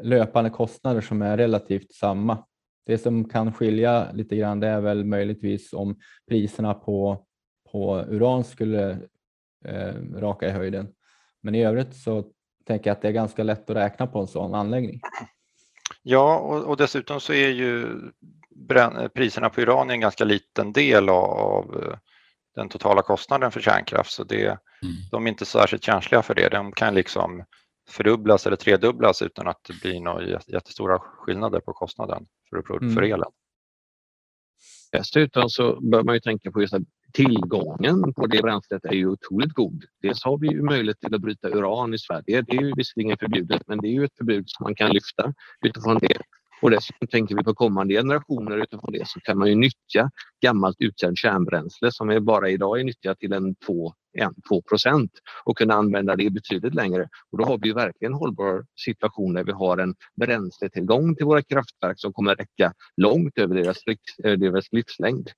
löpande 0.03 0.50
kostnader 0.50 1.00
som 1.00 1.22
är 1.22 1.37
relativt 1.37 1.94
samma. 1.94 2.44
Det 2.87 2.98
som 2.98 3.29
kan 3.29 3.53
skilja 3.53 4.12
lite 4.12 4.37
grann 4.37 4.61
det 4.61 4.68
är 4.68 4.81
väl 4.81 5.05
möjligtvis 5.05 5.72
om 5.72 5.96
priserna 6.29 6.74
på, 6.74 7.27
på 7.72 8.05
uran 8.09 8.44
skulle 8.44 8.90
eh, 9.64 9.94
raka 10.14 10.48
i 10.48 10.50
höjden. 10.50 10.88
Men 11.42 11.55
i 11.55 11.64
övrigt 11.64 11.96
så 11.96 12.24
tänker 12.66 12.90
jag 12.90 12.96
att 12.96 13.03
det 13.03 13.09
är 13.09 13.12
ganska 13.12 13.42
lätt 13.42 13.70
att 13.70 13.77
räkna 13.77 14.07
på 14.07 14.20
en 14.20 14.27
sån 14.27 14.55
anläggning. 14.55 15.00
Ja, 16.03 16.38
och, 16.38 16.64
och 16.64 16.77
dessutom 16.77 17.20
så 17.20 17.33
är 17.33 17.48
ju 17.48 18.00
priserna 19.14 19.51
på 19.51 19.61
uran 19.61 19.90
en 19.90 20.01
ganska 20.01 20.25
liten 20.25 20.73
del 20.73 21.09
av 21.09 21.94
den 22.55 22.69
totala 22.69 23.02
kostnaden 23.02 23.50
för 23.50 23.61
kärnkraft 23.61 24.13
så 24.13 24.25
det, 24.25 24.46
mm. 24.46 24.59
de 25.11 25.27
är 25.27 25.31
inte 25.31 25.44
särskilt 25.44 25.85
känsliga 25.85 26.23
för 26.23 26.35
det. 26.35 26.48
De 26.48 26.73
kan 26.73 26.94
liksom 26.94 27.44
fördubblas 27.88 28.46
eller 28.46 28.57
tredubblas 28.57 29.23
utan 29.23 29.48
att 29.48 29.61
det 29.69 29.81
blir 29.81 30.00
några 30.00 30.40
jättestora 30.46 30.98
skillnader 30.98 31.61
på 31.61 31.73
kostnaden 31.73 32.27
för, 32.50 32.77
mm. 32.77 32.94
för 32.94 33.02
elen. 33.02 33.31
Dessutom 34.92 35.48
så 35.48 35.81
bör 35.81 36.02
man 36.02 36.15
ju 36.15 36.21
tänka 36.21 36.50
på 36.50 36.61
just 36.61 36.75
att 36.75 36.83
tillgången 37.13 38.15
på 38.15 38.27
det 38.27 38.42
bränslet 38.42 38.85
är 38.85 38.92
ju 38.92 39.07
otroligt 39.07 39.52
god. 39.52 39.85
Dels 40.02 40.25
har 40.25 40.38
vi 40.38 40.48
ju 40.48 40.63
möjlighet 40.63 41.00
till 41.00 41.15
att 41.15 41.21
bryta 41.21 41.48
uran 41.48 41.94
i 41.94 41.98
Sverige. 41.98 42.42
Det 42.42 42.57
är 42.57 42.63
ju 42.63 42.73
visserligen 42.77 43.19
förbjudet, 43.19 43.63
men 43.67 43.79
det 43.81 43.88
är 43.88 43.92
ju 43.92 44.05
ett 44.05 44.17
förbud 44.17 44.44
som 44.46 44.65
man 44.65 44.75
kan 44.75 44.90
lyfta 44.90 45.33
utifrån 45.65 45.98
det. 45.98 46.19
Och 46.65 46.71
dessutom 46.71 47.08
tänker 47.08 47.37
vi 47.37 47.44
på 47.44 47.54
kommande 47.54 47.94
generationer 47.94 48.56
utifrån 48.56 48.92
det 48.92 49.08
så 49.08 49.21
kan 49.21 49.38
man 49.38 49.48
ju 49.48 49.54
nyttja 49.54 50.10
gammalt 50.45 50.77
uttjänt 50.81 51.19
kärnbränsle 51.19 51.92
som 51.92 52.11
är 52.11 52.21
bara 52.21 52.51
idag 52.51 52.81
är 52.81 52.85
nyttjat 52.85 53.19
till 53.19 53.33
en 53.33 53.55
2 53.55 53.95
2 54.49 54.63
procent 54.63 55.11
och 55.45 55.59
kunna 55.59 55.75
använda 55.75 56.17
det 56.17 56.31
betydligt 56.31 56.75
längre. 56.75 57.09
Och 57.33 57.38
då 57.38 57.45
har 57.45 57.59
vi 57.59 57.69
ju 57.69 57.75
verkligen 57.75 58.13
en 58.13 58.19
hållbar 58.19 58.65
situation 58.85 59.35
där 59.35 59.45
vi 59.45 59.53
har 59.53 59.79
en 59.79 59.95
bränsletillgång 60.21 61.17
till 61.17 61.27
våra 61.27 61.42
kraftverk 61.42 62.01
som 62.01 62.13
kommer 62.13 62.35
räcka 62.35 62.73
långt 62.97 63.38
över 63.38 63.55
deras, 63.55 63.79
eh, 64.25 64.33
deras 64.33 64.73
livslängd. 64.73 65.31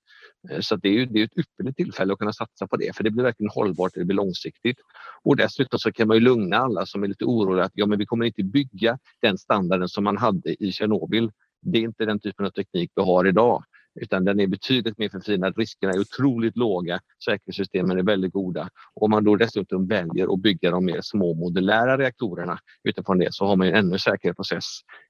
Eh, 0.49 0.59
så 0.59 0.75
det 0.75 0.89
är 0.89 0.93
ju 0.93 1.05
det 1.05 1.19
är 1.19 1.25
ett 1.25 1.37
ypperligt 1.37 1.77
tillfälle 1.77 2.13
att 2.13 2.19
kunna 2.19 2.33
satsa 2.33 2.67
på 2.67 2.77
det, 2.77 2.95
för 2.95 3.03
det 3.03 3.11
blir 3.11 3.23
verkligen 3.23 3.49
hållbart, 3.49 3.91
det 3.93 4.05
blir 4.05 4.15
långsiktigt. 4.15 4.77
Och 5.23 5.35
dessutom 5.35 5.79
så 5.79 5.91
kan 5.91 6.07
man 6.07 6.17
ju 6.17 6.21
lugna 6.21 6.57
alla 6.57 6.85
som 6.85 7.03
är 7.03 7.07
lite 7.07 7.25
oroliga 7.25 7.65
att 7.65 7.71
ja, 7.73 7.85
men 7.85 7.99
vi 7.99 8.05
kommer 8.05 8.25
inte 8.25 8.43
bygga 8.43 8.97
den 9.21 9.37
standarden 9.37 9.89
som 9.89 10.03
man 10.03 10.17
hade 10.17 10.63
i 10.63 10.71
Tjernobyl. 10.71 11.31
Det 11.61 11.77
är 11.77 11.81
inte 11.81 12.05
den 12.05 12.19
typen 12.19 12.45
av 12.45 12.49
teknik 12.49 12.91
vi 12.95 13.01
har 13.01 13.27
idag 13.27 13.63
utan 14.01 14.25
den 14.25 14.39
är 14.39 14.47
betydligt 14.47 14.97
mer 14.97 15.09
förfinad. 15.09 15.57
Riskerna 15.57 15.93
är 15.93 15.99
otroligt 15.99 16.57
låga. 16.57 16.99
Säkerhetssystemen 17.25 17.99
är 17.99 18.03
väldigt 18.03 18.33
goda. 18.33 18.69
Om 18.93 19.11
man 19.11 19.23
då 19.23 19.35
dessutom 19.35 19.87
väljer 19.87 20.33
att 20.33 20.41
bygga 20.41 20.71
de 20.71 20.85
mer 20.85 20.99
små 21.01 21.33
modulära 21.33 21.97
reaktorerna 21.97 22.59
utifrån 22.83 23.17
det 23.17 23.33
så 23.33 23.45
har 23.45 23.55
man 23.55 23.67
en 23.67 23.75
ännu 23.75 23.99
säkrare 23.99 24.33
process. 24.33 24.63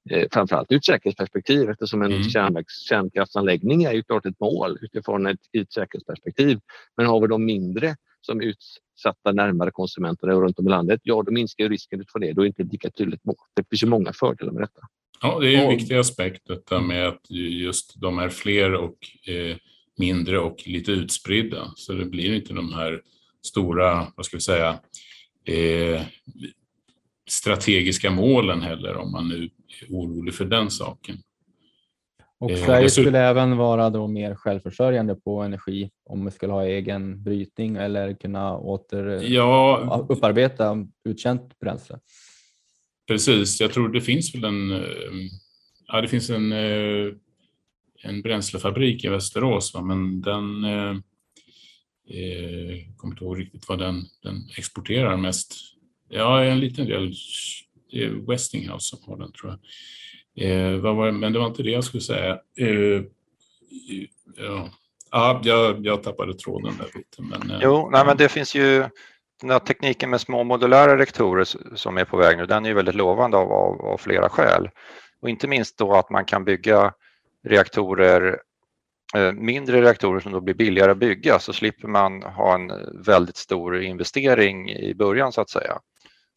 Eh, 0.09 0.27
framförallt 0.31 0.71
ur 0.71 0.77
ett 0.77 0.85
säkerhetsperspektiv 0.85 1.69
eftersom 1.69 2.01
en 2.01 2.11
mm. 2.11 2.23
kärnkraftsanläggning 2.89 3.83
är 3.83 3.93
ju 3.93 4.03
klart 4.03 4.25
ett 4.25 4.39
mål 4.39 4.77
utifrån 4.81 5.27
ett, 5.27 5.39
ett 5.57 5.73
säkerhetsperspektiv. 5.73 6.59
Men 6.97 7.05
har 7.05 7.21
vi 7.21 7.27
de 7.27 7.45
mindre 7.45 7.95
som 8.21 8.41
utsatta 8.41 9.31
närmare 9.31 9.71
konsumenterna 9.71 10.33
runt 10.33 10.59
om 10.59 10.67
i 10.67 10.69
landet, 10.69 10.99
ja 11.03 11.23
då 11.25 11.31
minskar 11.31 11.69
risken 11.69 12.01
utifrån 12.01 12.21
det. 12.21 12.33
Då 12.33 12.41
är 12.41 12.43
det 12.43 12.47
inte 12.47 12.63
lika 12.63 12.89
tydligt 12.89 13.25
mål. 13.25 13.35
Det 13.55 13.69
finns 13.69 13.83
ju 13.83 13.87
många 13.87 14.13
fördelar 14.13 14.51
med 14.51 14.63
detta. 14.63 14.81
Ja, 15.21 15.39
det 15.39 15.55
är 15.55 15.63
en 15.63 15.69
viktig 15.69 15.95
aspekt 15.95 16.41
detta 16.47 16.81
med 16.81 17.07
att 17.07 17.29
just 17.29 18.01
de 18.01 18.19
är 18.19 18.29
fler 18.29 18.73
och 18.73 18.97
eh, 19.27 19.57
mindre 19.97 20.39
och 20.39 20.63
lite 20.65 20.91
utspridda. 20.91 21.71
Så 21.75 21.93
det 21.93 22.05
blir 22.05 22.35
inte 22.35 22.53
de 22.53 22.73
här 22.73 23.01
stora, 23.45 24.07
vad 24.15 24.25
ska 24.25 24.37
vi 24.37 24.41
säga, 24.41 24.79
eh, 25.45 26.01
strategiska 27.29 28.11
målen 28.11 28.61
heller 28.61 28.97
om 28.97 29.11
man 29.11 29.29
nu 29.29 29.43
är 29.43 29.87
orolig 29.89 30.33
för 30.33 30.45
den 30.45 30.71
saken. 30.71 31.17
Och 32.39 32.51
eh, 32.51 32.65
Sverige 32.65 32.89
skulle 32.89 33.19
även 33.19 33.57
vara 33.57 33.89
då 33.89 34.07
mer 34.07 34.35
självförsörjande 34.35 35.15
på 35.15 35.41
energi 35.41 35.89
om 36.05 36.25
vi 36.25 36.31
skulle 36.31 36.53
ha 36.53 36.65
egen 36.65 37.23
brytning 37.23 37.75
eller 37.75 38.13
kunna 38.13 38.57
åter 38.57 39.33
ja, 39.33 40.05
upparbeta 40.09 40.87
uttjänt 41.05 41.59
bränsle. 41.59 41.99
Precis, 43.07 43.61
jag 43.61 43.73
tror 43.73 43.89
det 43.89 44.01
finns 44.01 44.35
väl 44.35 44.43
en, 44.43 44.71
eh, 44.71 45.29
ja, 45.87 46.01
det 46.01 46.07
finns 46.07 46.29
en, 46.29 46.51
eh, 46.51 47.13
en 48.03 48.21
bränslefabrik 48.21 49.03
i 49.03 49.07
Västerås, 49.07 49.73
va? 49.73 49.81
men 49.81 50.21
den 50.21 50.63
eh, 50.63 50.95
eh, 52.09 52.95
kommer 52.97 53.13
inte 53.13 53.23
ihåg 53.23 53.39
riktigt 53.39 53.69
vad 53.69 53.79
den, 53.79 54.03
den 54.23 54.49
exporterar 54.57 55.17
mest. 55.17 55.55
Ja, 56.09 56.43
en 56.43 56.59
liten 56.59 56.85
del. 56.85 57.13
Det 57.91 58.03
är 58.03 58.09
Westinghouse 58.09 58.95
som 58.95 58.99
har 59.05 59.17
den 59.17 59.31
tror 59.31 59.51
jag. 59.51 59.59
Eh, 60.39 60.77
var, 60.77 61.11
men 61.11 61.33
det 61.33 61.39
var 61.39 61.47
inte 61.47 61.63
det 61.63 61.71
jag 61.71 61.83
skulle 61.83 62.01
säga. 62.01 62.39
Eh, 62.59 63.03
ja. 64.37 64.71
Ja, 65.11 65.41
jag, 65.43 65.85
jag 65.85 66.03
tappade 66.03 66.33
tråden 66.33 66.73
där 66.77 66.87
lite. 66.95 67.21
Men, 67.21 67.51
eh, 67.51 67.59
jo, 67.63 67.89
nej, 67.91 68.05
men 68.05 68.17
det 68.17 68.29
finns 68.29 68.55
ju 68.55 68.85
den 69.41 69.49
här 69.49 69.59
tekniken 69.59 70.09
med 70.09 70.21
små 70.21 70.43
modulära 70.43 70.97
reaktorer 70.97 71.75
som 71.75 71.97
är 71.97 72.05
på 72.05 72.17
väg 72.17 72.37
nu, 72.37 72.45
den 72.45 72.65
är 72.65 72.69
ju 72.69 72.75
väldigt 72.75 72.95
lovande 72.95 73.37
av, 73.37 73.51
av, 73.51 73.85
av 73.85 73.97
flera 73.97 74.29
skäl. 74.29 74.69
Och 75.21 75.29
inte 75.29 75.47
minst 75.47 75.77
då 75.77 75.93
att 75.95 76.09
man 76.09 76.25
kan 76.25 76.45
bygga 76.45 76.93
reaktorer, 77.47 78.39
eh, 79.15 79.31
mindre 79.31 79.81
reaktorer 79.81 80.19
som 80.19 80.31
då 80.31 80.41
blir 80.41 80.55
billigare 80.55 80.91
att 80.91 80.97
bygga 80.97 81.39
så 81.39 81.53
slipper 81.53 81.87
man 81.87 82.23
ha 82.23 82.55
en 82.55 82.71
väldigt 83.05 83.37
stor 83.37 83.81
investering 83.81 84.69
i 84.69 84.95
början 84.95 85.31
så 85.31 85.41
att 85.41 85.49
säga. 85.49 85.79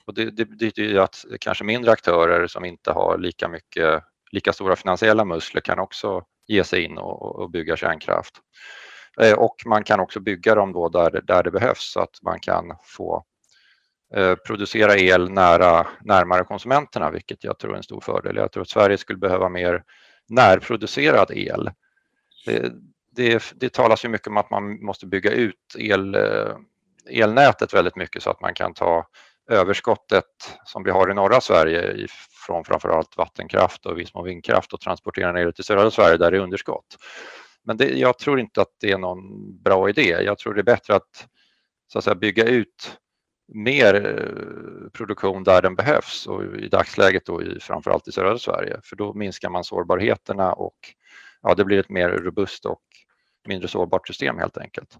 Och 0.06 0.14
det, 0.14 0.30
det 0.30 0.44
betyder 0.44 0.82
ju 0.82 0.98
att 0.98 1.24
kanske 1.40 1.64
mindre 1.64 1.92
aktörer 1.92 2.46
som 2.46 2.64
inte 2.64 2.92
har 2.92 3.18
lika 3.18 3.48
mycket, 3.48 4.02
lika 4.32 4.52
stora 4.52 4.76
finansiella 4.76 5.24
muskler 5.24 5.60
kan 5.60 5.78
också 5.78 6.22
ge 6.46 6.64
sig 6.64 6.84
in 6.84 6.98
och, 6.98 7.36
och 7.36 7.50
bygga 7.50 7.76
kärnkraft. 7.76 8.40
Eh, 9.20 9.34
och 9.34 9.56
man 9.66 9.84
kan 9.84 10.00
också 10.00 10.20
bygga 10.20 10.54
dem 10.54 10.72
då 10.72 10.88
där, 10.88 11.20
där 11.24 11.42
det 11.42 11.50
behövs 11.50 11.92
så 11.92 12.00
att 12.00 12.22
man 12.22 12.40
kan 12.40 12.76
få 12.82 13.24
eh, 14.14 14.34
producera 14.34 14.96
el 14.96 15.30
nära, 15.30 15.86
närmare 16.00 16.44
konsumenterna, 16.44 17.10
vilket 17.10 17.44
jag 17.44 17.58
tror 17.58 17.72
är 17.72 17.76
en 17.76 17.82
stor 17.82 18.00
fördel. 18.00 18.36
Jag 18.36 18.52
tror 18.52 18.62
att 18.62 18.68
Sverige 18.68 18.98
skulle 18.98 19.18
behöva 19.18 19.48
mer 19.48 19.82
närproducerad 20.28 21.30
el. 21.30 21.70
Det, 22.46 22.72
det, 23.16 23.52
det 23.54 23.72
talas 23.72 24.04
ju 24.04 24.08
mycket 24.08 24.28
om 24.28 24.36
att 24.36 24.50
man 24.50 24.84
måste 24.84 25.06
bygga 25.06 25.30
ut 25.30 25.74
el, 25.78 26.14
eh, 26.14 26.56
elnätet 27.10 27.74
väldigt 27.74 27.96
mycket 27.96 28.22
så 28.22 28.30
att 28.30 28.40
man 28.40 28.54
kan 28.54 28.74
ta 28.74 29.06
överskottet 29.50 30.24
som 30.64 30.82
vi 30.82 30.90
har 30.90 31.10
i 31.10 31.14
norra 31.14 31.40
Sverige 31.40 32.06
från 32.46 32.64
framförallt 32.64 33.16
vattenkraft 33.16 33.86
och 33.86 33.98
viss 33.98 34.14
mån 34.14 34.24
vindkraft 34.24 34.72
och 34.72 34.80
transportera 34.80 35.32
ner 35.32 35.46
det 35.46 35.52
till 35.52 35.64
södra 35.64 35.90
Sverige 35.90 36.16
där 36.16 36.30
det 36.30 36.36
är 36.36 36.40
underskott. 36.40 36.96
Men 37.64 37.76
det, 37.76 37.98
jag 37.98 38.18
tror 38.18 38.40
inte 38.40 38.62
att 38.62 38.74
det 38.80 38.90
är 38.90 38.98
någon 38.98 39.22
bra 39.62 39.88
idé. 39.88 40.02
Jag 40.02 40.38
tror 40.38 40.54
det 40.54 40.60
är 40.60 40.64
bättre 40.64 40.94
att, 40.94 41.28
så 41.92 41.98
att 41.98 42.04
säga, 42.04 42.14
bygga 42.14 42.44
ut 42.44 42.98
mer 43.52 43.94
eh, 43.94 44.90
produktion 44.90 45.44
där 45.44 45.62
den 45.62 45.74
behövs 45.74 46.26
och 46.26 46.56
i 46.56 46.68
dagsläget 46.68 47.26
då 47.26 47.42
i, 47.42 47.60
framförallt 47.60 48.08
i 48.08 48.12
södra 48.12 48.38
Sverige 48.38 48.80
för 48.84 48.96
då 48.96 49.14
minskar 49.14 49.50
man 49.50 49.64
sårbarheterna 49.64 50.52
och 50.52 50.76
ja, 51.42 51.54
det 51.54 51.64
blir 51.64 51.78
ett 51.78 51.88
mer 51.88 52.08
robust 52.08 52.66
och 52.66 52.82
mindre 53.48 53.68
sårbart 53.68 54.06
system 54.06 54.38
helt 54.38 54.58
enkelt. 54.58 54.98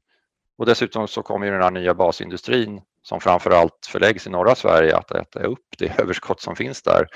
Och 0.61 0.67
dessutom 0.67 1.09
så 1.09 1.23
kommer 1.23 1.47
ju 1.47 1.53
den 1.53 1.63
här 1.63 1.71
nya 1.71 1.95
basindustrin 1.95 2.81
som 3.03 3.21
framförallt 3.21 3.87
förläggs 3.89 4.27
i 4.27 4.31
norra 4.31 4.55
Sverige 4.55 4.97
att 4.97 5.11
äta 5.11 5.43
upp 5.43 5.65
det 5.79 5.99
överskott 6.01 6.41
som 6.41 6.57
finns 6.57 6.83
där. 6.83 7.07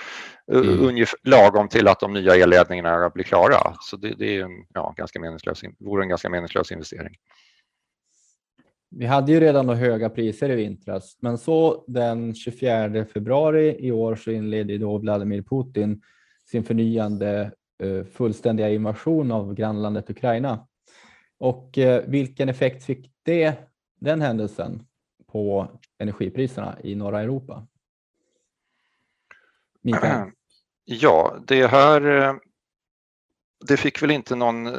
Mm. 0.52 0.80
Ungefär 0.80 1.18
lagom 1.22 1.68
till 1.68 1.88
att 1.88 2.00
de 2.00 2.12
nya 2.12 2.34
elledningarna 2.34 3.10
blir 3.10 3.24
klara. 3.24 3.74
Så 3.80 3.96
det, 3.96 4.14
det 4.18 4.36
är 4.36 4.44
en, 4.44 4.50
ja, 4.74 4.94
ganska 4.96 5.20
meningslös, 5.20 5.62
vore 5.78 6.02
en 6.02 6.08
ganska 6.08 6.30
meningslös 6.30 6.72
investering. 6.72 7.14
Vi 8.90 9.06
hade 9.06 9.32
ju 9.32 9.40
redan 9.40 9.66
då 9.66 9.74
höga 9.74 10.10
priser 10.10 10.50
i 10.50 10.54
vintras, 10.54 11.16
men 11.20 11.38
så 11.38 11.84
den 11.86 12.34
24 12.34 13.04
februari 13.04 13.76
i 13.78 13.92
år 13.92 14.16
så 14.16 14.30
inledde 14.30 14.78
då 14.78 14.98
Vladimir 14.98 15.42
Putin 15.42 16.02
sin 16.50 16.64
förnyande 16.64 17.52
eh, 17.82 18.04
fullständiga 18.04 18.70
invasion 18.70 19.32
av 19.32 19.54
grannlandet 19.54 20.10
Ukraina. 20.10 20.66
Och 21.38 21.78
eh, 21.78 22.02
vilken 22.06 22.48
effekt 22.48 22.84
fick 22.84 23.13
det, 23.24 23.54
den 24.00 24.20
händelsen 24.20 24.86
på 25.26 25.68
energipriserna 25.98 26.76
i 26.82 26.94
norra 26.94 27.20
Europa? 27.20 27.66
Mikael? 29.82 30.30
Ja, 30.86 31.36
det 31.46 31.66
här 31.66 32.22
eh, 32.22 32.34
det 33.68 33.76
fick 33.76 34.02
väl 34.02 34.10
inte 34.10 34.36
någon 34.36 34.66
eh, 34.66 34.74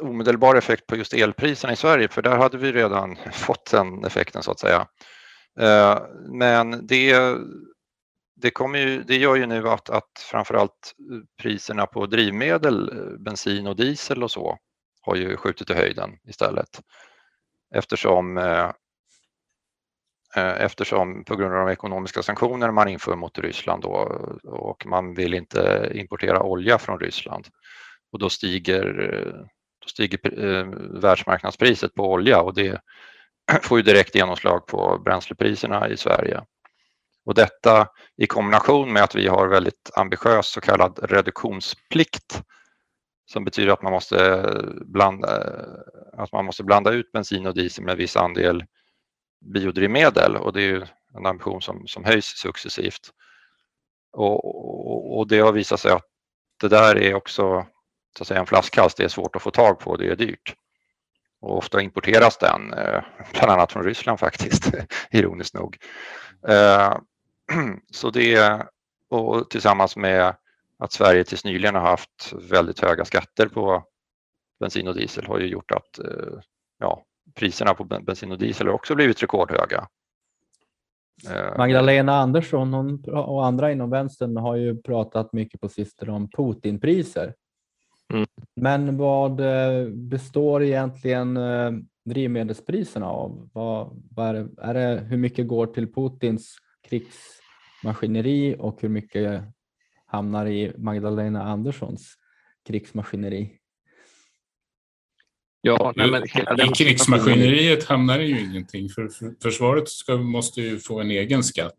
omedelbar 0.00 0.54
effekt 0.54 0.86
på 0.86 0.96
just 0.96 1.14
elpriserna 1.14 1.72
i 1.72 1.76
Sverige 1.76 2.08
för 2.08 2.22
där 2.22 2.36
hade 2.36 2.58
vi 2.58 2.72
redan 2.72 3.16
fått 3.32 3.70
den 3.70 4.04
effekten 4.04 4.42
så 4.42 4.50
att 4.50 4.60
säga. 4.60 4.86
Eh, 5.60 5.98
men 6.28 6.86
det, 6.86 7.36
det, 8.36 8.50
kommer 8.50 8.78
ju, 8.78 9.02
det 9.02 9.16
gör 9.16 9.36
ju 9.36 9.46
nu 9.46 9.68
att, 9.68 9.90
att 9.90 10.18
framförallt 10.30 10.94
priserna 11.42 11.86
på 11.86 12.06
drivmedel, 12.06 12.90
bensin 13.18 13.66
och 13.66 13.76
diesel 13.76 14.22
och 14.22 14.30
så 14.30 14.58
har 15.00 15.16
ju 15.16 15.36
skjutit 15.36 15.70
i 15.70 15.74
höjden 15.74 16.10
istället 16.28 16.80
eftersom 17.74 18.38
eh, 18.38 18.70
eh, 20.36 20.60
eftersom 20.60 21.24
på 21.24 21.36
grund 21.36 21.54
av 21.54 21.66
de 21.66 21.72
ekonomiska 21.72 22.22
sanktioner 22.22 22.70
man 22.70 22.88
inför 22.88 23.16
mot 23.16 23.38
Ryssland 23.38 23.82
då, 23.82 23.90
och 24.44 24.86
man 24.86 25.14
vill 25.14 25.34
inte 25.34 25.90
importera 25.94 26.42
olja 26.42 26.78
från 26.78 27.00
Ryssland 27.00 27.48
och 28.12 28.18
då 28.18 28.30
stiger, 28.30 28.84
då 29.82 29.88
stiger 29.88 30.44
eh, 30.44 30.66
världsmarknadspriset 31.00 31.94
på 31.94 32.12
olja 32.12 32.40
och 32.40 32.54
det 32.54 32.80
får 33.62 33.78
ju 33.78 33.82
direkt 33.82 34.14
genomslag 34.14 34.66
på 34.66 34.98
bränslepriserna 35.04 35.88
i 35.88 35.96
Sverige. 35.96 36.42
Och 37.24 37.34
detta 37.34 37.88
i 38.16 38.26
kombination 38.26 38.92
med 38.92 39.02
att 39.02 39.14
vi 39.14 39.28
har 39.28 39.48
väldigt 39.48 39.90
ambitiös 39.94 40.46
så 40.46 40.60
kallad 40.60 40.98
reduktionsplikt 41.02 42.42
som 43.26 43.44
betyder 43.44 43.72
att 43.72 43.82
man 43.82 43.92
måste 43.92 44.46
blanda, 44.84 45.28
att 46.12 46.32
man 46.32 46.44
måste 46.44 46.64
blanda 46.64 46.90
ut 46.90 47.12
bensin 47.12 47.46
och 47.46 47.54
diesel 47.54 47.84
med 47.84 47.96
viss 47.96 48.16
andel 48.16 48.64
biodrivmedel 49.40 50.36
och 50.36 50.52
det 50.52 50.62
är 50.62 50.66
ju 50.66 50.86
en 51.14 51.26
ambition 51.26 51.62
som, 51.62 51.86
som 51.86 52.04
höjs 52.04 52.24
successivt. 52.24 53.10
Och, 54.12 54.44
och, 54.44 55.18
och, 55.18 55.28
det 55.28 55.38
har 55.38 55.52
visat 55.52 55.80
sig 55.80 55.92
att 55.92 56.04
det 56.60 56.68
där 56.68 56.96
är 56.98 57.14
också 57.14 57.66
så 58.16 58.22
att 58.22 58.28
säga, 58.28 58.40
en 58.40 58.46
flaskhals, 58.46 58.94
det 58.94 59.04
är 59.04 59.08
svårt 59.08 59.36
att 59.36 59.42
få 59.42 59.50
tag 59.50 59.80
på, 59.80 59.96
det 59.96 60.08
är 60.10 60.16
dyrt. 60.16 60.54
Och 61.40 61.56
ofta 61.56 61.82
importeras 61.82 62.38
den, 62.38 62.72
eh, 62.72 63.02
bland 63.32 63.52
annat 63.52 63.72
från 63.72 63.84
Ryssland 63.84 64.20
faktiskt, 64.20 64.72
ironiskt 65.10 65.54
nog. 65.54 65.76
Eh, 66.48 66.96
så 67.92 68.10
det, 68.10 68.62
och 69.10 69.50
tillsammans 69.50 69.96
med 69.96 70.36
att 70.78 70.92
Sverige 70.92 71.24
tills 71.24 71.44
nyligen 71.44 71.74
har 71.74 71.82
haft 71.82 72.34
väldigt 72.50 72.80
höga 72.80 73.04
skatter 73.04 73.46
på 73.46 73.84
bensin 74.60 74.88
och 74.88 74.94
diesel 74.94 75.26
har 75.26 75.38
ju 75.38 75.46
gjort 75.46 75.70
att 75.70 75.98
eh, 75.98 76.38
ja, 76.78 77.04
priserna 77.34 77.74
på 77.74 77.84
bensin 77.84 78.32
och 78.32 78.38
diesel 78.38 78.66
har 78.66 78.74
också 78.74 78.94
blivit 78.94 79.22
rekordhöga. 79.22 79.88
Eh, 81.30 81.58
Magdalena 81.58 82.12
Andersson 82.12 83.04
och 83.08 83.46
andra 83.46 83.72
inom 83.72 83.90
vänstern 83.90 84.36
har 84.36 84.56
ju 84.56 84.82
pratat 84.82 85.32
mycket 85.32 85.60
på 85.60 85.68
sistone 85.68 86.12
om 86.12 86.30
Putinpriser. 86.30 87.34
Mm. 88.12 88.26
Men 88.56 88.96
vad 88.96 89.40
eh, 89.40 89.88
består 89.88 90.62
egentligen 90.62 91.38
drivmedelspriserna 92.04 93.06
av? 93.06 93.48
Vad, 93.52 94.04
vad 94.10 94.26
är, 94.26 94.34
det, 94.34 94.48
är 94.58 94.74
det, 94.74 95.00
hur 95.00 95.16
mycket 95.16 95.48
går 95.48 95.66
till 95.66 95.92
Putins 95.92 96.56
krigsmaskineri 96.88 98.56
och 98.58 98.82
hur 98.82 98.88
mycket 98.88 99.44
hamnar 100.06 100.46
i 100.46 100.72
Magdalena 100.78 101.42
Anderssons 101.42 102.14
krigsmaskineri? 102.66 103.50
Ja, 105.60 105.92
nej, 105.96 106.10
men 106.10 106.22
I 106.60 106.72
krigsmaskineriet 106.74 107.84
hamnar 107.84 108.18
det 108.18 108.24
ju 108.24 108.40
ingenting, 108.40 108.88
för 108.88 109.10
försvaret 109.42 109.88
ska, 109.88 110.16
måste 110.16 110.60
ju 110.60 110.78
få 110.78 111.00
en 111.00 111.10
egen 111.10 111.42
skatt. 111.42 111.78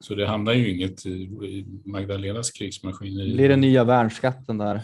Så 0.00 0.14
det 0.14 0.26
hamnar 0.26 0.52
ju 0.52 0.70
inget 0.74 1.06
i 1.06 1.66
Magdalenas 1.84 2.50
krigsmaskineri. 2.50 3.34
Blir 3.34 3.48
det 3.48 3.56
nya 3.56 3.84
värnskatten 3.84 4.58
där? 4.58 4.82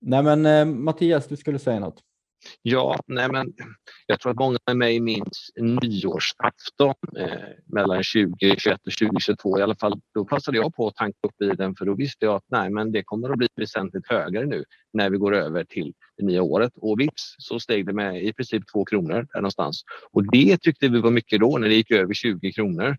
Nej 0.00 0.22
men 0.22 0.46
eh, 0.46 0.64
Mattias, 0.64 1.26
du 1.28 1.36
skulle 1.36 1.58
säga 1.58 1.80
något. 1.80 2.02
Ja, 2.62 3.00
nej 3.06 3.28
men 3.32 3.52
jag 4.06 4.20
tror 4.20 4.32
att 4.32 4.38
många 4.38 4.58
med 4.66 4.76
mig 4.76 5.00
minns 5.00 5.50
nyårsafton 5.56 6.94
eh, 7.18 7.28
mellan 7.66 7.96
2021 7.96 8.80
och 8.86 8.92
2022. 8.92 9.58
I 9.58 9.62
alla 9.62 9.76
fall 9.76 10.00
då 10.14 10.24
passade 10.24 10.56
jag 10.56 10.74
på 10.74 10.88
att 10.88 10.94
tanka 10.94 11.18
upp 11.26 11.38
bilen 11.38 11.74
för 11.76 11.84
då 11.84 11.94
visste 11.94 12.24
jag 12.24 12.34
att 12.34 12.44
nej, 12.50 12.70
men 12.70 12.92
det 12.92 13.02
kommer 13.02 13.30
att 13.30 13.38
bli 13.38 13.48
väsentligt 13.56 14.08
högre 14.08 14.46
nu 14.46 14.64
när 14.92 15.10
vi 15.10 15.16
går 15.16 15.34
över 15.34 15.64
till 15.64 15.92
det 16.16 16.26
nya 16.26 16.42
året. 16.42 16.72
Och 16.76 17.00
vips 17.00 17.34
så 17.38 17.60
steg 17.60 17.86
det 17.86 17.92
med 17.92 18.24
i 18.24 18.32
princip 18.32 18.62
två 18.72 18.84
kronor 18.84 19.26
där 19.32 19.40
någonstans. 19.40 19.82
Och 20.12 20.30
det 20.32 20.60
tyckte 20.60 20.88
vi 20.88 21.00
var 21.00 21.10
mycket 21.10 21.40
då 21.40 21.58
när 21.58 21.68
det 21.68 21.74
gick 21.74 21.90
över 21.90 22.14
20 22.14 22.52
kronor. 22.52 22.96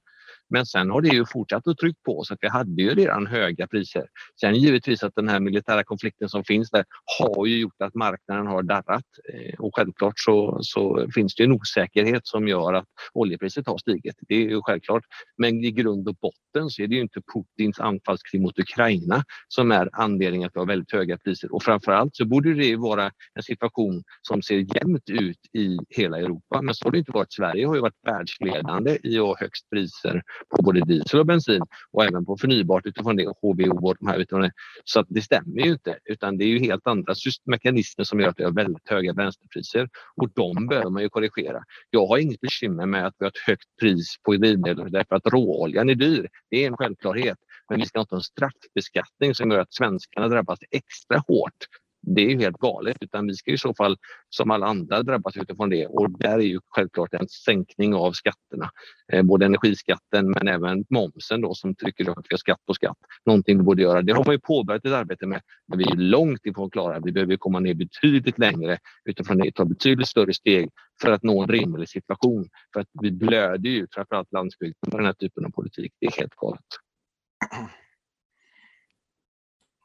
Men 0.52 0.66
sen 0.66 0.90
har 0.90 1.02
det 1.02 1.10
ju 1.10 1.26
fortsatt 1.26 1.68
att 1.68 1.78
trycka 1.78 2.00
på 2.06 2.24
så 2.24 2.34
att 2.34 2.40
vi 2.42 2.48
hade 2.48 2.82
ju 2.82 2.96
redan 2.96 3.28
höga 3.28 3.68
priser. 3.68 4.06
Sen 4.42 4.56
givetvis 4.56 5.04
att 5.04 5.16
den 5.16 5.28
här 5.28 5.40
militära 5.40 5.84
konflikten 5.84 6.30
som 6.30 6.44
finns 6.44 6.70
där 6.70 6.86
har 7.20 7.46
ju 7.46 7.60
gjort 7.60 7.82
att 7.82 7.96
marknaden 7.96 8.48
har 8.48 8.64
darrat 8.64 9.06
eh, 9.34 9.60
och 9.60 9.76
självklart 9.76 10.14
så, 10.16 10.60
så 10.62 11.08
finns 11.16 11.36
det 11.36 11.44
en 11.44 11.52
osäkerhet 11.52 12.28
som 12.28 12.48
gör 12.48 12.74
att 12.74 12.86
oljepriset 13.14 13.68
har 13.68 13.78
stigit. 13.78 14.16
Det 14.28 14.36
är 14.36 14.50
ju 14.50 14.62
självklart. 14.62 15.04
Men 15.38 15.64
i 15.64 15.72
grund 15.72 16.08
och 16.08 16.16
botten 16.16 16.70
så 16.70 16.82
är 16.82 16.88
det 16.88 16.96
ju 16.96 17.02
inte 17.02 17.22
Putins 17.34 17.80
anfallskrig 17.80 18.42
mot 18.42 18.60
Ukraina 18.60 19.24
som 19.48 19.72
är 19.72 19.90
anledningen 19.94 20.50
till 20.50 20.52
att 20.52 20.56
vi 20.56 20.60
har 20.60 20.68
väldigt 20.68 20.92
höga 20.92 21.18
priser 21.18 21.56
och 21.56 21.64
framförallt 21.64 22.16
så 22.16 22.26
borde 22.26 22.54
det 22.54 22.76
vara 22.76 23.12
en 23.34 23.44
situation 23.44 24.04
som 24.22 24.42
ser 24.42 24.56
jämnt 24.56 25.10
ut 25.10 25.40
i 25.54 25.78
hela 25.90 26.18
Europa. 26.20 26.62
Men 26.62 26.76
så 26.76 26.86
har 26.86 26.92
det 26.92 26.98
inte 26.98 27.12
varit. 27.12 27.34
Sverige 27.34 27.68
har 27.68 27.76
ju 27.76 27.82
varit 27.82 28.06
världsledande 28.06 28.98
i 29.04 29.18
att 29.18 29.26
ha 29.26 29.38
högst 29.40 29.70
priser 29.70 30.22
på 30.50 30.64
både 30.64 30.80
diesel 30.80 31.20
och 31.20 31.26
bensin 31.26 31.62
och 31.92 32.06
även 32.06 32.26
på 32.26 32.38
förnybart 32.38 32.86
utifrån 32.86 33.16
det 33.16 33.26
HVO 33.42 33.88
och 33.88 33.96
de 34.00 34.08
här 34.08 34.18
bitarna. 34.18 34.52
Så 34.84 35.00
att 35.00 35.06
det 35.10 35.22
stämmer 35.22 35.62
ju 35.62 35.72
inte 35.72 35.98
utan 36.06 36.38
det 36.38 36.44
är 36.44 36.48
ju 36.48 36.60
helt 36.60 36.88
andra 36.88 37.14
mekanismer 37.46 38.06
som 38.06 38.20
gör 38.20 38.30
att 38.30 38.40
vi 38.40 38.44
har 38.44 38.52
väldigt 38.52 38.90
höga 38.90 39.14
bränslepriser 39.14 39.90
och 40.16 40.30
de 40.34 40.68
behöver 40.68 40.90
man 40.90 41.04
ju 41.04 41.10
korrigera. 41.10 41.64
Jag 41.90 42.08
har 42.08 42.18
inget 42.18 42.42
bekymmer 42.42 42.86
med 42.86 43.08
att 43.08 43.16
vi 43.20 43.26
har 43.26 43.30
ett 43.30 43.48
högt 43.48 43.78
pris 43.80 44.16
på 44.24 44.36
drivmedel 44.36 44.92
därför 44.92 45.16
att 45.16 45.28
råoljan 45.28 45.90
är 45.90 45.96
dyr. 45.96 46.28
Det 46.50 46.64
är 46.64 46.68
en 46.68 46.78
självklarhet. 46.78 47.38
Men 47.70 47.80
vi 47.80 47.86
ska 47.86 48.00
inte 48.00 48.16
ha 48.16 48.20
en 48.20 48.24
straffbeskattning 48.24 49.36
som 49.36 49.52
gör 49.52 49.60
att 49.60 49.74
svenskarna 49.74 50.28
drabbas 50.28 50.60
extra 50.72 51.24
hårt 51.28 51.68
det 52.02 52.22
är 52.22 52.30
ju 52.30 52.38
helt 52.38 52.58
galet 52.58 52.98
utan 53.02 53.28
vi 53.28 53.34
ska 53.34 53.52
i 53.52 53.58
så 53.58 53.74
fall 53.74 53.98
som 54.30 54.52
alla 54.52 54.66
andra 54.66 55.04
drabbas 55.04 55.38
utifrån 55.38 55.70
det 55.70 55.88
och 55.88 56.20
där 56.20 56.40
är 56.40 56.40
ju 56.40 56.60
självklart 56.70 57.14
en 57.14 57.28
sänkning 57.28 57.96
av 57.96 58.12
skatterna. 58.12 58.70
Eh, 59.14 59.24
både 59.24 59.46
energiskatten 59.46 60.32
men 60.32 60.48
även 60.48 60.86
momsen 60.90 61.42
då 61.42 61.54
som 61.54 61.76
trycker 61.76 62.10
upp 62.10 62.18
att 62.18 62.26
vi 62.30 62.34
har 62.34 62.38
skatt 62.38 62.66
på 62.68 62.74
skatt. 62.74 62.98
Någonting 63.26 63.58
vi 63.58 63.64
borde 63.64 63.82
göra. 63.82 64.02
Det 64.02 64.14
har 64.14 64.26
man 64.26 64.36
ju 64.36 64.40
påbörjat 64.40 64.86
ett 64.86 64.92
arbete 64.92 65.28
med 65.28 65.42
men 65.68 65.80
vi 65.80 65.84
är 65.84 65.96
långt 65.96 66.46
ifrån 66.46 66.70
klara. 66.70 67.00
Vi 67.00 67.12
behöver 67.12 67.38
komma 67.38 67.60
ner 67.60 67.74
betydligt 67.74 68.40
längre 68.40 68.78
utifrån 69.06 69.38
det, 69.38 69.52
ta 69.52 69.66
betydligt 69.66 70.08
större 70.08 70.34
steg 70.34 70.70
för 71.02 71.12
att 71.12 71.24
nå 71.24 71.44
en 71.44 71.50
rimlig 71.50 71.90
situation. 71.90 72.50
För 72.74 72.80
att 72.80 72.88
vi 73.02 73.12
blöder 73.12 73.70
ju 73.70 73.88
framförallt 73.92 74.32
landsbygden 74.32 74.90
med 74.92 75.00
den 75.00 75.06
här 75.06 75.14
typen 75.14 75.46
av 75.46 75.50
politik. 75.50 75.94
Det 76.00 76.08
är 76.08 76.12
helt 76.12 76.36
galet. 76.36 76.66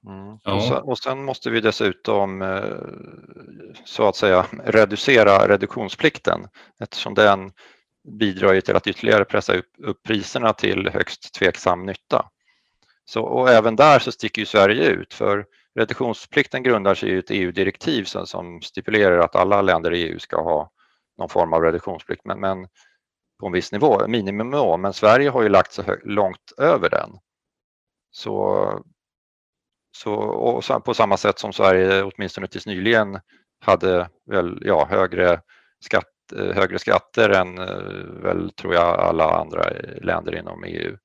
Mm. 0.07 0.39
Ja. 0.45 0.55
Och, 0.55 0.63
sen, 0.63 0.83
och, 0.83 0.99
sen, 0.99 1.25
måste 1.25 1.51
vi 1.51 1.61
dessutom 1.61 2.43
eh, 2.43 2.75
så 3.85 4.09
att 4.09 4.17
säga 4.17 4.47
reducera 4.65 5.49
reduktionsplikten 5.49 6.49
eftersom 6.81 7.15
den 7.15 7.53
bidrar 8.19 8.61
till 8.61 8.77
att 8.77 8.87
ytterligare 8.87 9.25
pressa 9.25 9.55
upp, 9.55 9.71
upp 9.79 10.03
priserna 10.03 10.53
till 10.53 10.89
högst 10.89 11.35
tveksam 11.35 11.87
nytta. 11.87 12.31
Så, 13.05 13.23
och 13.23 13.51
även 13.51 13.77
där 13.77 13.99
så 13.99 14.13
sticker 14.13 14.43
ju 14.43 14.47
Sverige 14.47 14.89
ut 14.89 15.15
för 15.15 15.47
reduktionsplikten 15.75 16.63
grundar 16.63 16.95
sig 16.95 17.11
i 17.11 17.19
ett 17.19 17.31
EU-direktiv 17.31 18.05
som, 18.05 18.27
som, 18.27 18.63
stipulerar 18.63 19.19
att 19.19 19.37
alla 19.37 19.63
länder 19.63 19.93
i 19.93 20.03
EU 20.03 20.19
ska 20.19 20.43
ha 20.43 20.71
någon 21.19 21.29
form 21.29 21.53
av 21.53 21.63
reduktionsplikt 21.63 22.25
men, 22.25 22.41
men 22.41 22.69
på 23.41 23.47
en 23.47 23.53
viss 23.53 23.73
nivå, 23.73 24.09
minimumnivå, 24.09 24.77
men 24.77 24.93
Sverige 24.93 25.31
har 25.31 25.43
ju 25.43 25.49
lagt 25.49 25.73
sig 25.73 26.01
långt 26.05 26.53
över 26.59 26.91
den. 26.91 27.11
Så 28.11 28.85
så, 30.03 30.15
och 30.15 30.85
på 30.85 30.95
samma 30.95 31.17
sätt 31.17 31.39
som 31.39 31.53
Sverige 31.53 32.03
åtminstone 32.03 32.47
tills 32.47 32.67
nyligen 32.67 33.21
hade 33.61 34.09
väl, 34.31 34.59
ja, 34.65 34.87
högre, 34.91 35.41
skatt, 35.85 36.33
eh, 36.37 36.55
högre 36.55 36.79
skatter 36.79 37.31
än 37.31 37.59
eh, 37.59 38.23
väl 38.23 38.51
tror 38.51 38.75
jag 38.75 39.01
alla 39.01 39.41
andra 39.41 39.71
länder 40.01 40.39
inom 40.39 40.65
EU. 40.65 40.97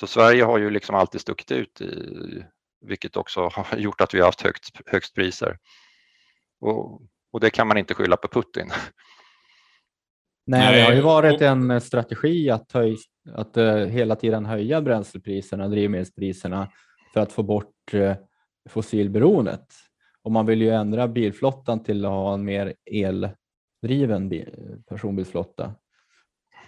Så 0.00 0.06
Sverige 0.06 0.44
har 0.44 0.58
ju 0.58 0.70
liksom 0.70 0.94
alltid 0.94 1.20
stuckit 1.20 1.52
ut 1.52 1.80
i, 1.80 2.44
vilket 2.86 3.16
också 3.16 3.40
har 3.54 3.78
gjort 3.78 4.00
att 4.00 4.14
vi 4.14 4.18
har 4.18 4.26
haft 4.26 4.42
högt, 4.42 4.70
högst 4.86 5.14
priser. 5.14 5.58
Och, 6.60 7.02
och 7.32 7.40
det 7.40 7.50
kan 7.50 7.68
man 7.68 7.78
inte 7.78 7.94
skylla 7.94 8.16
på 8.16 8.28
Putin. 8.28 8.70
Nej, 10.46 10.76
det 10.76 10.82
har 10.82 10.92
ju 10.92 11.00
varit 11.00 11.40
en 11.40 11.80
strategi 11.80 12.50
att, 12.50 12.72
höj, 12.72 12.96
att 13.34 13.56
uh, 13.56 13.74
hela 13.74 14.16
tiden 14.16 14.46
höja 14.46 14.82
bränslepriserna, 14.82 15.68
drivmedelspriserna 15.68 16.68
för 17.12 17.20
att 17.20 17.32
få 17.32 17.42
bort 17.42 17.94
eh, 17.94 18.16
fossilberoendet. 18.68 19.66
Och 20.22 20.32
man 20.32 20.46
vill 20.46 20.62
ju 20.62 20.70
ändra 20.70 21.08
bilflottan 21.08 21.82
till 21.82 22.04
att 22.04 22.10
ha 22.10 22.34
en 22.34 22.44
mer 22.44 22.74
eldriven 22.90 24.44
personbilsflotta. 24.88 25.74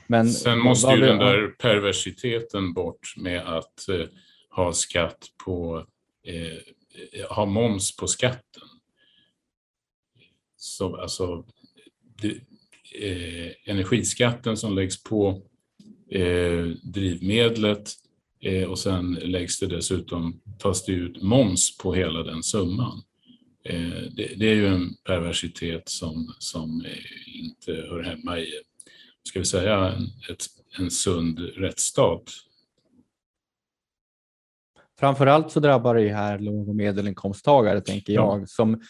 Men 0.07 0.28
Sen 0.28 0.59
måste 0.59 0.93
ju 0.93 1.01
den 1.01 1.18
där 1.18 1.49
perversiteten 1.49 2.72
bort 2.72 3.14
med 3.16 3.57
att 3.57 3.89
eh, 3.89 4.07
ha 4.51 4.72
skatt 4.72 5.26
på, 5.45 5.86
eh, 6.24 7.28
ha 7.30 7.47
moms 7.47 7.97
på 7.97 8.07
skatten. 8.07 8.68
Så, 10.57 10.97
alltså, 10.97 11.45
det, 12.22 12.28
eh, 12.95 13.53
energiskatten 13.64 14.57
som 14.57 14.74
läggs 14.74 15.03
på 15.03 15.43
eh, 16.11 16.64
drivmedlet 16.82 17.91
och 18.68 18.78
sen 18.78 19.12
läggs 19.14 19.59
det 19.59 19.66
dessutom, 19.66 20.41
tas 20.59 20.84
det 20.84 20.93
ut 20.93 21.22
moms 21.22 21.78
på 21.78 21.95
hela 21.95 22.22
den 22.22 22.43
summan. 22.43 23.03
Eh, 23.64 24.03
det, 24.16 24.34
det, 24.36 24.51
är 24.51 24.55
ju 24.55 24.66
en 24.66 24.95
perversitet 25.05 25.89
som, 25.89 26.34
som 26.39 26.86
inte 27.26 27.72
hör 27.72 28.03
hemma 28.03 28.39
i, 28.39 28.53
ska 29.28 29.39
vi 29.39 29.45
säga, 29.45 29.76
en, 29.76 30.03
ett, 30.30 30.45
en 30.78 30.91
sund 30.91 31.39
rättsstat. 31.39 32.22
Framförallt 34.99 35.53
så 35.53 35.61
drabbar 35.61 35.95
det 35.95 36.14
här 36.14 36.39
låg 36.39 36.68
och 36.68 36.76
medelinkomsttagare, 36.76 37.80
tänker 37.80 38.12
jag, 38.12 38.41
ja. 38.41 38.47
som 38.47 38.82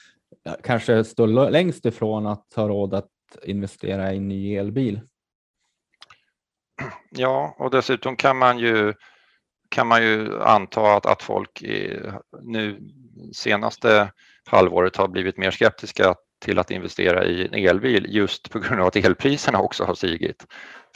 kanske 0.62 1.05
står 1.05 1.51
längst 1.51 1.86
ifrån 1.86 2.26
att 2.26 2.53
ha 2.57 2.68
råd 2.68 2.94
att 2.94 3.11
investera 3.44 4.12
i 4.12 4.16
en 4.16 4.28
ny 4.28 4.57
elbil. 4.57 5.01
Ja, 7.11 7.57
och 7.59 7.70
dessutom 7.70 8.16
kan 8.16 8.38
man 8.38 8.59
ju 8.59 8.94
kan 9.69 9.87
man 9.87 10.03
ju 10.03 10.43
anta 10.43 10.97
att, 10.97 11.07
att 11.07 11.23
folk 11.23 11.62
nu 12.43 12.81
senaste 13.33 14.12
halvåret 14.47 14.97
har 14.97 15.09
blivit 15.09 15.37
mer 15.37 15.51
skeptiska 15.51 16.14
till 16.41 16.59
att 16.59 16.71
investera 16.71 17.25
i 17.25 17.47
en 17.47 17.55
elbil 17.55 18.07
just 18.09 18.51
på 18.51 18.59
grund 18.59 18.81
av 18.81 18.87
att 18.87 18.97
elpriserna 18.97 19.61
också 19.61 19.85
har 19.85 19.95
stigit. 19.95 20.47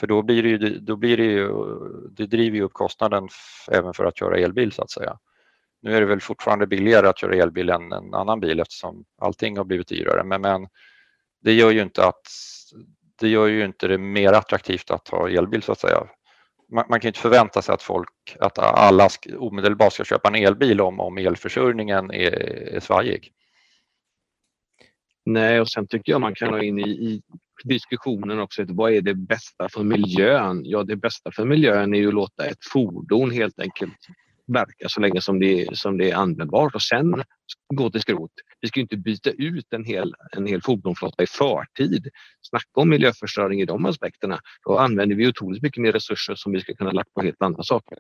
För 0.00 0.06
då 0.06 0.22
blir 0.22 0.42
det 0.42 0.48
ju, 0.48 0.78
då 0.78 0.96
blir 0.96 1.16
det 1.16 1.24
ju, 1.24 1.48
det 2.10 2.26
driver 2.26 2.56
ju 2.56 2.62
upp 2.62 2.72
kostnaden 2.72 3.28
även 3.70 3.94
för 3.94 4.04
att 4.04 4.18
köra 4.18 4.38
elbil 4.38 4.72
så 4.72 4.82
att 4.82 4.90
säga. 4.90 5.18
Nu 5.82 5.96
är 5.96 6.00
det 6.00 6.06
väl 6.06 6.20
fortfarande 6.20 6.66
billigare 6.66 7.08
att 7.08 7.18
köra 7.18 7.34
elbil 7.34 7.70
än 7.70 7.92
en 7.92 8.14
annan 8.14 8.40
bil 8.40 8.60
eftersom 8.60 9.04
allting 9.20 9.56
har 9.56 9.64
blivit 9.64 9.88
dyrare 9.88 10.24
men, 10.24 10.40
men 10.40 10.68
det 11.42 11.52
gör 11.52 11.70
ju 11.70 11.82
inte 11.82 12.06
att 12.06 12.22
det 13.20 13.28
gör 13.28 13.46
ju 13.46 13.64
inte 13.64 13.88
det 13.88 13.98
mer 13.98 14.32
attraktivt 14.32 14.90
att 14.90 15.08
ha 15.08 15.28
elbil 15.28 15.62
så 15.62 15.72
att 15.72 15.80
säga 15.80 16.06
man, 16.72 16.84
man 16.88 17.00
kan 17.00 17.08
inte 17.08 17.20
förvänta 17.20 17.62
sig 17.62 17.74
att 17.74 17.82
folk, 17.82 18.36
att 18.40 18.58
alla 18.58 19.08
omedelbart 19.38 19.92
ska 19.92 20.04
köpa 20.04 20.28
en 20.28 20.34
elbil 20.34 20.80
om, 20.80 21.00
om 21.00 21.18
elförsörjningen 21.18 22.10
är, 22.10 22.32
är 22.74 22.80
svajig. 22.80 23.32
Nej, 25.24 25.60
och 25.60 25.68
sen 25.68 25.86
tycker 25.86 26.12
jag 26.12 26.20
man 26.20 26.34
kan 26.34 26.48
ha 26.48 26.62
in 26.62 26.78
i, 26.78 26.90
i 26.90 27.22
diskussionen 27.64 28.40
också, 28.40 28.64
vad 28.68 28.92
är 28.92 29.00
det 29.00 29.14
bästa 29.14 29.68
för 29.68 29.84
miljön? 29.84 30.62
Ja, 30.64 30.82
det 30.82 30.96
bästa 30.96 31.32
för 31.32 31.44
miljön 31.44 31.94
är 31.94 31.98
ju 31.98 32.08
att 32.08 32.14
låta 32.14 32.46
ett 32.46 32.64
fordon 32.72 33.30
helt 33.30 33.58
enkelt 33.58 33.98
verka 34.46 34.88
så 34.88 35.00
länge 35.00 35.20
som 35.20 35.40
det, 35.40 35.78
som 35.78 35.98
det 35.98 36.10
är 36.10 36.16
användbart 36.16 36.74
och 36.74 36.82
sen 36.82 37.22
gå 37.74 37.90
till 37.90 38.00
skrot. 38.00 38.30
Vi 38.62 38.68
ska 38.68 38.80
inte 38.80 38.96
byta 38.96 39.30
ut 39.30 39.72
en 39.72 39.84
hel, 39.84 40.14
en 40.36 40.46
hel 40.46 40.62
fordonsflotta 40.62 41.22
i 41.22 41.26
förtid. 41.26 42.08
Snacka 42.42 42.80
om 42.80 42.88
miljöförstöring 42.88 43.60
i 43.60 43.64
de 43.64 43.86
aspekterna. 43.86 44.40
Då 44.66 44.78
använder 44.78 45.16
vi 45.16 45.28
otroligt 45.28 45.62
mycket 45.62 45.82
mer 45.82 45.92
resurser 45.92 46.34
som 46.34 46.52
vi 46.52 46.60
ska 46.60 46.74
kunna 46.74 46.92
lagt 46.92 47.14
på 47.14 47.22
helt 47.22 47.42
andra 47.42 47.62
saker. 47.62 47.98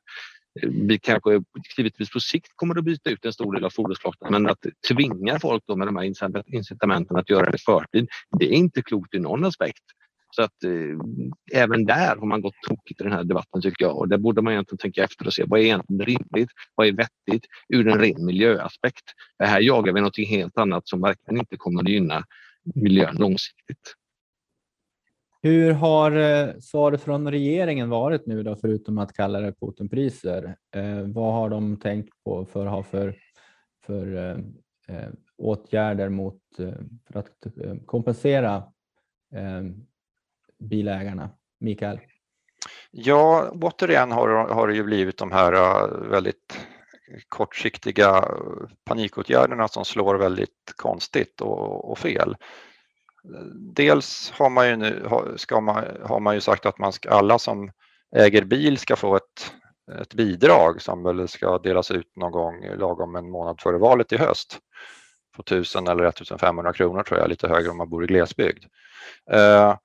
Vi 0.62 0.98
kanske 0.98 1.42
givetvis 1.76 2.10
på 2.10 2.20
sikt 2.20 2.52
kommer 2.56 2.78
att 2.78 2.84
byta 2.84 3.10
ut 3.10 3.24
en 3.24 3.32
stor 3.32 3.54
del 3.54 3.64
av 3.64 3.70
fordonsflottan 3.70 4.32
men 4.32 4.46
att 4.46 4.66
tvinga 4.88 5.38
folk 5.38 5.62
då 5.66 5.76
med 5.76 5.88
de 5.88 5.96
här 5.96 6.12
incitamenten 6.54 7.16
att 7.16 7.30
göra 7.30 7.50
det 7.50 7.56
i 7.56 7.58
förtid, 7.58 8.08
det 8.38 8.44
är 8.44 8.52
inte 8.52 8.82
klokt 8.82 9.14
i 9.14 9.18
någon 9.18 9.44
aspekt. 9.44 9.82
Så 10.34 10.42
att 10.42 10.64
eh, 10.64 11.60
även 11.62 11.84
där 11.84 12.16
har 12.16 12.26
man 12.26 12.40
gått 12.40 12.54
tokigt 12.68 13.00
i 13.00 13.04
den 13.04 13.12
här 13.12 13.24
debatten 13.24 13.62
tycker 13.62 13.84
jag 13.84 13.98
och 13.98 14.08
där 14.08 14.18
borde 14.18 14.42
man 14.42 14.52
egentligen 14.52 14.78
tänka 14.78 15.04
efter 15.04 15.26
och 15.26 15.32
se 15.32 15.44
vad 15.46 15.60
är 15.60 15.64
egentligen 15.64 16.06
rimligt? 16.06 16.50
Vad 16.74 16.86
är 16.86 16.92
vettigt 16.92 17.46
ur 17.68 17.88
en 17.88 17.98
ren 17.98 18.24
miljöaspekt? 18.24 19.04
Det 19.38 19.46
här 19.46 19.60
jagar 19.60 19.92
vi 19.92 20.00
något 20.00 20.18
helt 20.18 20.58
annat 20.58 20.88
som 20.88 21.00
verkligen 21.00 21.38
inte 21.40 21.56
kommer 21.56 21.82
att 21.82 21.88
gynna 21.88 22.24
miljön 22.74 23.16
långsiktigt. 23.16 23.94
Hur 25.42 25.72
har 25.72 26.16
eh, 26.16 26.54
svaret 26.60 27.02
från 27.02 27.30
regeringen 27.30 27.88
varit 27.88 28.26
nu 28.26 28.42
då, 28.42 28.56
förutom 28.56 28.98
att 28.98 29.12
kalla 29.12 29.40
det 29.40 29.52
Putinpriser? 29.52 30.56
Eh, 30.74 31.02
vad 31.02 31.32
har 31.32 31.50
de 31.50 31.76
tänkt 31.76 32.24
på 32.24 32.44
för 32.44 32.66
att 32.66 32.72
ha 32.72 32.82
för, 32.82 33.16
för 33.86 34.16
eh, 34.16 34.36
eh 34.96 35.08
åtgärder 35.38 36.08
mot, 36.08 36.40
eh, 36.58 36.72
för 37.06 37.18
att 37.18 37.46
eh, 37.64 37.74
kompensera 37.86 38.62
bilägarna? 40.62 41.30
Mikael? 41.60 42.00
Ja, 42.90 43.50
återigen 43.50 44.12
har, 44.12 44.28
har 44.28 44.68
det 44.68 44.74
ju 44.74 44.82
blivit 44.82 45.18
de 45.18 45.32
här 45.32 45.52
äh, 45.52 46.08
väldigt 46.10 46.66
kortsiktiga 47.28 48.08
äh, 48.08 48.68
panikåtgärderna 48.84 49.68
som 49.68 49.84
slår 49.84 50.14
väldigt 50.14 50.72
konstigt 50.76 51.40
och, 51.40 51.90
och 51.90 51.98
fel. 51.98 52.36
Dels 53.54 54.32
har 54.36 54.50
man 54.50 54.68
ju, 54.68 54.76
nu, 54.76 55.08
ska 55.36 55.60
man, 55.60 55.84
har 56.02 56.20
man 56.20 56.34
ju 56.34 56.40
sagt 56.40 56.66
att 56.66 56.78
man 56.78 56.92
ska, 56.92 57.10
alla 57.10 57.38
som 57.38 57.70
äger 58.16 58.44
bil 58.44 58.78
ska 58.78 58.96
få 58.96 59.16
ett, 59.16 59.52
ett 60.00 60.14
bidrag 60.14 60.82
som 60.82 61.02
väl 61.02 61.28
ska 61.28 61.58
delas 61.58 61.90
ut 61.90 62.16
någon 62.16 62.32
gång 62.32 62.64
lagom 62.76 63.16
en 63.16 63.30
månad 63.30 63.60
före 63.60 63.78
valet 63.78 64.12
i 64.12 64.16
höst 64.16 64.58
på 65.36 65.42
1000 65.42 65.88
eller 65.88 66.04
1500 66.04 66.72
kronor 66.72 67.02
tror 67.02 67.20
jag, 67.20 67.28
lite 67.28 67.48
högre 67.48 67.70
om 67.70 67.76
man 67.76 67.90
bor 67.90 68.04
i 68.04 68.06
glesbygd. 68.06 68.64
Eh, 69.30 69.76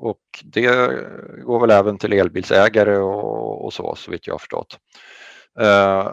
och 0.00 0.20
det 0.44 0.66
går 1.44 1.60
väl 1.60 1.70
även 1.70 1.98
till 1.98 2.12
elbilsägare 2.12 2.96
och, 2.96 3.64
och 3.64 3.72
så, 3.72 3.94
så 3.94 4.10
vitt 4.10 4.26
jag 4.26 4.34
har 4.34 4.38
förstått. 4.38 4.78
Eh, 5.60 6.12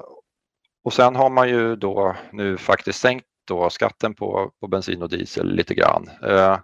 och 0.83 0.93
sen 0.93 1.15
har 1.15 1.29
man 1.29 1.49
ju 1.49 1.75
då 1.75 2.15
nu 2.31 2.57
faktiskt 2.57 2.99
sänkt 2.99 3.25
då 3.47 3.69
skatten 3.69 4.13
på, 4.13 4.51
på 4.59 4.67
bensin 4.67 5.01
och 5.01 5.09
diesel 5.09 5.55
lite 5.55 5.73
grann. 5.73 6.09
Eh, 6.23 6.57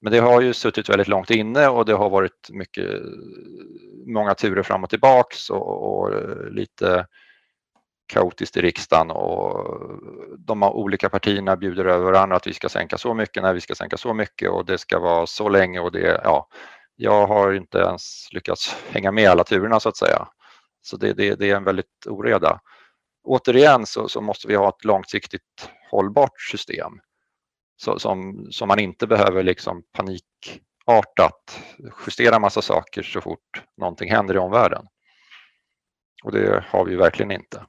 men 0.00 0.12
det 0.12 0.18
har 0.18 0.40
ju 0.40 0.52
suttit 0.52 0.88
väldigt 0.88 1.08
långt 1.08 1.30
inne 1.30 1.68
och 1.68 1.84
det 1.84 1.92
har 1.92 2.10
varit 2.10 2.50
mycket, 2.50 3.02
många 4.06 4.34
turer 4.34 4.62
fram 4.62 4.84
och 4.84 4.90
tillbaks 4.90 5.50
och, 5.50 5.98
och 5.98 6.10
lite 6.52 7.06
kaotiskt 8.06 8.56
i 8.56 8.60
riksdagen 8.60 9.10
och 9.10 9.80
de 10.38 10.62
olika 10.62 11.08
partierna 11.08 11.56
bjuder 11.56 11.84
över 11.84 12.04
varandra 12.04 12.36
att 12.36 12.46
vi 12.46 12.54
ska 12.54 12.68
sänka 12.68 12.98
så 12.98 13.14
mycket, 13.14 13.42
när 13.42 13.54
vi 13.54 13.60
ska 13.60 13.74
sänka 13.74 13.96
så 13.96 14.14
mycket 14.14 14.50
och 14.50 14.66
det 14.66 14.78
ska 14.78 14.98
vara 14.98 15.26
så 15.26 15.48
länge 15.48 15.80
och 15.80 15.92
det, 15.92 16.20
ja, 16.24 16.48
jag 16.96 17.26
har 17.26 17.52
inte 17.52 17.78
ens 17.78 18.28
lyckats 18.32 18.76
hänga 18.90 19.12
med 19.12 19.30
alla 19.30 19.44
turerna 19.44 19.80
så 19.80 19.88
att 19.88 19.96
säga. 19.96 20.28
Så 20.82 20.96
det, 20.96 21.12
det, 21.12 21.34
det 21.34 21.50
är 21.50 21.56
en 21.56 21.64
väldigt 21.64 22.06
oreda. 22.06 22.60
Återigen 23.24 23.86
så, 23.86 24.08
så, 24.08 24.20
måste 24.20 24.48
vi 24.48 24.54
ha 24.54 24.68
ett 24.68 24.84
långsiktigt 24.84 25.70
hållbart 25.90 26.40
system 26.50 26.92
så, 27.76 27.98
som, 27.98 28.46
som 28.50 28.68
man 28.68 28.78
inte 28.78 29.06
behöver 29.06 29.42
liksom 29.42 29.82
panikartat 29.92 31.60
justera 32.06 32.38
massa 32.38 32.62
saker 32.62 33.02
så 33.02 33.20
fort 33.20 33.62
någonting 33.76 34.10
händer 34.10 34.34
i 34.34 34.38
omvärlden. 34.38 34.86
Och 36.24 36.32
det 36.32 36.64
har 36.68 36.84
vi 36.84 36.96
verkligen 36.96 37.30
inte. 37.30 37.66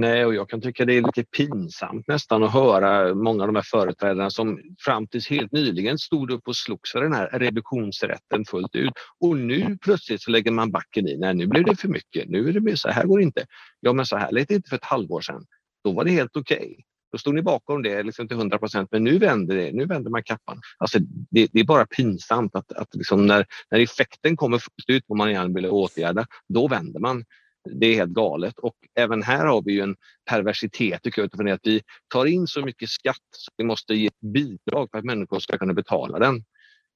Nej, 0.00 0.26
och 0.26 0.34
jag 0.34 0.48
kan 0.48 0.60
tycka 0.60 0.84
det 0.84 0.94
är 0.94 1.02
lite 1.02 1.24
pinsamt 1.24 2.08
nästan 2.08 2.42
att 2.42 2.52
höra 2.52 3.14
många 3.14 3.42
av 3.42 3.48
de 3.48 3.56
här 3.56 3.62
företrädarna 3.62 4.30
som 4.30 4.60
fram 4.78 5.06
tills 5.06 5.30
helt 5.30 5.52
nyligen 5.52 5.98
stod 5.98 6.30
upp 6.30 6.48
och 6.48 6.56
slogs 6.56 6.92
för 6.92 7.02
den 7.02 7.12
här 7.12 7.28
reduktionsrätten 7.32 8.44
fullt 8.44 8.74
ut. 8.74 8.92
Och 9.20 9.36
nu 9.36 9.78
plötsligt 9.82 10.22
så 10.22 10.30
lägger 10.30 10.50
man 10.50 10.70
backen 10.70 11.08
i. 11.08 11.16
Nej, 11.16 11.34
nu 11.34 11.46
blev 11.46 11.64
det 11.64 11.76
för 11.76 11.88
mycket. 11.88 12.28
Nu 12.28 12.48
är 12.48 12.52
det 12.52 12.60
mer 12.60 12.74
så 12.74 12.88
här 12.88 13.04
går 13.04 13.18
det 13.18 13.24
inte. 13.24 13.46
Ja, 13.80 13.92
men 13.92 14.06
så 14.06 14.16
här 14.16 14.32
lät 14.32 14.48
det 14.48 14.54
inte 14.54 14.68
för 14.68 14.76
ett 14.76 14.84
halvår 14.84 15.20
sedan. 15.20 15.44
Då 15.84 15.92
var 15.92 16.04
det 16.04 16.10
helt 16.10 16.36
okej. 16.36 16.56
Okay. 16.56 16.84
Då 17.12 17.18
stod 17.18 17.34
ni 17.34 17.42
bakom 17.42 17.82
det 17.82 18.02
liksom 18.02 18.28
till 18.28 18.36
100 18.36 18.58
procent, 18.58 18.88
men 18.92 19.04
nu 19.04 19.18
vänder 19.18 19.56
det. 19.56 19.72
Nu 19.72 19.86
vänder 19.86 20.10
man 20.10 20.22
kappan. 20.22 20.60
Alltså, 20.78 20.98
det, 21.30 21.48
det 21.52 21.60
är 21.60 21.64
bara 21.64 21.86
pinsamt 21.86 22.54
att, 22.54 22.72
att 22.72 22.94
liksom 22.94 23.26
när, 23.26 23.46
när 23.70 23.80
effekten 23.80 24.36
kommer 24.36 24.58
fullt 24.58 24.88
ut, 24.88 25.04
vad 25.06 25.18
man 25.18 25.32
gärna 25.32 25.54
vill 25.54 25.66
åtgärda, 25.66 26.26
då 26.48 26.68
vänder 26.68 27.00
man. 27.00 27.24
Det 27.64 27.86
är 27.86 27.94
helt 27.94 28.10
galet 28.10 28.58
och 28.58 28.74
även 28.94 29.22
här 29.22 29.46
har 29.46 29.62
vi 29.62 29.72
ju 29.72 29.80
en 29.80 29.96
perversitet 30.30 31.02
tycker 31.02 31.22
jag 31.22 31.26
utifrån 31.26 31.48
att 31.48 31.60
vi 31.62 31.82
tar 32.08 32.26
in 32.26 32.46
så 32.46 32.64
mycket 32.64 32.88
skatt 32.88 33.16
så 33.36 33.52
vi 33.56 33.64
måste 33.64 33.94
ge 33.94 34.10
bidrag 34.20 34.88
för 34.90 34.98
att 34.98 35.04
människor 35.04 35.38
ska 35.38 35.58
kunna 35.58 35.74
betala 35.74 36.18
den. 36.18 36.44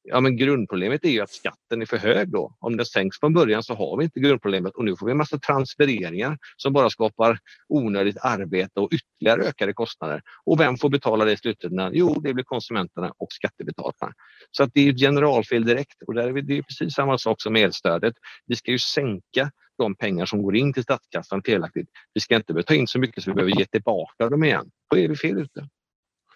Ja, 0.06 0.20
men 0.20 0.36
grundproblemet 0.36 1.04
är 1.04 1.10
ju 1.10 1.20
att 1.20 1.30
skatten 1.30 1.82
är 1.82 1.86
för 1.86 1.96
hög 1.96 2.28
då. 2.28 2.56
Om 2.60 2.76
den 2.76 2.86
sänks 2.86 3.20
från 3.20 3.34
början 3.34 3.62
så 3.62 3.74
har 3.74 3.96
vi 3.96 4.04
inte 4.04 4.20
grundproblemet 4.20 4.74
och 4.74 4.84
nu 4.84 4.96
får 4.96 5.06
vi 5.06 5.12
en 5.12 5.18
massa 5.18 5.38
transfereringar 5.38 6.38
som 6.56 6.72
bara 6.72 6.90
skapar 6.90 7.38
onödigt 7.68 8.16
arbete 8.20 8.80
och 8.80 8.92
ytterligare 8.92 9.48
ökade 9.48 9.72
kostnader. 9.72 10.22
Och 10.44 10.60
vem 10.60 10.76
får 10.76 10.88
betala 10.88 11.24
det 11.24 11.32
i 11.32 11.36
slutändan? 11.36 11.90
Jo, 11.94 12.20
det 12.20 12.34
blir 12.34 12.44
konsumenterna 12.44 13.12
och 13.18 13.32
skattebetalarna. 13.32 14.14
Så 14.50 14.62
att 14.62 14.70
det 14.74 14.80
är 14.88 14.92
ett 14.92 15.00
generalfel 15.00 15.64
direkt 15.64 16.02
och 16.06 16.14
där 16.14 16.38
är 16.38 16.42
det 16.42 16.62
precis 16.62 16.94
samma 16.94 17.18
sak 17.18 17.42
som 17.42 17.56
elstödet. 17.56 18.14
Vi 18.46 18.56
ska 18.56 18.70
ju 18.70 18.78
sänka 18.78 19.50
de 19.78 19.94
pengar 19.94 20.26
som 20.26 20.42
går 20.42 20.56
in 20.56 20.72
till 20.72 20.82
statskassan 20.82 21.42
felaktigt. 21.42 21.88
Vi 22.14 22.20
ska 22.20 22.36
inte 22.36 22.62
ta 22.62 22.74
in 22.74 22.86
så 22.86 22.98
mycket 22.98 23.24
så 23.24 23.30
vi 23.30 23.34
behöver 23.34 23.58
ge 23.58 23.64
tillbaka 23.64 24.28
dem 24.28 24.44
igen. 24.44 24.70
Då 24.90 24.98
är 24.98 25.08
vi 25.08 25.16
fel 25.16 25.38
ute. 25.38 25.68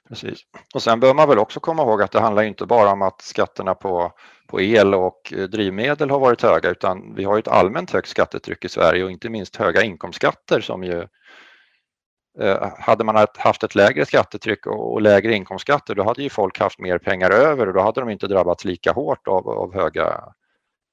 Precis. 0.09 0.39
Och 0.75 0.83
sen 0.83 1.01
bör 1.01 1.15
man 1.15 1.29
väl 1.29 1.39
också 1.39 1.61
komma 1.61 1.83
ihåg 1.83 2.03
att 2.03 2.13
det 2.13 2.21
handlar 2.21 2.43
inte 2.43 2.67
bara 2.67 2.93
om 2.93 3.03
att 3.03 3.21
skatterna 3.21 3.75
på, 3.75 4.13
på 4.47 4.61
el 4.61 4.95
och 4.95 5.33
eh, 5.33 5.45
drivmedel 5.45 6.11
har 6.11 6.19
varit 6.19 6.43
höga 6.43 6.71
utan 6.71 7.15
vi 7.15 7.25
har 7.25 7.39
ett 7.39 7.49
allmänt 7.49 7.91
högt 7.91 8.09
skattetryck 8.09 8.65
i 8.65 8.69
Sverige 8.69 9.05
och 9.05 9.11
inte 9.11 9.29
minst 9.29 9.57
höga 9.57 9.83
inkomstskatter 9.83 10.61
som 10.61 10.85
ju 10.85 11.07
eh, 12.41 12.73
hade 12.79 13.05
man 13.05 13.27
haft 13.39 13.63
ett 13.63 13.75
lägre 13.75 14.07
skattetryck 14.07 14.67
och 14.67 15.03
lägre 15.03 15.35
inkomstskatter 15.35 15.95
då 15.95 16.05
hade 16.05 16.23
ju 16.23 16.31
folk 16.31 16.61
haft 16.61 16.79
mer 16.79 16.99
pengar 16.99 17.31
över 17.31 17.67
och 17.67 17.75
då 17.75 17.81
hade 17.81 18.01
de 18.01 18.11
inte 18.11 18.27
drabbats 18.27 18.65
lika 18.65 18.93
hårt 18.93 19.29
av, 19.29 19.49
av 19.49 19.75
höga 19.75 20.35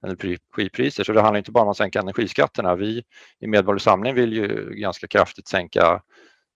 energipriser. 0.04 1.04
Så 1.04 1.14
det 1.14 1.22
handlar 1.22 1.38
inte 1.38 1.52
bara 1.52 1.64
om 1.64 1.70
att 1.70 1.78
sänka 1.78 2.00
energiskatterna. 2.00 2.76
Vi 2.76 3.04
i 3.40 3.48
Medborgerlig 3.48 3.82
Samling 3.82 4.16
vill 4.16 4.34
ju 4.34 4.74
ganska 4.76 5.08
kraftigt 5.08 5.48
sänka 5.48 6.02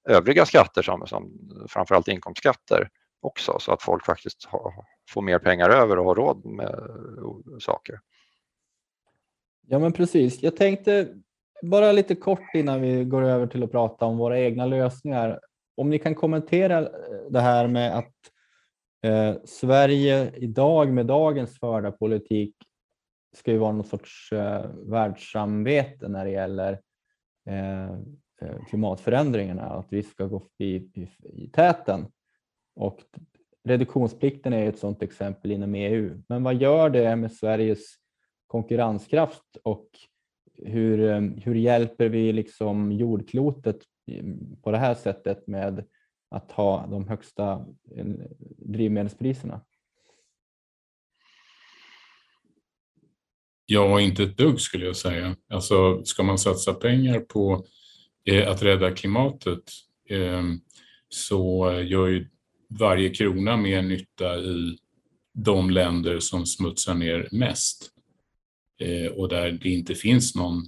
övriga 0.10 0.46
skatter 0.46 0.82
som, 0.82 1.08
som 1.08 1.32
framförallt 1.70 2.08
inkomstskatter 2.08 2.90
också 3.22 3.58
så 3.60 3.72
att 3.72 3.84
folk 3.84 4.06
faktiskt 4.06 4.46
har, 4.46 4.74
får 5.10 5.22
mer 5.22 5.40
pengar 5.40 5.70
över 5.70 6.00
och 6.00 6.06
har 6.06 6.16
råd 6.16 6.46
med 6.46 6.76
saker. 7.60 8.00
Ja 9.68 9.80
men 9.80 9.94
precis. 9.94 10.44
Jag 10.44 10.56
tänkte 10.56 11.08
bara 11.62 11.92
lite 11.92 12.16
kort 12.16 12.54
innan 12.54 12.82
vi 12.82 13.04
går 13.04 13.22
över 13.22 13.48
till 13.48 13.64
att 13.64 13.72
prata 13.72 14.06
om 14.06 14.18
våra 14.18 14.40
egna 14.40 14.66
lösningar. 14.66 15.40
Om 15.78 15.90
ni 15.90 16.00
kan 16.00 16.16
kommentera 16.16 16.80
eh, 16.80 16.88
det 17.30 17.40
här 17.40 17.68
med 17.68 17.98
att 17.98 18.14
eh, 19.04 19.36
Sverige 19.46 20.32
idag 20.36 20.94
med 20.94 21.06
dagens 21.06 21.60
förda 21.60 21.92
politik 21.92 22.56
ska 23.32 23.52
ju 23.52 23.58
vara 23.58 23.72
någon 23.72 23.84
sorts 23.84 24.32
eh, 24.32 24.66
världssamvete 24.76 26.08
när 26.08 26.26
det 26.26 26.32
gäller 26.32 26.80
eh, 27.50 27.92
eh, 28.42 28.66
klimatförändringarna, 28.70 29.64
att 29.64 29.88
vi 29.90 30.04
ska 30.04 30.26
gå 30.26 30.44
i, 30.58 30.76
i, 30.76 31.10
i 31.24 31.50
täten. 31.54 32.08
Och 32.76 33.00
reduktionsplikten 33.64 34.54
är 34.54 34.70
ett 34.70 34.80
sådant 34.80 35.04
exempel 35.04 35.52
inom 35.52 35.76
EU. 35.76 36.22
Men 36.28 36.44
vad 36.44 36.56
gör 36.56 36.90
det 36.90 37.16
med 37.16 37.32
Sveriges 37.32 37.96
konkurrenskraft 38.48 39.58
och 39.64 39.90
hur, 40.58 41.10
eh, 41.10 41.22
hur 41.22 41.56
hjälper 41.56 42.10
vi 42.10 42.34
liksom 42.34 42.92
jordklotet 42.92 43.78
på 44.62 44.72
det 44.72 44.78
här 44.78 44.94
sättet 44.94 45.48
med 45.48 45.84
att 46.30 46.52
ha 46.52 46.88
de 46.88 47.08
högsta 47.08 47.66
eh, 47.96 48.06
drivmedelspriserna? 48.58 49.62
Ja, 53.72 54.02
inte 54.02 54.24
ett 54.24 54.38
dugg 54.38 54.62
skulle 54.62 54.86
jag 54.86 54.96
säga. 54.96 55.36
Alltså, 55.50 56.04
ska 56.04 56.24
man 56.24 56.38
satsa 56.38 56.74
pengar 56.74 57.20
på 57.20 57.66
Eh, 58.30 58.52
att 58.52 58.64
rädda 58.64 58.92
klimatet 58.92 59.64
eh, 60.10 60.44
så 61.10 61.72
gör 61.82 62.08
ju 62.08 62.30
varje 62.68 63.10
krona 63.10 63.58
mer 63.58 63.82
nytta 63.82 64.40
i 64.40 64.78
de 65.34 65.70
länder 65.70 66.20
som 66.20 66.46
smutsar 66.46 66.94
ner 66.94 67.28
mest 67.32 67.92
eh, 68.80 69.12
och 69.12 69.30
där 69.30 69.52
det 69.52 69.70
inte 69.70 69.96
finns 69.96 70.36
någon 70.36 70.68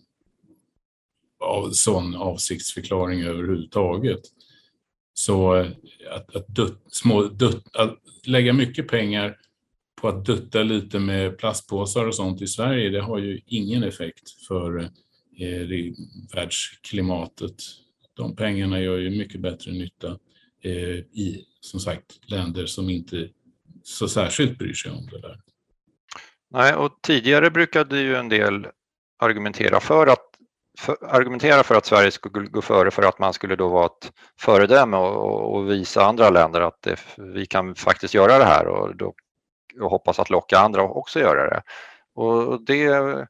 sån 1.72 2.16
avsiktsförklaring 2.16 3.22
överhuvudtaget. 3.22 4.22
Så 5.14 5.56
eh, 5.56 5.68
att, 6.12 6.36
att, 6.36 6.48
dutt, 6.48 6.82
små, 6.88 7.24
dutt, 7.24 7.76
att 7.76 8.00
lägga 8.26 8.54
mycket 8.54 8.88
pengar 8.88 9.38
på 10.02 10.08
att 10.08 10.26
dutta 10.26 10.64
lite 10.64 11.00
med 11.00 11.38
plastpåsar 11.38 12.06
och 12.06 12.16
sånt 12.16 12.42
i 12.42 12.48
Sverige, 12.48 12.90
det 12.90 13.02
har 13.02 13.18
ju 13.18 13.42
ingen 13.46 13.84
effekt 13.84 14.30
för 14.48 14.80
eh, 14.80 15.68
världsklimatet. 16.36 17.56
De 18.14 18.36
pengarna 18.36 18.80
gör 18.80 18.98
ju 18.98 19.10
mycket 19.10 19.42
bättre 19.42 19.72
nytta 19.72 20.18
eh, 20.64 20.98
i, 20.98 21.46
som 21.62 21.80
sagt, 21.80 22.32
länder 22.32 22.66
som 22.66 22.90
inte 22.90 23.30
så 23.84 24.08
särskilt 24.08 24.58
bryr 24.58 24.74
sig 24.74 24.92
om 24.92 25.08
det 25.12 25.22
där. 25.22 25.40
Nej, 26.52 26.76
och 26.76 27.00
tidigare 27.02 27.52
brukade 27.52 28.00
ju 28.00 28.16
en 28.16 28.30
del 28.30 28.68
argumentera 29.20 29.80
för 29.80 30.08
att 30.08 30.28
för, 30.80 30.98
argumentera 31.02 31.64
för 31.64 31.76
att 31.76 31.86
Sverige 31.86 32.12
skulle 32.12 32.48
gå 32.48 32.62
före 32.62 32.92
för 32.92 33.04
att 33.04 33.20
man 33.20 33.34
skulle 33.34 33.56
då 33.56 33.70
vara 33.70 33.86
ett 33.86 34.12
föredöme 34.40 34.98
och, 34.98 35.56
och 35.56 35.70
visa 35.70 36.06
andra 36.06 36.30
länder 36.30 36.62
att 36.62 36.82
det, 36.82 37.00
vi 37.18 37.46
kan 37.46 37.76
faktiskt 37.76 38.14
göra 38.14 38.38
det 38.38 38.46
här 38.46 38.68
och, 38.68 38.96
då, 38.96 39.14
och 39.80 39.90
hoppas 39.90 40.20
att 40.20 40.30
locka 40.30 40.60
andra 40.60 40.84
att 40.84 40.96
också 40.96 41.20
göra 41.20 41.50
det. 41.50 41.62
Och 42.16 42.66
det 42.66 42.86
eh, 42.86 43.24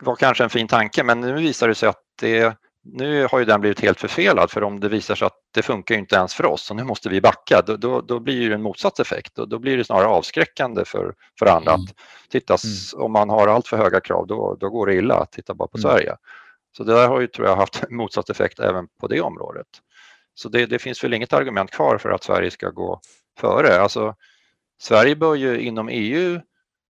var 0.00 0.16
kanske 0.16 0.44
en 0.44 0.50
fin 0.50 0.68
tanke 0.68 1.04
men 1.04 1.20
nu 1.20 1.32
visar 1.32 1.68
det 1.68 1.74
sig 1.74 1.88
att 1.88 2.02
det 2.20 2.56
nu 2.92 3.26
har 3.30 3.38
ju 3.38 3.44
den 3.44 3.60
blivit 3.60 3.80
helt 3.80 4.00
förfelad 4.00 4.50
för 4.50 4.62
om 4.62 4.80
det 4.80 4.88
visar 4.88 5.14
sig 5.14 5.26
att 5.26 5.36
det 5.54 5.62
funkar 5.62 5.94
inte 5.94 6.16
ens 6.16 6.34
för 6.34 6.46
oss 6.46 6.70
och 6.70 6.76
nu 6.76 6.84
måste 6.84 7.08
vi 7.08 7.20
backa, 7.20 7.62
då, 7.66 7.76
då, 7.76 8.00
då 8.00 8.20
blir 8.20 8.48
det 8.48 8.54
en 8.54 8.62
motsatt 8.62 8.98
effekt 8.98 9.38
och 9.38 9.48
då 9.48 9.58
blir 9.58 9.76
det 9.76 9.84
snarare 9.84 10.06
avskräckande 10.06 10.84
för, 10.84 11.14
för 11.38 11.46
andra 11.46 11.72
mm. 11.72 11.84
att 11.84 11.96
titta, 12.28 12.56
mm. 12.64 13.04
om 13.04 13.12
man 13.12 13.30
har 13.30 13.48
allt 13.48 13.68
för 13.68 13.76
höga 13.76 14.00
krav 14.00 14.26
då, 14.26 14.56
då 14.60 14.70
går 14.70 14.86
det 14.86 14.94
illa 14.94 15.14
att 15.14 15.32
titta 15.32 15.54
bara 15.54 15.68
på 15.68 15.78
mm. 15.78 15.90
Sverige. 15.90 16.16
Så 16.76 16.84
det 16.84 16.92
där 16.92 17.08
har 17.08 17.20
ju 17.20 17.26
tror 17.26 17.46
jag 17.46 17.56
haft 17.56 17.84
motsatt 17.90 18.30
effekt 18.30 18.60
även 18.60 18.88
på 19.00 19.06
det 19.06 19.20
området. 19.20 19.66
Så 20.34 20.48
det, 20.48 20.66
det, 20.66 20.78
finns 20.78 21.04
väl 21.04 21.14
inget 21.14 21.32
argument 21.32 21.70
kvar 21.70 21.98
för 21.98 22.10
att 22.10 22.24
Sverige 22.24 22.50
ska 22.50 22.70
gå 22.70 23.00
före. 23.38 23.80
Alltså, 23.80 24.14
Sverige 24.80 25.16
bör 25.16 25.34
ju 25.34 25.60
inom 25.60 25.88
EU 25.88 26.40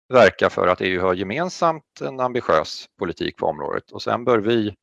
verka 0.08 0.50
för 0.50 0.68
att 0.68 0.80
EU 0.80 1.00
har 1.00 1.14
gemensamt 1.14 2.00
en 2.00 2.20
ambitiös 2.20 2.86
politik 2.98 3.36
på 3.36 3.46
området 3.46 3.90
och 3.90 4.02
sen 4.02 4.24
bör 4.24 4.38
vi 4.38 4.74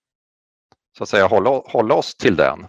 så 0.97 1.03
att 1.03 1.09
säga 1.09 1.25
hålla, 1.25 1.49
hålla 1.49 1.95
oss 1.95 2.15
till 2.15 2.35
den 2.35 2.67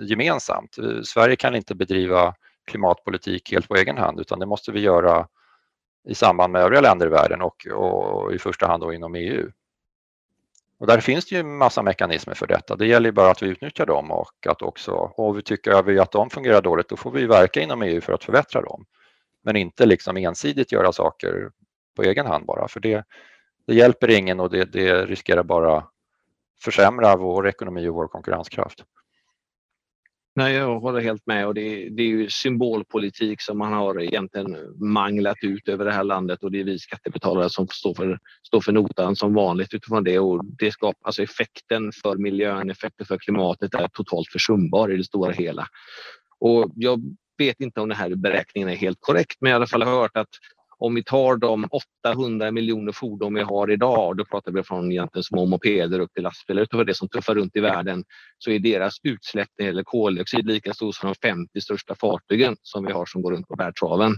gemensamt. 0.00 0.78
Eh, 0.78 1.02
Sverige 1.02 1.36
kan 1.36 1.54
inte 1.54 1.74
bedriva 1.74 2.34
klimatpolitik 2.66 3.52
helt 3.52 3.68
på 3.68 3.76
egen 3.76 3.98
hand 3.98 4.20
utan 4.20 4.38
det 4.38 4.46
måste 4.46 4.72
vi 4.72 4.80
göra 4.80 5.28
i 6.08 6.14
samband 6.14 6.52
med 6.52 6.62
övriga 6.62 6.80
länder 6.80 7.06
i 7.06 7.10
världen 7.10 7.42
och, 7.42 7.66
och 7.66 8.34
i 8.34 8.38
första 8.38 8.66
hand 8.66 8.82
då 8.82 8.92
inom 8.92 9.14
EU. 9.14 9.50
Och 10.82 10.88
där 10.88 11.00
finns 11.00 11.26
det 11.26 11.36
ju 11.36 11.42
massa 11.42 11.82
mekanismer 11.82 12.34
för 12.34 12.46
detta. 12.46 12.76
Det 12.76 12.86
gäller 12.86 13.12
bara 13.12 13.30
att 13.30 13.42
vi 13.42 13.46
utnyttjar 13.46 13.86
dem 13.86 14.10
och 14.10 14.46
att 14.46 14.62
också, 14.62 14.92
och 14.92 15.38
vi 15.38 15.42
tycker 15.42 15.82
vi 15.82 15.98
att 15.98 16.12
de 16.12 16.30
fungerar 16.30 16.62
dåligt, 16.62 16.88
då 16.88 16.96
får 16.96 17.10
vi 17.10 17.26
verka 17.26 17.60
inom 17.60 17.82
EU 17.82 18.00
för 18.00 18.12
att 18.12 18.24
förbättra 18.24 18.62
dem. 18.62 18.84
Men 19.44 19.56
inte 19.56 19.86
liksom 19.86 20.16
ensidigt 20.16 20.72
göra 20.72 20.92
saker 20.92 21.50
på 21.96 22.02
egen 22.02 22.26
hand 22.26 22.46
bara, 22.46 22.68
för 22.68 22.80
det, 22.80 23.04
det 23.66 23.74
hjälper 23.74 24.10
ingen 24.10 24.40
och 24.40 24.50
det, 24.50 24.64
det 24.64 25.06
riskerar 25.06 25.42
bara 25.42 25.84
försämra 26.64 27.16
vår 27.16 27.48
ekonomi 27.48 27.88
och 27.88 27.94
vår 27.94 28.08
konkurrenskraft. 28.08 28.84
Nej, 30.34 30.54
jag 30.54 30.80
håller 30.80 31.00
helt 31.00 31.26
med. 31.26 31.46
Och 31.46 31.54
det, 31.54 31.88
det, 31.88 32.02
är 32.02 32.06
ju 32.06 32.30
symbolpolitik 32.30 33.42
som 33.42 33.58
man 33.58 33.72
har 33.72 34.02
egentligen 34.02 34.56
manglat 34.92 35.36
ut 35.42 35.68
över 35.68 35.84
det 35.84 35.92
här 35.92 36.04
landet. 36.04 36.42
Och 36.42 36.52
det 36.52 36.60
är 36.60 36.64
vi 36.64 36.78
skattebetalare 36.78 37.50
som 37.50 37.66
står 37.68 37.94
för, 37.94 38.18
står 38.46 38.60
för 38.60 38.72
notan 38.72 39.16
som 39.16 39.34
vanligt 39.34 39.74
utifrån 39.74 40.04
det. 40.04 40.18
Och 40.18 40.44
det 40.44 40.72
skapar 40.72 41.00
alltså 41.02 41.22
effekten 41.22 41.92
för 42.02 42.16
miljön, 42.16 42.70
effekten 42.70 43.06
för 43.06 43.18
klimatet 43.18 43.74
är 43.74 43.88
totalt 43.88 44.28
försumbar 44.28 44.92
i 44.92 44.96
det 44.96 45.04
stora 45.04 45.32
hela. 45.32 45.66
Och 46.38 46.72
jag 46.74 47.00
vet 47.38 47.60
inte 47.60 47.80
om 47.80 47.88
den 47.88 47.98
här 47.98 48.14
beräkningen 48.14 48.68
är 48.68 48.76
helt 48.76 48.98
korrekt 49.00 49.36
men 49.40 49.50
jag 49.50 49.56
har 49.56 49.60
i 49.60 49.62
alla 49.62 49.66
fall 49.66 49.82
hört 49.82 50.16
att 50.16 50.28
om 50.84 50.94
vi 50.94 51.04
tar 51.04 51.36
de 51.36 51.68
800 52.04 52.50
miljoner 52.50 52.92
fordon 52.92 53.34
vi 53.34 53.42
har 53.42 53.70
idag, 53.70 54.16
då 54.16 54.24
pratar 54.24 54.52
vi 54.52 54.62
från 54.62 54.92
egentligen 54.92 55.24
små 55.24 55.46
mopeder 55.46 56.00
upp 56.00 56.12
till 56.14 56.22
lastbilar, 56.22 56.62
utöver 56.62 56.84
det 56.84 56.94
som 56.94 57.08
tuffar 57.08 57.34
runt 57.34 57.56
i 57.56 57.60
världen, 57.60 58.04
så 58.38 58.50
är 58.50 58.58
deras 58.58 58.94
utsläpp 59.02 59.48
när 59.58 59.64
det 59.64 59.68
gäller 59.68 59.82
koldioxid 59.82 60.46
lika 60.46 60.74
stort 60.74 60.94
som 60.94 61.08
de 61.08 61.28
50 61.28 61.60
största 61.60 61.94
fartygen 61.94 62.56
som 62.62 62.84
vi 62.86 62.92
har 62.92 63.06
som 63.06 63.22
går 63.22 63.32
runt 63.32 63.48
på 63.48 63.54
världshaven. 63.58 64.12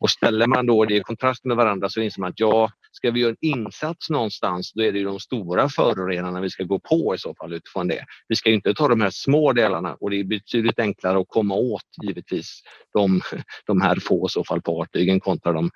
Och 0.00 0.10
ställer 0.10 0.46
man 0.46 0.66
då 0.66 0.84
det 0.84 0.96
i 0.96 1.00
kontrast 1.00 1.44
med 1.44 1.56
varandra 1.56 1.88
så 1.88 2.00
inser 2.00 2.20
man 2.20 2.30
att 2.30 2.40
ja, 2.40 2.70
ska 2.92 3.10
vi 3.10 3.20
göra 3.20 3.30
en 3.30 3.36
insats 3.40 4.10
någonstans 4.10 4.72
då 4.72 4.82
är 4.82 4.92
det 4.92 4.98
ju 4.98 5.04
de 5.04 5.20
stora 5.20 5.68
förorenarna 5.68 6.40
vi 6.40 6.50
ska 6.50 6.64
gå 6.64 6.78
på 6.78 7.14
i 7.14 7.18
så 7.18 7.34
fall 7.34 7.52
utifrån 7.52 7.88
det. 7.88 8.04
Vi 8.28 8.36
ska 8.36 8.50
inte 8.50 8.74
ta 8.74 8.88
de 8.88 9.00
här 9.00 9.10
små 9.12 9.52
delarna 9.52 9.94
och 10.00 10.10
det 10.10 10.16
är 10.16 10.24
betydligt 10.24 10.78
enklare 10.78 11.18
att 11.18 11.28
komma 11.28 11.54
åt 11.54 11.82
givetvis 12.02 12.62
de, 12.92 13.20
de 13.66 13.80
här 13.80 13.96
få 13.96 14.26
i 14.26 14.30
så 14.30 14.44
fall 14.44 14.62
fartygen 14.66 15.20
kontra 15.20 15.52
de 15.52 15.70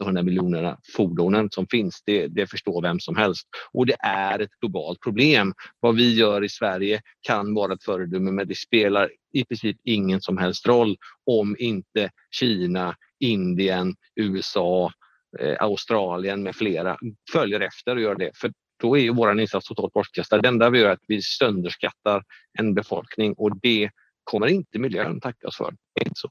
800 0.00 0.22
miljonerna 0.22 0.78
fordonen 0.96 1.50
som 1.50 1.66
finns. 1.66 2.02
Det, 2.06 2.26
det 2.26 2.46
förstår 2.46 2.82
vem 2.82 3.00
som 3.00 3.16
helst 3.16 3.48
och 3.72 3.86
det 3.86 3.96
är 4.00 4.38
ett 4.38 4.60
globalt 4.60 5.00
problem. 5.00 5.54
Vad 5.80 5.96
vi 5.96 6.14
gör 6.14 6.44
i 6.44 6.48
Sverige 6.48 7.00
kan 7.26 7.54
vara 7.54 7.72
ett 7.72 7.84
föredöme 7.84 8.30
men 8.30 8.48
det 8.48 8.58
spelar 8.58 9.10
i 9.32 9.44
princip 9.44 9.76
ingen 9.84 10.20
som 10.20 10.38
helst 10.38 10.66
roll 10.66 10.96
om 11.26 11.56
inte 11.58 12.10
Kina, 12.30 12.96
Indien, 13.20 13.94
USA, 14.14 14.92
eh, 15.38 15.56
Australien 15.60 16.42
med 16.42 16.56
flera 16.56 16.96
följer 17.32 17.60
efter 17.60 17.96
och 17.96 18.02
gör 18.02 18.14
det. 18.14 18.30
För 18.34 18.52
då 18.80 18.96
är 18.96 19.00
ju 19.00 19.14
vår 19.14 19.40
insats 19.40 19.68
totalt 19.68 19.92
bortkastad. 19.92 20.38
Det 20.38 20.48
enda 20.48 20.70
vi 20.70 20.78
gör 20.78 20.88
är 20.88 20.92
att 20.92 21.04
vi 21.08 21.22
sönderskattar 21.22 22.22
en 22.58 22.74
befolkning 22.74 23.34
och 23.34 23.60
det 23.60 23.90
kommer 24.24 24.46
inte 24.46 24.78
miljön 24.78 25.20
tacka 25.20 25.48
oss 25.48 25.56
för. 25.56 25.74
Det 25.94 26.00
är 26.00 26.04
inte 26.04 26.20
så. 26.20 26.30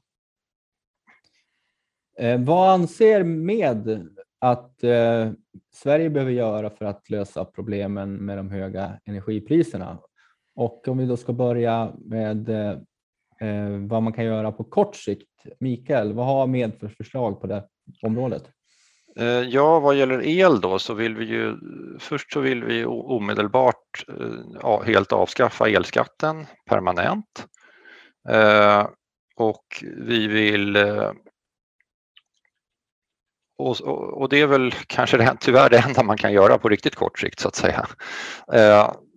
Eh, 2.18 2.40
vad 2.40 2.70
anser 2.70 3.24
med 3.24 4.08
att 4.38 4.84
eh, 4.84 5.30
Sverige 5.72 6.10
behöver 6.10 6.32
göra 6.32 6.70
för 6.70 6.84
att 6.84 7.10
lösa 7.10 7.44
problemen 7.44 8.14
med 8.14 8.38
de 8.38 8.50
höga 8.50 9.00
energipriserna? 9.04 9.98
Och 10.54 10.88
om 10.88 10.98
vi 10.98 11.06
då 11.06 11.16
ska 11.16 11.32
börja 11.32 11.92
med 11.98 12.48
eh, 12.48 12.78
eh, 13.40 13.88
vad 13.88 14.02
man 14.02 14.12
kan 14.12 14.24
göra 14.24 14.52
på 14.52 14.64
kort 14.64 14.96
sikt. 14.96 15.30
Mikael, 15.60 16.12
vad 16.12 16.26
har 16.26 16.46
med 16.46 16.78
för 16.80 16.88
förslag 16.88 17.40
på 17.40 17.46
det 17.46 17.64
området? 18.02 18.50
Eh, 19.18 19.26
ja, 19.26 19.80
vad 19.80 19.96
gäller 19.96 20.22
el 20.22 20.60
då 20.60 20.78
så 20.78 20.94
vill 20.94 21.16
vi 21.16 21.24
ju 21.24 21.56
först 21.98 22.32
så 22.32 22.40
vill 22.40 22.64
vi 22.64 22.84
omedelbart 22.84 24.04
eh, 24.62 24.82
helt 24.82 25.12
avskaffa 25.12 25.68
elskatten 25.68 26.46
permanent. 26.66 27.46
Eh, 28.28 28.88
och 29.36 29.84
vi 29.96 30.26
vill 30.26 30.76
eh, 30.76 31.12
och, 33.58 33.80
och, 34.20 34.28
det 34.28 34.40
är 34.40 34.46
väl 34.46 34.72
kanske 34.86 35.16
det, 35.16 35.36
tyvärr 35.40 35.70
det 35.70 35.78
enda 35.78 36.02
man 36.02 36.16
kan 36.16 36.32
göra 36.32 36.58
på 36.58 36.68
riktigt 36.68 36.94
kort 36.94 37.18
sikt 37.18 37.40
så 37.40 37.48
att 37.48 37.54
säga. 37.54 37.86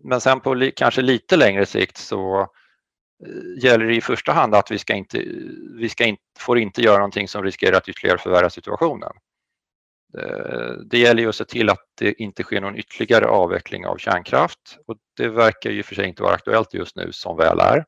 Men 0.03 0.21
sen 0.21 0.39
på 0.39 0.53
li, 0.53 0.71
kanske 0.71 1.01
lite 1.01 1.37
längre 1.37 1.65
sikt 1.65 1.97
så 1.97 2.47
Eh, 3.25 3.63
gäller 3.63 3.85
det 3.85 3.95
i 3.95 4.01
första 4.01 4.31
hand 4.31 4.55
att 4.55 4.71
vi 4.71 4.77
ska 4.77 4.93
inte, 4.93 5.23
vi 5.79 5.89
ska 5.89 6.05
inte, 6.05 6.21
får 6.39 6.59
inte 6.59 6.81
göra 6.81 6.97
någonting 6.97 7.27
som 7.27 7.43
riskerar 7.43 7.77
att 7.77 7.89
ytterligare 7.89 8.17
förvärra 8.17 8.49
situationen. 8.49 9.11
Eh, 10.17 10.71
det 10.85 10.99
gäller 10.99 11.23
ju 11.23 11.29
att 11.29 11.35
se 11.35 11.45
till 11.45 11.69
att 11.69 11.83
det 11.97 12.21
inte 12.21 12.43
sker 12.43 12.61
någon 12.61 12.77
ytterligare 12.77 13.25
avveckling 13.25 13.85
av 13.85 13.97
kärnkraft 13.97 14.77
och 14.87 14.97
det 15.17 15.29
verkar 15.29 15.69
ju 15.69 15.83
för 15.83 15.95
sig 15.95 16.07
inte 16.07 16.23
vara 16.23 16.33
aktuellt 16.33 16.73
just 16.73 16.95
nu 16.95 17.11
som 17.11 17.37
väl 17.37 17.59
är. 17.59 17.85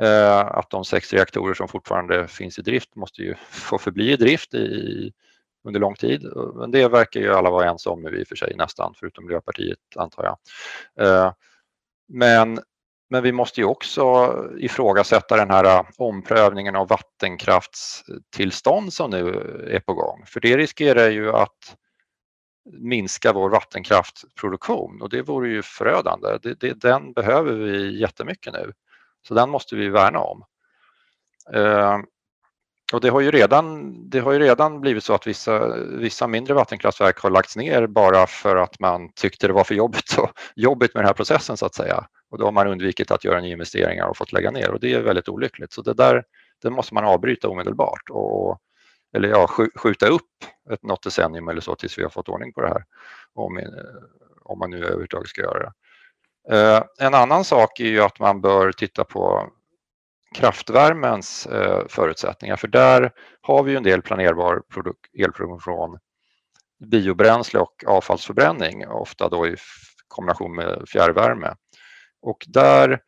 Eh, 0.00 0.40
att 0.40 0.70
de 0.70 0.84
sex 0.84 1.12
reaktorer 1.12 1.54
som 1.54 1.68
fortfarande 1.68 2.28
finns 2.28 2.58
i 2.58 2.62
drift 2.62 2.96
måste 2.96 3.22
ju 3.22 3.34
få 3.50 3.78
förbli 3.78 4.12
i 4.12 4.16
drift 4.16 4.54
i, 4.54 5.12
under 5.64 5.80
lång 5.80 5.94
tid. 5.94 6.22
Men 6.54 6.70
det 6.70 6.88
verkar 6.88 7.20
ju 7.20 7.34
alla 7.34 7.50
vara 7.50 7.70
ense 7.70 7.90
om 7.90 8.02
nu 8.02 8.20
i 8.20 8.22
och 8.22 8.28
för 8.28 8.36
sig 8.36 8.54
nästan, 8.56 8.94
förutom 8.96 9.24
Miljöpartiet 9.24 9.78
antar 9.96 10.24
jag. 10.24 11.34
Men 12.08 12.60
men 13.14 13.22
vi 13.22 13.32
måste 13.32 13.60
ju 13.60 13.66
också 13.66 14.34
ifrågasätta 14.58 15.36
den 15.36 15.50
här 15.50 15.64
äh, 15.64 15.82
omprövningen 15.96 16.76
av 16.76 16.88
vattenkraftstillstånd 16.88 18.92
som 18.92 19.10
nu 19.10 19.28
är 19.70 19.80
på 19.80 19.94
gång. 19.94 20.24
För 20.26 20.40
det 20.40 20.56
riskerar 20.56 21.10
ju 21.10 21.32
att 21.32 21.76
minska 22.72 23.32
vår 23.32 23.50
vattenkraftproduktion 23.50 25.02
och 25.02 25.08
det 25.08 25.22
vore 25.22 25.48
ju 25.48 25.62
förödande. 25.62 26.38
Det, 26.42 26.60
det, 26.60 26.80
den 26.80 27.12
behöver 27.12 27.52
vi 27.52 28.00
jättemycket 28.00 28.52
nu. 28.52 28.72
Så 29.28 29.34
den 29.34 29.50
måste 29.50 29.76
vi 29.76 29.88
värna 29.88 30.18
om. 30.18 30.44
Eh, 31.52 31.98
och 32.92 33.00
det 33.00 33.08
har 33.08 33.20
ju 33.20 33.30
redan, 33.30 33.94
det 34.10 34.20
har 34.20 34.32
ju 34.32 34.38
redan 34.38 34.80
blivit 34.80 35.04
så 35.04 35.14
att 35.14 35.26
vissa, 35.26 35.76
vissa 35.76 36.26
mindre 36.26 36.54
vattenkraftverk 36.54 37.18
har 37.18 37.30
lagts 37.30 37.56
ner 37.56 37.86
bara 37.86 38.26
för 38.26 38.56
att 38.56 38.80
man 38.80 39.12
tyckte 39.12 39.46
det 39.46 39.52
var 39.52 39.64
för 39.64 39.74
jobbigt, 39.74 40.18
och, 40.18 40.30
jobbigt 40.56 40.94
med 40.94 41.02
den 41.02 41.06
här 41.06 41.14
processen 41.14 41.56
så 41.56 41.66
att 41.66 41.74
säga. 41.74 42.06
Och 42.34 42.38
då 42.38 42.44
har 42.44 42.52
man 42.52 42.66
undvikit 42.66 43.10
att 43.10 43.24
göra 43.24 43.40
nyinvesteringar 43.40 44.06
och 44.06 44.16
fått 44.16 44.32
lägga 44.32 44.50
ner 44.50 44.70
och 44.70 44.80
det 44.80 44.92
är 44.92 45.00
väldigt 45.00 45.28
olyckligt. 45.28 45.72
Så 45.72 45.82
det 45.82 45.94
där 45.94 46.24
det 46.62 46.70
måste 46.70 46.94
man 46.94 47.04
avbryta 47.04 47.48
omedelbart 47.48 48.10
och, 48.10 48.58
eller 49.16 49.28
ja, 49.28 49.46
skjuta 49.74 50.06
upp 50.06 50.30
ett, 50.70 50.82
något 50.82 51.02
decennium 51.02 51.48
eller 51.48 51.60
så 51.60 51.74
tills 51.74 51.98
vi 51.98 52.02
har 52.02 52.10
fått 52.10 52.28
ordning 52.28 52.52
på 52.52 52.60
det 52.60 52.68
här. 52.68 52.84
Om, 53.34 53.58
eh, 53.58 53.64
om 54.42 54.58
man 54.58 54.70
nu 54.70 54.76
överhuvudtaget 54.76 55.28
ska 55.28 55.42
göra 55.42 55.58
det. 55.58 55.72
Eh, 56.56 57.06
en 57.06 57.14
annan 57.14 57.44
sak 57.44 57.80
är 57.80 57.88
ju 57.88 58.00
att 58.00 58.18
man 58.18 58.40
bör 58.40 58.72
titta 58.72 59.04
på 59.04 59.50
kraftvärmens 60.34 61.46
eh, 61.46 61.86
förutsättningar 61.88 62.56
för 62.56 62.68
där 62.68 63.12
har 63.40 63.62
vi 63.62 63.76
en 63.76 63.82
del 63.82 64.02
planerbar 64.02 64.62
elproduktion 65.18 65.60
från 65.60 65.98
biobränsle 66.90 67.60
och 67.60 67.84
avfallsförbränning, 67.86 68.88
ofta 68.88 69.28
då 69.28 69.46
i 69.46 69.56
kombination 70.08 70.54
med 70.54 70.84
fjärrvärme. 70.88 71.54
Och 72.24 72.44
där, 72.48 73.00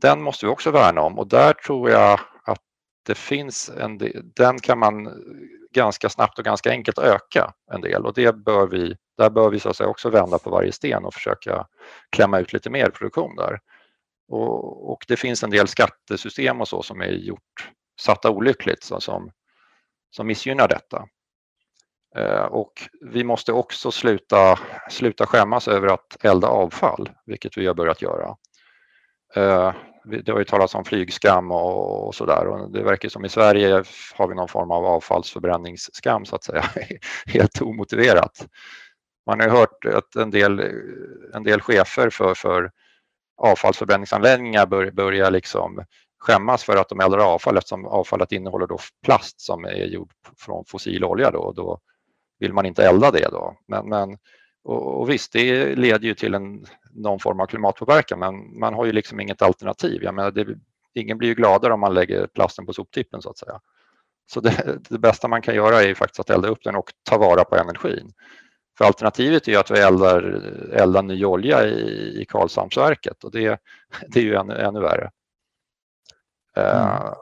den 0.00 0.22
måste 0.22 0.46
vi 0.46 0.52
också 0.52 0.70
värna 0.70 1.00
om 1.00 1.18
och 1.18 1.28
där 1.28 1.52
tror 1.52 1.90
jag 1.90 2.20
att 2.44 2.60
det 3.06 3.14
finns 3.14 3.68
en 3.68 3.98
del, 3.98 4.22
den 4.36 4.58
kan 4.58 4.78
man 4.78 5.08
ganska 5.74 6.08
snabbt 6.08 6.38
och 6.38 6.44
ganska 6.44 6.70
enkelt 6.70 6.98
öka 6.98 7.52
en 7.72 7.80
del 7.80 8.06
och 8.06 8.14
det 8.14 8.36
bör 8.36 8.66
vi, 8.66 8.96
där 9.18 9.30
bör 9.30 9.50
vi 9.50 9.60
så 9.60 9.68
att 9.68 9.76
säga 9.76 9.88
också 9.88 10.10
vända 10.10 10.38
på 10.38 10.50
varje 10.50 10.72
sten 10.72 11.04
och 11.04 11.14
försöka 11.14 11.66
klämma 12.10 12.38
ut 12.38 12.52
lite 12.52 12.70
mer 12.70 12.90
produktion 12.90 13.36
där. 13.36 13.60
Och, 14.28 14.90
och 14.90 15.04
det 15.08 15.16
finns 15.16 15.42
en 15.42 15.50
del 15.50 15.68
skattesystem 15.68 16.60
och 16.60 16.68
så 16.68 16.82
som 16.82 17.00
är 17.00 17.06
gjort, 17.08 17.70
satta 18.00 18.30
olyckligt 18.30 18.84
så 18.84 19.00
som, 19.00 19.30
som 20.10 20.26
missgynnar 20.26 20.68
detta. 20.68 21.08
Eh, 22.16 22.44
och 22.44 22.72
vi 23.00 23.24
måste 23.24 23.52
också 23.52 23.90
sluta, 23.90 24.58
sluta 24.90 25.26
skämmas 25.26 25.68
över 25.68 25.86
att 25.86 26.24
elda 26.24 26.48
avfall, 26.48 27.10
vilket 27.26 27.58
vi 27.58 27.66
har 27.66 27.74
börjat 27.74 28.02
göra. 28.02 28.36
Eh, 29.34 29.74
det 30.04 30.28
har 30.32 30.38
ju 30.38 30.44
talats 30.44 30.74
om 30.74 30.84
flygskam 30.84 31.52
och, 31.52 32.06
och 32.06 32.14
sådär 32.14 32.46
och 32.46 32.70
det 32.70 32.82
verkar 32.82 33.08
som 33.08 33.24
i 33.24 33.28
Sverige 33.28 33.84
har 34.14 34.28
vi 34.28 34.34
någon 34.34 34.48
form 34.48 34.70
av 34.70 34.84
avfallsförbränningsskam 34.84 36.24
så 36.24 36.36
att 36.36 36.44
säga, 36.44 36.64
helt 37.26 37.62
omotiverat. 37.62 38.46
Man 39.26 39.40
har 39.40 39.48
hört 39.48 39.84
att 39.84 40.16
en 40.16 40.30
del, 40.30 40.60
en 41.34 41.42
del 41.42 41.60
chefer 41.60 42.10
för, 42.10 42.34
för 42.34 42.70
avfallsförbränningsanläggningar 43.36 44.66
bör, 44.66 44.90
börjar 44.90 45.30
liksom 45.30 45.84
skämmas 46.18 46.64
för 46.64 46.76
att 46.76 46.88
de 46.88 47.00
eldar 47.00 47.18
avfall 47.18 47.56
eftersom 47.56 47.86
avfallet 47.86 48.32
innehåller 48.32 48.66
då 48.66 48.78
plast 49.04 49.40
som 49.40 49.64
är 49.64 49.84
gjord 49.84 50.10
från 50.36 50.64
fossil 50.64 51.04
olja 51.04 51.30
då, 51.30 51.38
och 51.38 51.54
då 51.54 51.78
vill 52.38 52.52
man 52.52 52.66
inte 52.66 52.86
elda 52.86 53.10
det 53.10 53.28
då. 53.32 53.56
Men, 53.68 53.88
men 53.88 54.18
och, 54.64 55.00
och 55.00 55.10
visst, 55.10 55.32
det 55.32 55.76
leder 55.76 56.06
ju 56.06 56.14
till 56.14 56.34
en, 56.34 56.66
någon 56.94 57.20
form 57.20 57.40
av 57.40 57.46
klimatpåverkan 57.46 58.18
men 58.18 58.58
man 58.58 58.74
har 58.74 58.84
ju 58.84 58.92
liksom 58.92 59.20
inget 59.20 59.42
alternativ. 59.42 60.02
Jag 60.02 60.14
menar, 60.14 60.30
det, 60.30 60.46
ingen 60.94 61.18
blir 61.18 61.28
ju 61.28 61.34
gladare 61.34 61.72
om 61.74 61.80
man 61.80 61.94
lägger 61.94 62.26
plasten 62.26 62.66
på 62.66 62.72
soptippen 62.72 63.22
så 63.22 63.30
att 63.30 63.38
säga. 63.38 63.60
Så 64.32 64.40
det, 64.40 64.78
det, 64.88 64.98
bästa 64.98 65.28
man 65.28 65.42
kan 65.42 65.54
göra 65.54 65.82
är 65.82 65.94
faktiskt 65.94 66.20
att 66.20 66.30
elda 66.30 66.48
upp 66.48 66.62
den 66.64 66.76
och 66.76 66.92
ta 67.02 67.18
vara 67.18 67.44
på 67.44 67.56
energin. 67.56 68.12
För 68.78 68.84
alternativet 68.84 69.48
är 69.48 69.58
att 69.58 69.70
vi 69.70 69.78
eldar, 69.78 70.22
eldar 70.72 71.02
ny 71.02 71.24
olja 71.24 71.66
i, 71.66 72.20
i 72.22 72.26
Karlshamnsverket 72.28 73.24
och 73.24 73.30
det, 73.30 73.60
det 74.08 74.20
är 74.20 74.24
ju 74.24 74.34
ännu, 74.34 74.54
ännu 74.54 74.80
värre. 74.80 75.10
Mm. 76.56 76.76
Uh, 76.76 77.14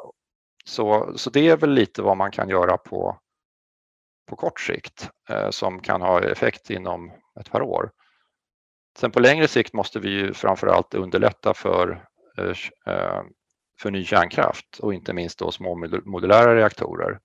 så, 0.65 1.13
så 1.17 1.31
det 1.31 1.49
är 1.49 1.57
väl 1.57 1.71
lite 1.71 2.03
vad 2.03 2.17
man 2.17 2.31
kan 2.31 2.49
göra 2.49 2.77
på, 2.77 3.19
på 4.29 4.37
kort 4.37 4.61
sikt 4.61 5.11
uh, 5.31 5.51
som 5.51 5.81
kan 5.81 6.03
ha 6.03 6.23
effekt 6.23 6.71
inom 6.71 7.13
ett 7.41 7.51
par 7.51 7.63
år. 7.63 7.91
Sen 8.99 9.11
på 9.11 9.21
längre 9.21 9.49
sikt 9.49 9.73
måste 9.73 10.01
vi 10.01 10.11
ju 10.11 10.35
framförallt 10.35 10.95
underlätta 10.95 11.55
för, 11.55 12.07
eh, 12.39 12.95
eh, 12.95 13.23
för 13.81 13.91
ny 13.91 14.05
kärnkraft 14.05 14.79
och 14.79 14.95
inte 14.95 15.13
minst 15.13 15.39
då 15.39 15.51
små 15.51 15.75
modulära 16.05 16.55
reaktorer 16.55 17.21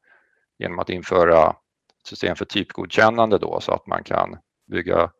genom 0.59 0.80
att 0.80 0.89
införa 0.89 1.55
system 2.03 2.36
för 2.36 2.45
typgodkännande 2.45 3.38
då 3.38 3.59
så 3.59 3.72
att 3.72 3.88
man 3.88 4.03
kan 4.03 4.38
bygga 4.68 5.11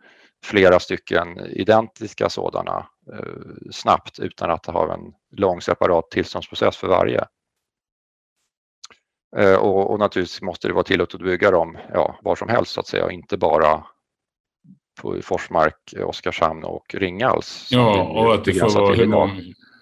flera 0.44 0.80
stycken 0.80 1.40
identiska 1.40 2.30
sådana 2.30 2.88
eh, 3.14 3.72
snabbt 3.72 4.20
utan 4.20 4.52
att 4.52 4.66
ha 4.66 4.94
en 4.94 5.14
lång 5.32 5.62
separat 5.62 6.12
tillståndsprocess 6.12 6.78
för 6.78 6.88
varje. 6.88 7.26
Eh, 9.38 9.56
och, 9.56 9.92
och, 9.92 10.00
naturligtvis 10.00 10.42
måste 10.42 10.68
det 10.68 10.74
vara 10.74 10.84
tillåtet 10.84 11.16
att 11.16 11.26
bygga 11.26 11.52
dem 11.52 11.78
ja, 11.94 12.20
var 12.22 12.36
som 12.36 12.50
helst 12.50 12.72
så 12.72 12.80
att 12.80 12.88
säga, 12.88 13.12
inte 13.12 13.38
bara 13.38 13.84
på 15.02 15.22
Forsmark, 15.22 15.94
Oskarshamn 16.06 16.64
och 16.64 16.96
Ringhals. 16.96 17.70
Ja, 17.72 18.04
och 18.04 18.34
att 18.34 18.46
det 18.46 18.54
får 18.54 18.82
vara 18.82 18.96
hur 18.96 19.08
många... 19.08 19.34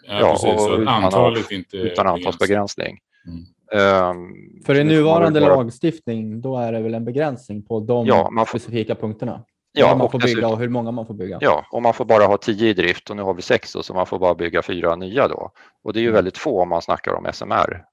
Ja, 0.07 0.19
ja 0.19 0.31
precis, 0.31 0.67
och 0.67 0.79
utan, 0.79 0.87
antalet 0.87 1.51
inte 1.51 1.77
utan 1.77 2.07
antalsbegränsning. 2.07 2.97
Mm. 3.27 3.45
Um, 3.73 4.35
För 4.65 4.75
i 4.75 4.83
nuvarande 4.83 5.41
bara... 5.41 5.55
lagstiftning, 5.55 6.41
då 6.41 6.57
är 6.57 6.71
det 6.71 6.79
väl 6.79 6.93
en 6.93 7.05
begränsning 7.05 7.65
på 7.65 7.79
de 7.79 8.05
ja, 8.05 8.29
man 8.31 8.45
får... 8.45 8.59
specifika 8.59 8.95
punkterna? 8.95 9.45
Ja, 9.77 9.95
man 9.95 10.11
får 10.11 10.19
bygga 10.19 10.47
och 10.47 10.59
hur 10.59 10.69
många 10.69 10.91
man 10.91 11.07
får 11.07 11.13
bygga. 11.13 11.37
Ja, 11.41 11.65
och 11.71 11.81
man 11.81 11.93
får 11.93 12.05
bara 12.05 12.25
ha 12.25 12.37
tio 12.37 12.69
i 12.69 12.73
drift 12.73 13.09
och 13.09 13.15
nu 13.15 13.23
har 13.23 13.33
vi 13.33 13.41
sex 13.41 13.73
då, 13.73 13.83
så 13.83 13.93
man 13.93 14.05
får 14.05 14.19
bara 14.19 14.35
bygga 14.35 14.61
fyra 14.61 14.95
nya 14.95 15.27
då. 15.27 15.51
Och 15.83 15.93
det 15.93 15.99
är 15.99 16.01
ju 16.01 16.07
mm. 16.07 16.15
väldigt 16.15 16.37
få 16.37 16.61
om 16.61 16.69
man 16.69 16.81
snackar 16.81 17.13
om 17.13 17.27
SMR. 17.33 17.83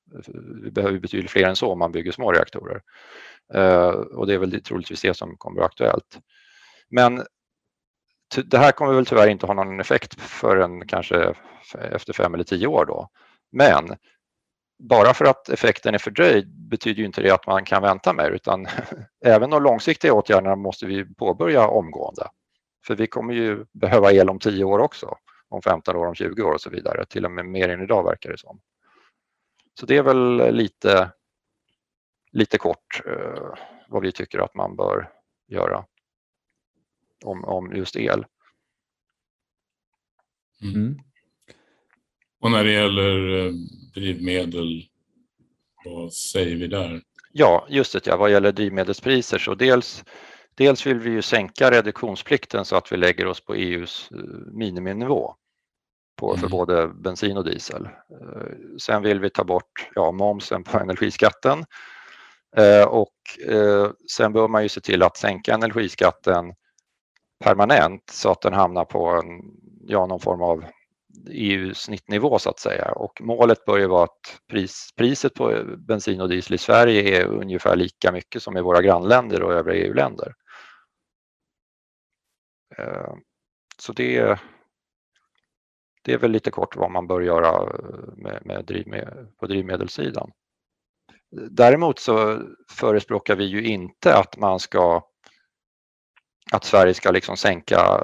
Vi 0.63 0.71
behöver 0.71 0.99
betydligt 0.99 1.31
fler 1.31 1.49
än 1.49 1.57
så 1.57 1.73
om 1.73 1.79
man 1.79 1.93
bygger 1.93 2.13
små 2.13 2.33
reaktorer. 2.33 2.81
Uh, 3.55 3.91
och 3.91 4.27
det 4.27 4.35
är 4.35 4.39
väl 4.39 4.63
troligtvis 4.63 5.03
det 5.03 5.17
som 5.17 5.37
kommer 5.37 5.55
att 5.55 5.59
vara 5.59 5.67
aktuellt. 5.67 6.19
Men 6.93 7.27
det 8.45 8.59
här 8.59 8.73
kommer 8.73 8.93
väl 8.93 9.07
tyvärr 9.07 9.29
inte 9.29 9.47
ha 9.47 9.55
någon 9.55 9.81
effekt 9.81 10.21
förrän 10.21 10.87
kanske 10.87 11.35
efter 11.75 12.13
fem 12.13 12.35
eller 12.35 12.45
tio 12.45 12.67
år 12.67 12.87
då. 12.87 13.09
Men 13.53 13.97
bara 14.79 15.15
för 15.15 15.25
att 15.25 15.49
effekten 15.49 15.95
är 15.95 15.99
fördröjd 15.99 16.69
betyder 16.69 16.99
ju 17.01 17.07
inte 17.07 17.23
det 17.23 17.31
att 17.31 17.47
man 17.47 17.65
kan 17.65 17.83
vänta 17.83 18.13
mer 18.13 18.31
utan 18.31 18.67
även 19.25 19.51
de 19.51 19.63
långsiktiga 19.63 20.13
åtgärderna 20.15 20.57
måste 20.57 20.87
vi 20.87 21.15
påbörja 21.15 21.69
omgående. 21.69 22.29
För 22.87 22.95
vi 22.95 23.07
kommer 23.07 23.35
ju 23.35 23.65
behöva 23.73 24.13
el 24.13 24.31
om 24.31 24.39
10 24.39 24.65
år 24.65 24.79
också, 24.79 25.17
om 25.49 25.63
15 25.63 25.97
år, 25.97 26.07
om 26.07 26.15
20 26.15 26.43
år 26.43 26.53
och 26.53 26.61
så 26.61 26.71
vidare, 26.71 27.05
till 27.07 27.25
och 27.25 27.31
med 27.31 27.47
mer 27.47 27.69
än 27.69 27.83
idag 27.83 28.05
verkar 28.05 28.31
det 28.31 28.39
som. 28.39 28.61
Så 29.81 29.87
det 29.87 29.97
är 29.97 30.03
väl 30.03 30.55
lite, 30.55 31.11
lite 32.33 32.59
kort 32.59 33.03
eh, 33.07 33.55
vad 33.89 34.03
vi 34.03 34.13
tycker 34.13 34.39
att 34.39 34.55
man 34.55 34.77
bör 34.77 35.11
göra 35.49 35.85
om, 37.25 37.45
om 37.45 37.77
just 37.77 37.97
el. 37.97 38.25
Mm. 40.63 40.99
Och 42.41 42.51
när 42.51 42.65
det 42.65 42.73
gäller 42.73 43.47
eh, 43.47 43.53
drivmedel, 43.95 44.85
vad 45.85 46.13
säger 46.13 46.57
vi 46.57 46.67
där? 46.67 47.03
Ja, 47.33 47.67
just 47.69 47.93
det. 47.93 48.07
Ja. 48.07 48.17
Vad 48.17 48.31
gäller 48.31 48.53
drivmedelspriser 48.53 49.39
så 49.39 49.55
dels, 49.55 50.05
dels 50.55 50.87
vill 50.87 50.99
vi 50.99 51.11
ju 51.11 51.23
sänka 51.23 51.71
reduktionsplikten 51.71 52.65
så 52.65 52.77
att 52.77 52.93
vi 52.93 52.97
lägger 52.97 53.27
oss 53.27 53.41
på 53.41 53.55
EUs 53.55 54.11
eh, 54.13 54.19
miniminivå 54.53 55.35
på, 56.17 56.31
mm. 56.31 56.41
för 56.41 56.49
både 56.49 56.89
bensin 56.89 57.37
och 57.37 57.45
diesel. 57.45 57.85
Eh, 57.85 58.53
sen 58.79 59.03
vill 59.03 59.21
vi 59.21 59.31
ta 59.31 59.45
bort 59.45 59.91
ja, 59.95 60.13
momsen 60.13 60.65
på 60.65 60.79
energiskatten 60.81 61.65
och 62.89 63.15
sen 64.11 64.33
bör 64.33 64.49
man 64.49 64.63
ju 64.63 64.69
se 64.69 64.81
till 64.81 65.03
att 65.03 65.17
sänka 65.17 65.55
energiskatten 65.55 66.55
permanent 67.43 68.11
så 68.11 68.31
att 68.31 68.41
den 68.41 68.53
hamnar 68.53 68.85
på 68.85 69.07
en, 69.07 69.27
ja, 69.81 70.07
någon 70.07 70.21
form 70.21 70.43
av 70.43 70.65
EU-snittnivå 71.31 72.39
så 72.39 72.51
att 72.51 72.59
säga 72.59 72.93
och 72.93 73.21
målet 73.21 73.65
bör 73.65 73.79
ju 73.79 73.87
vara 73.87 74.05
att 74.05 74.41
pris, 74.51 74.89
priset 74.97 75.35
på 75.35 75.63
bensin 75.89 76.21
och 76.21 76.29
diesel 76.29 76.55
i 76.55 76.59
Sverige 76.59 77.21
är 77.21 77.27
ungefär 77.27 77.77
lika 77.77 78.13
mycket 78.13 78.43
som 78.43 78.57
i 78.57 78.61
våra 78.61 78.83
grannländer 78.83 79.43
och 79.43 79.53
övriga 79.53 79.87
EU-länder. 79.87 80.35
Eh, 82.79 83.15
så 83.79 83.93
det, 83.93 84.39
det 86.03 86.13
är 86.13 86.19
väl 86.19 86.31
lite 86.31 86.51
kort 86.51 86.77
vad 86.77 86.91
man 86.91 87.07
bör 87.07 87.21
göra 87.21 87.73
med, 88.17 88.47
med 88.47 88.65
drivmed, 88.65 89.33
på 89.41 89.47
drivmedelssidan. 89.47 90.31
Däremot 91.51 91.99
så 91.99 92.43
förespråkar 92.71 93.37
vi 93.37 93.45
ju 93.45 93.65
inte 93.65 94.17
att 94.17 94.37
man 94.37 94.61
ska 94.61 95.12
att 96.51 96.65
Sverige 96.65 96.95
ska 96.95 97.11
liksom 97.11 97.37
sänka 97.37 98.01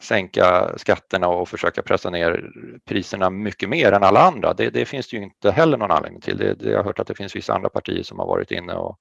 sänka 0.00 0.78
skatterna 0.78 1.28
och 1.28 1.48
försöka 1.48 1.82
pressa 1.82 2.10
ner 2.10 2.50
priserna 2.84 3.30
mycket 3.30 3.68
mer 3.68 3.92
än 3.92 4.02
alla 4.02 4.20
andra. 4.20 4.54
Det, 4.54 4.70
det 4.70 4.84
finns 4.84 5.08
det 5.08 5.16
ju 5.16 5.22
inte 5.22 5.50
heller 5.50 5.78
någon 5.78 5.90
anledning 5.90 6.20
till. 6.20 6.36
Det, 6.36 6.54
det, 6.54 6.70
jag 6.70 6.78
har 6.78 6.84
hört 6.84 6.98
att 6.98 7.06
det 7.06 7.14
finns 7.14 7.36
vissa 7.36 7.54
andra 7.54 7.68
partier 7.68 8.02
som 8.02 8.18
har 8.18 8.26
varit 8.26 8.50
inne 8.50 8.74
och 8.74 8.98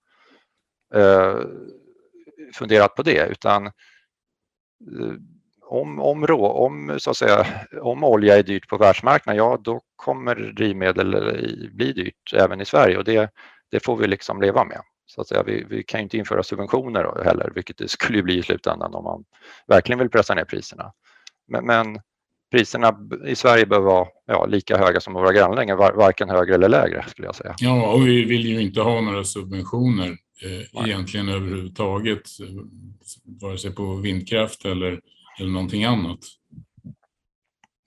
eh, 0.95 1.39
funderat 2.53 2.95
på 2.95 3.03
det 3.03 3.27
utan 3.27 3.65
eh, 3.65 3.71
om, 5.61 5.99
om, 5.99 6.27
rå, 6.27 6.45
om, 6.45 6.99
så 6.99 7.09
att 7.09 7.17
säga, 7.17 7.45
om 7.81 8.03
olja 8.03 8.37
är 8.37 8.43
dyrt 8.43 8.67
på 8.67 8.77
världsmarknaden, 8.77 9.37
ja 9.37 9.59
då 9.63 9.81
kommer 9.95 10.35
drivmedel 10.35 11.13
eh, 11.13 11.69
bli 11.71 11.93
dyrt 11.93 12.33
även 12.33 12.61
i 12.61 12.65
Sverige 12.65 12.97
och 12.97 13.03
det, 13.03 13.31
det 13.71 13.85
får 13.85 13.97
vi 13.97 14.07
liksom 14.07 14.41
leva 14.41 14.63
med. 14.63 14.81
Så 15.09 15.21
att 15.21 15.27
säga, 15.27 15.43
vi, 15.43 15.65
vi 15.69 15.83
kan 15.83 16.01
inte 16.01 16.17
införa 16.17 16.43
subventioner 16.43 17.23
heller, 17.23 17.51
vilket 17.55 17.77
det 17.77 17.87
skulle 17.87 18.23
bli 18.23 18.37
i 18.37 18.43
slutändan 18.43 18.93
om 18.93 19.03
man 19.03 19.23
verkligen 19.67 19.99
vill 19.99 20.09
pressa 20.09 20.35
ner 20.35 20.45
priserna. 20.45 20.91
Men, 21.47 21.65
men 21.65 21.99
priserna 22.51 22.99
i 23.27 23.35
Sverige 23.35 23.65
bör 23.65 23.79
vara 23.79 24.07
ja, 24.25 24.45
lika 24.45 24.77
höga 24.77 24.99
som 24.99 25.13
våra 25.13 25.33
grannländer, 25.33 25.75
var, 25.75 25.93
varken 25.93 26.29
högre 26.29 26.55
eller 26.55 26.69
lägre 26.69 27.05
skulle 27.07 27.27
jag 27.27 27.35
säga. 27.35 27.55
Ja, 27.57 27.93
och 27.93 28.07
vi 28.07 28.25
vill 28.25 28.45
ju 28.45 28.61
inte 28.61 28.81
ha 28.81 29.01
några 29.01 29.23
subventioner 29.23 30.17
eh, 30.43 30.85
egentligen 30.85 31.29
överhuvudtaget, 31.29 32.21
vare 33.41 33.57
sig 33.57 33.75
på 33.75 33.95
vindkraft 33.95 34.65
eller, 34.65 34.99
eller 35.39 35.49
någonting 35.49 35.83
annat. 35.83 36.19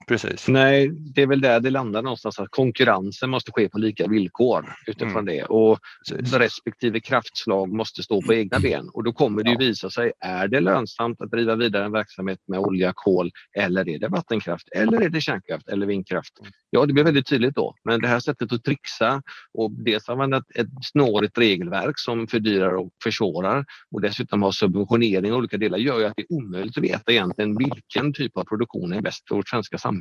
Precis. 0.07 0.47
Nej, 0.47 0.89
det 0.89 1.21
är 1.21 1.27
väl 1.27 1.41
där 1.41 1.59
det 1.59 1.69
landar 1.69 2.01
någonstans 2.01 2.39
att 2.39 2.47
konkurrensen 2.49 3.29
måste 3.29 3.51
ske 3.51 3.69
på 3.69 3.77
lika 3.77 4.07
villkor 4.07 4.65
utifrån 4.87 5.11
mm. 5.11 5.25
det 5.25 5.43
och 5.43 5.79
Precis. 6.09 6.33
respektive 6.33 6.99
kraftslag 6.99 7.73
måste 7.73 8.03
stå 8.03 8.21
på 8.21 8.33
egna 8.33 8.59
ben 8.59 8.89
och 8.89 9.03
då 9.03 9.13
kommer 9.13 9.43
det 9.43 9.49
ju 9.49 9.57
visa 9.57 9.89
sig. 9.89 10.11
Är 10.19 10.47
det 10.47 10.59
lönsamt 10.59 11.21
att 11.21 11.31
driva 11.31 11.55
vidare 11.55 11.85
en 11.85 11.91
verksamhet 11.91 12.39
med 12.47 12.59
olja, 12.59 12.93
kol 12.95 13.31
eller 13.57 13.89
är 13.89 13.99
det 13.99 14.07
vattenkraft 14.07 14.67
eller 14.75 15.01
är 15.01 15.09
det 15.09 15.21
kärnkraft 15.21 15.67
eller 15.67 15.85
vindkraft? 15.85 16.39
Mm. 16.39 16.51
Ja, 16.69 16.85
det 16.85 16.93
blir 16.93 17.03
väldigt 17.03 17.27
tydligt 17.27 17.55
då. 17.55 17.75
Men 17.83 18.01
det 18.01 18.07
här 18.07 18.19
sättet 18.19 18.53
att 18.53 18.63
trixa 18.63 19.21
och 19.53 19.71
dels 19.71 20.09
använda 20.09 20.37
ett 20.55 20.67
snårigt 20.81 21.37
regelverk 21.37 21.99
som 21.99 22.27
fördyrar 22.27 22.75
och 22.75 22.89
försvårar 23.03 23.65
och 23.91 24.01
dessutom 24.01 24.43
ha 24.43 24.51
subventionering 24.51 25.31
i 25.31 25.33
olika 25.33 25.57
delar 25.57 25.77
gör 25.77 25.99
ju 25.99 26.05
att 26.05 26.13
det 26.15 26.21
är 26.21 26.33
omöjligt 26.33 26.77
att 26.77 26.83
veta 26.83 27.11
egentligen 27.11 27.57
vilken 27.57 28.13
typ 28.13 28.37
av 28.37 28.43
produktion 28.43 28.93
är 28.93 29.01
bäst 29.01 29.27
för 29.27 29.35
vårt 29.35 29.49
svenska 29.49 29.77
samhälle. 29.77 29.92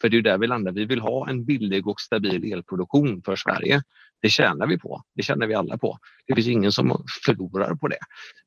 För 0.00 0.08
det 0.08 0.16
är 0.16 0.22
där 0.22 0.38
vi 0.38 0.46
landar. 0.46 0.72
Vi 0.72 0.84
vill 0.84 1.00
ha 1.00 1.28
en 1.28 1.44
billig 1.44 1.86
och 1.86 2.00
stabil 2.00 2.52
elproduktion 2.52 3.22
för 3.24 3.36
Sverige. 3.36 3.82
Det 4.22 4.28
tjänar 4.28 4.66
vi 4.66 4.78
på. 4.78 5.02
Det 5.14 5.22
tjänar 5.22 5.46
vi 5.46 5.54
alla 5.54 5.78
på. 5.78 5.98
Det 6.26 6.34
finns 6.34 6.48
ingen 6.48 6.72
som 6.72 7.04
förlorar 7.24 7.74
på 7.74 7.88
det. 7.88 7.98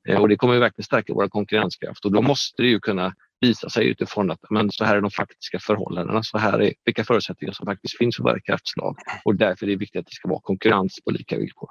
Eh, 0.09 0.21
och 0.21 0.29
det 0.29 0.35
kommer 0.35 0.59
verkligen 0.59 0.85
stärka 0.85 1.13
vår 1.13 1.27
konkurrenskraft 1.27 2.05
och 2.05 2.11
då 2.11 2.21
måste 2.21 2.61
det 2.61 2.67
ju 2.67 2.79
kunna 2.79 3.13
visa 3.39 3.69
sig 3.69 3.87
utifrån 3.87 4.31
att 4.31 4.39
men 4.49 4.71
så 4.71 4.85
här 4.85 4.95
är 4.97 5.01
de 5.01 5.11
faktiska 5.11 5.59
förhållandena. 5.59 6.23
Så 6.23 6.37
här 6.37 6.59
är 6.59 6.73
vilka 6.85 7.03
förutsättningar 7.03 7.53
som 7.53 7.65
faktiskt 7.65 7.97
finns 7.97 8.15
för 8.15 8.23
varje 8.23 8.41
kraftslag 8.41 8.97
och 9.25 9.35
därför 9.35 9.65
är 9.65 9.69
det 9.69 9.75
viktigt 9.75 9.99
att 9.99 10.05
det 10.05 10.15
ska 10.15 10.29
vara 10.29 10.41
konkurrens 10.41 10.99
på 11.05 11.11
lika 11.11 11.37
villkor. 11.37 11.69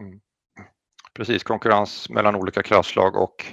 Mm. 0.00 0.20
Precis, 1.14 1.42
konkurrens 1.42 2.10
mellan 2.10 2.34
olika 2.34 2.62
kraftslag 2.62 3.16
och 3.16 3.46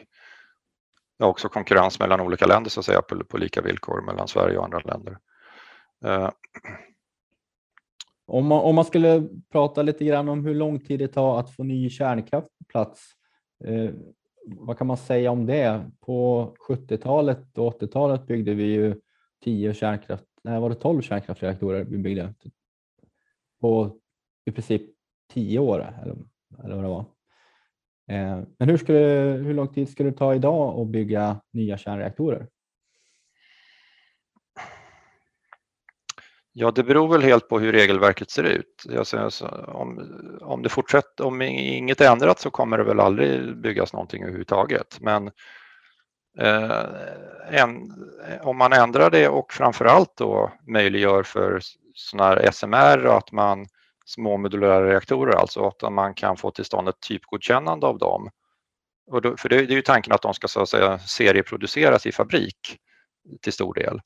också 1.25 1.49
konkurrens 1.49 1.99
mellan 1.99 2.21
olika 2.21 2.45
länder 2.45 2.69
så 2.69 2.79
att 2.79 2.85
säga 2.85 3.01
på, 3.01 3.23
på 3.23 3.37
lika 3.37 3.61
villkor 3.61 4.01
mellan 4.01 4.27
Sverige 4.27 4.57
och 4.57 4.65
andra 4.65 4.79
länder. 4.79 5.17
Eh. 6.05 6.29
Om 8.27 8.47
man, 8.47 8.59
om 8.59 8.75
man 8.75 8.85
skulle 8.85 9.27
prata 9.51 9.81
lite 9.81 10.05
grann 10.05 10.29
om 10.29 10.45
hur 10.45 10.55
lång 10.55 10.79
tid 10.79 10.99
det 10.99 11.07
tar 11.07 11.39
att 11.39 11.55
få 11.55 11.63
ny 11.63 11.89
kärnkraft 11.89 12.47
på 12.47 12.63
plats. 12.67 13.05
Eh, 13.63 13.91
vad 14.45 14.77
kan 14.77 14.87
man 14.87 14.97
säga 14.97 15.31
om 15.31 15.45
det? 15.45 15.91
På 15.99 16.55
70-talet 16.69 17.57
och 17.57 17.81
80-talet 17.81 18.27
byggde 18.27 18.53
vi 18.53 18.63
ju 18.63 19.01
10 19.43 19.73
kärnkraft, 19.73 20.25
nej 20.43 20.59
var 20.59 20.69
det 20.69 20.75
12 20.75 21.01
kärnkraftsreaktorer 21.01 21.83
vi 21.83 21.97
byggde 21.97 22.33
på 23.61 23.99
i 24.45 24.51
princip 24.51 24.81
10 25.33 25.59
år 25.59 25.79
eller, 26.01 26.15
eller 26.63 26.75
vad 26.75 26.83
det 26.83 26.89
var. 26.89 27.05
Eh, 28.11 28.39
men 28.59 28.69
hur, 28.69 28.77
skulle, 28.77 28.99
hur 29.45 29.53
lång 29.53 29.67
tid 29.67 29.89
skulle 29.89 30.09
det 30.09 30.17
ta 30.17 30.35
idag 30.35 30.79
att 30.79 30.87
bygga 30.87 31.41
nya 31.53 31.77
kärnreaktorer? 31.77 32.47
Ja, 36.59 36.71
det 36.71 36.83
beror 36.83 37.07
väl 37.07 37.21
helt 37.21 37.49
på 37.49 37.59
hur 37.59 37.71
regelverket 37.71 38.29
ser 38.29 38.43
ut. 38.43 38.85
Alltså, 38.97 39.47
om, 39.67 40.11
om, 40.41 40.63
det 40.63 40.69
fortsätter, 40.69 41.25
om 41.25 41.41
inget 41.41 42.01
ändrat 42.01 42.39
så 42.39 42.49
kommer 42.49 42.77
det 42.77 42.83
väl 42.83 42.99
aldrig 42.99 43.57
byggas 43.57 43.93
någonting 43.93 44.23
överhuvudtaget. 44.23 44.97
Men 45.01 45.27
eh, 46.39 46.85
en, 47.51 47.93
om 48.41 48.57
man 48.57 48.73
ändrar 48.73 49.09
det 49.09 49.27
och 49.27 49.53
framförallt 49.53 50.17
då 50.17 50.51
möjliggör 50.67 51.23
för 51.23 51.59
sådana 51.93 52.29
här 52.29 52.51
SMR 52.51 53.05
och 53.05 53.17
att 53.17 53.31
man 53.31 53.65
små 54.07 54.37
modulära 54.37 54.89
reaktorer, 54.89 55.35
alltså 55.35 55.67
att 55.67 55.93
man 55.93 56.13
kan 56.13 56.37
få 56.37 56.51
till 56.51 56.65
stånd 56.65 56.89
ett 56.89 57.07
typgodkännande 57.07 57.87
av 57.87 57.97
dem. 57.97 58.29
Och 59.11 59.21
då, 59.21 59.37
för 59.37 59.49
det, 59.49 59.55
det 59.55 59.73
är 59.73 59.75
ju 59.75 59.81
tanken 59.81 60.13
att 60.13 60.21
de 60.21 60.33
ska 60.33 60.47
så 60.47 60.61
att 60.61 60.69
säga 60.69 60.99
serieproduceras 60.99 62.05
i 62.05 62.11
fabrik 62.11 62.77
till 63.41 63.53
stor 63.53 63.73
del. 63.73 64.01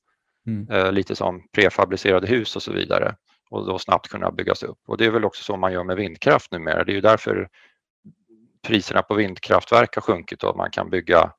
Mm. 0.48 0.70
Eh, 0.70 0.92
lite 0.92 1.16
som 1.16 1.48
prefabricerade 1.52 2.28
hus 2.28 2.56
och 2.56 2.64
så 2.64 2.72
vidare 2.72 3.16
och 3.50 3.66
då 3.66 3.80
snabbt 3.80 4.08
kunna 4.08 4.32
byggas 4.32 4.64
upp. 4.64 4.80
Och 4.88 4.98
det 4.98 5.06
är 5.06 5.12
väl 5.12 5.26
också 5.26 5.44
så 5.44 5.58
man 5.58 5.74
gör 5.74 5.84
med 5.84 5.98
vindkraft 5.98 6.52
numera. 6.52 6.84
Det 6.84 6.92
är 6.92 6.96
ju 6.96 7.02
därför 7.02 7.50
priserna 8.68 9.02
på 9.02 9.14
vindkraftverk 9.14 9.96
har 9.96 10.02
sjunkit 10.02 10.44
och 10.44 10.58
man 10.58 10.72
kan 10.72 10.90
bygga 10.90 11.32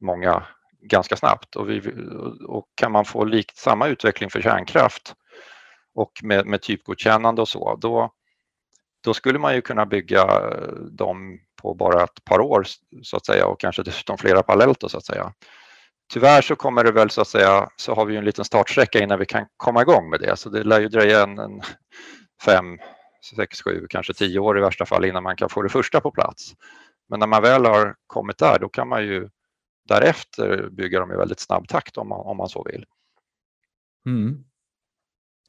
många 0.00 0.42
ganska 0.80 1.16
snabbt. 1.16 1.56
Och, 1.56 1.70
vi, 1.70 1.82
och 2.46 2.66
kan 2.74 2.92
man 2.92 3.04
få 3.04 3.24
likt 3.24 3.56
samma 3.56 3.86
utveckling 3.86 4.30
för 4.30 4.42
kärnkraft 4.42 5.14
och 5.98 6.12
med, 6.22 6.46
med 6.46 6.62
typgodkännande 6.62 7.42
och 7.42 7.48
så, 7.48 7.76
då, 7.76 8.12
då 9.04 9.14
skulle 9.14 9.38
man 9.38 9.54
ju 9.54 9.60
kunna 9.60 9.86
bygga 9.86 10.22
eh, 10.22 10.74
dem 10.74 11.38
på 11.62 11.74
bara 11.74 12.04
ett 12.04 12.24
par 12.24 12.40
år 12.40 12.66
så 13.02 13.16
att 13.16 13.26
säga 13.26 13.46
och 13.46 13.60
kanske 13.60 13.82
dessutom 13.82 14.18
flera 14.18 14.42
parallellt 14.42 14.80
då, 14.80 14.88
så 14.88 14.98
att 14.98 15.06
säga. 15.06 15.32
Tyvärr 16.12 16.42
så 16.42 16.56
kommer 16.56 16.84
det 16.84 16.92
väl 16.92 17.10
så 17.10 17.20
att 17.20 17.28
säga, 17.28 17.68
så 17.76 17.94
har 17.94 18.04
vi 18.04 18.16
en 18.16 18.24
liten 18.24 18.44
startsträcka 18.44 18.98
innan 18.98 19.18
vi 19.18 19.26
kan 19.26 19.46
komma 19.56 19.82
igång 19.82 20.10
med 20.10 20.20
det, 20.20 20.36
så 20.36 20.48
det 20.48 20.64
lär 20.64 20.80
ju 20.80 20.88
dröja 20.88 21.22
en, 21.22 21.38
en 21.38 21.60
fem, 22.44 22.78
sex, 23.36 23.62
sju, 23.62 23.86
kanske 23.90 24.14
tio 24.14 24.38
år 24.38 24.58
i 24.58 24.60
värsta 24.60 24.86
fall 24.86 25.04
innan 25.04 25.22
man 25.22 25.36
kan 25.36 25.48
få 25.48 25.62
det 25.62 25.68
första 25.68 26.00
på 26.00 26.10
plats. 26.10 26.52
Men 27.08 27.20
när 27.20 27.26
man 27.26 27.42
väl 27.42 27.64
har 27.64 27.94
kommit 28.06 28.38
där, 28.38 28.58
då 28.58 28.68
kan 28.68 28.88
man 28.88 29.04
ju 29.04 29.28
därefter 29.88 30.68
bygga 30.70 31.00
dem 31.00 31.12
i 31.12 31.16
väldigt 31.16 31.40
snabb 31.40 31.68
takt 31.68 31.96
om 31.96 32.08
man, 32.08 32.20
om 32.20 32.36
man 32.36 32.48
så 32.48 32.62
vill. 32.62 32.84
Mm. 34.06 34.44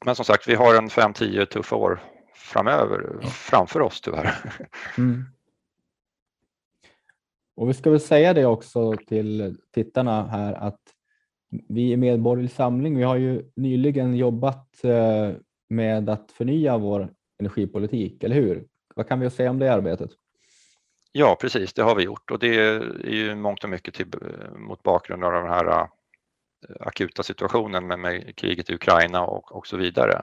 Men 0.04 0.14
som 0.14 0.24
sagt, 0.24 0.48
vi 0.48 0.54
har 0.54 0.74
en 0.74 0.88
5-10 0.88 1.44
tuffa 1.44 1.76
år 1.76 2.00
framöver, 2.34 3.20
framför 3.22 3.80
oss 3.80 4.00
tyvärr. 4.00 4.34
Mm. 4.98 5.24
Och 7.56 7.68
vi 7.68 7.74
ska 7.74 7.90
väl 7.90 8.00
säga 8.00 8.34
det 8.34 8.46
också 8.46 8.96
till 8.96 9.56
tittarna 9.74 10.26
här 10.26 10.52
att 10.52 10.80
vi 11.68 11.92
i 11.92 11.96
Medborgerlig 11.96 12.50
Samling, 12.50 12.96
vi 12.96 13.02
har 13.02 13.16
ju 13.16 13.50
nyligen 13.56 14.16
jobbat 14.16 14.84
eh, 14.84 15.30
med 15.68 16.08
att 16.08 16.32
förnya 16.32 16.78
vår 16.78 17.12
energipolitik, 17.38 18.24
eller 18.24 18.36
hur? 18.36 18.66
Vad 18.94 19.08
kan 19.08 19.20
vi 19.20 19.30
säga 19.30 19.50
om 19.50 19.58
det 19.58 19.72
arbetet? 19.72 20.10
Ja, 21.12 21.36
precis, 21.40 21.72
det 21.72 21.82
har 21.82 21.94
vi 21.94 22.02
gjort 22.02 22.30
och 22.30 22.38
det 22.38 22.56
är 22.56 23.10
ju 23.10 23.34
mångt 23.34 23.64
och 23.64 23.70
mycket 23.70 23.94
till, 23.94 24.06
mot 24.56 24.82
bakgrund 24.82 25.24
av 25.24 25.32
den 25.32 25.48
här 25.48 25.88
Eh, 26.68 26.86
akuta 26.86 27.22
situationen 27.22 27.86
med, 27.86 27.98
med 27.98 28.36
kriget 28.36 28.70
i 28.70 28.74
Ukraina 28.74 29.22
och, 29.22 29.56
och 29.56 29.66
så 29.66 29.76
vidare. 29.76 30.22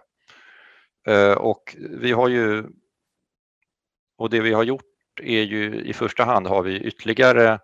Eh, 1.07 1.33
och 1.33 1.75
vi 1.77 2.11
har 2.11 2.27
ju 2.27 2.63
och 4.17 4.29
det 4.29 4.41
vi 4.41 4.53
har 4.53 4.63
gjort 4.63 4.83
är 5.21 5.41
ju 5.41 5.81
i 5.81 5.93
första 5.93 6.23
hand 6.23 6.47
har 6.47 6.63
vi 6.63 6.79
ytterligare 6.79 7.49
eh, 7.53 7.59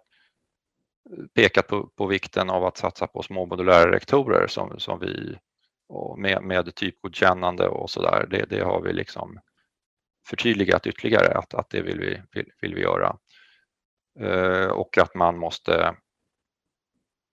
pekat 1.36 1.68
på, 1.68 1.88
på 1.88 2.06
vikten 2.06 2.50
av 2.50 2.66
att 2.66 2.78
satsa 2.78 3.08
på 3.08 3.24
små 3.24 3.46
modulära 3.46 3.92
rektorer 3.92 4.48
som, 4.48 4.80
som 4.80 5.00
vi 5.00 5.38
med, 6.18 6.44
med 6.44 6.76
typgodkännande 6.76 7.68
och 7.68 7.90
så 7.90 8.02
där. 8.02 8.28
Det, 8.30 8.46
det 8.50 8.64
har 8.64 8.82
vi 8.82 8.94
liksom 8.94 9.40
förtydligat 10.28 10.88
ytterligare 10.88 11.38
att, 11.38 11.54
att 11.54 11.70
det 11.70 11.82
vill 11.82 12.00
vi, 12.00 12.22
vill, 12.32 12.52
vill 12.62 12.76
vi 12.76 12.82
göra. 12.82 13.18
Eh, 14.20 14.68
och 14.68 14.98
att 14.98 15.16
man 15.16 15.38
måste 15.38 15.96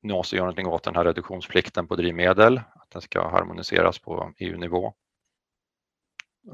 nu 0.02 0.12
måste 0.12 0.36
göra 0.36 0.44
någonting 0.44 0.66
åt 0.66 0.82
den 0.82 0.96
här 0.96 1.04
reduktionsplikten 1.04 1.86
på 1.86 1.96
drivmedel, 1.96 2.56
att 2.56 2.90
den 2.90 3.02
ska 3.02 3.28
harmoniseras 3.28 3.98
på 3.98 4.32
EU-nivå. 4.38 4.94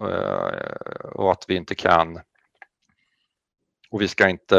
Eh, 0.01 1.11
och 1.13 1.33
att 1.33 1.45
vi 1.49 1.57
inte 1.57 1.75
kan 1.75 2.21
och 3.91 4.01
vi 4.01 4.09
ska 4.09 4.29
inte 4.29 4.59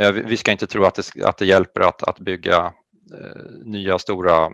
eh, 0.00 0.12
vi 0.12 0.36
ska 0.36 0.52
inte 0.52 0.66
tro 0.66 0.84
att 0.84 0.94
det, 0.94 1.24
att 1.24 1.38
det 1.38 1.46
hjälper 1.46 1.80
att, 1.80 2.02
att 2.02 2.18
bygga 2.18 2.72
eh, 3.14 3.42
nya 3.64 3.98
stora 3.98 4.50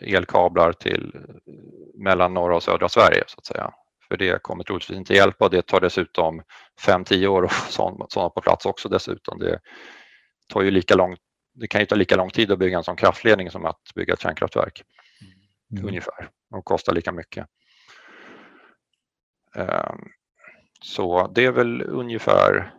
elkablar 0.00 0.72
till 0.72 1.16
mellan 1.94 2.34
norra 2.34 2.56
och 2.56 2.62
södra 2.62 2.88
Sverige 2.88 3.24
så 3.26 3.38
att 3.38 3.46
säga. 3.46 3.70
För 4.08 4.16
det 4.16 4.42
kommer 4.42 4.64
troligtvis 4.64 4.98
inte 4.98 5.14
hjälpa 5.14 5.44
och 5.44 5.50
det 5.50 5.62
tar 5.62 5.80
dessutom 5.80 6.42
5-10 6.86 7.26
år 7.26 7.44
att 7.44 7.52
få 7.52 7.72
sådana 8.08 8.30
på 8.30 8.40
plats 8.40 8.66
också 8.66 8.88
dessutom. 8.88 9.38
Det 9.38 9.60
tar 10.48 10.62
ju 10.62 10.70
lika 10.70 10.94
lång 10.94 11.16
det 11.60 11.66
kan 11.66 11.80
ju 11.80 11.86
ta 11.86 11.94
lika 11.94 12.16
lång 12.16 12.30
tid 12.30 12.52
att 12.52 12.58
bygga 12.58 12.78
en 12.78 12.84
sån 12.84 12.96
kraftledning 12.96 13.50
som 13.50 13.64
att 13.64 13.80
bygga 13.94 14.14
ett 14.14 14.20
kärnkraftverk. 14.20 14.82
Mm. 15.72 15.86
Ungefär. 15.86 16.30
Och 16.50 16.64
kostar 16.64 16.94
lika 16.94 17.12
mycket. 17.12 17.46
Ehm, 19.54 19.98
så 20.82 21.26
det 21.34 21.44
är 21.44 21.52
väl 21.52 21.82
ungefär 21.82 22.74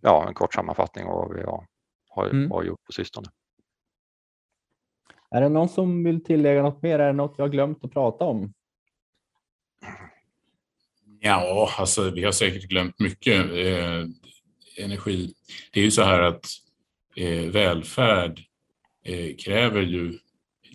ja, 0.00 0.28
en 0.28 0.34
kort 0.34 0.54
sammanfattning 0.54 1.06
av 1.06 1.14
vad 1.14 1.36
vi 1.36 1.42
har, 1.42 1.66
har, 2.08 2.26
mm. 2.26 2.50
har 2.50 2.62
gjort 2.62 2.84
på 2.84 2.92
sistone. 2.92 3.26
Är 5.30 5.40
det 5.40 5.48
någon 5.48 5.68
som 5.68 6.04
vill 6.04 6.24
tillägga 6.24 6.62
något 6.62 6.82
mer? 6.82 6.98
Är 6.98 7.06
det 7.06 7.12
något 7.12 7.34
jag 7.38 7.44
har 7.44 7.50
glömt 7.50 7.84
att 7.84 7.92
prata 7.92 8.24
om? 8.24 8.52
Ja, 11.20 11.70
alltså 11.78 12.10
vi 12.10 12.24
har 12.24 12.32
säkert 12.32 12.68
glömt 12.68 12.98
mycket. 12.98 13.44
Eh, 13.50 14.04
energi. 14.84 15.34
Det 15.72 15.80
är 15.80 15.84
ju 15.84 15.90
så 15.90 16.02
här 16.02 16.20
att 16.20 16.46
eh, 17.20 17.50
välfärd 17.50 18.40
eh, 19.04 19.36
kräver 19.36 19.82
ju 19.82 20.18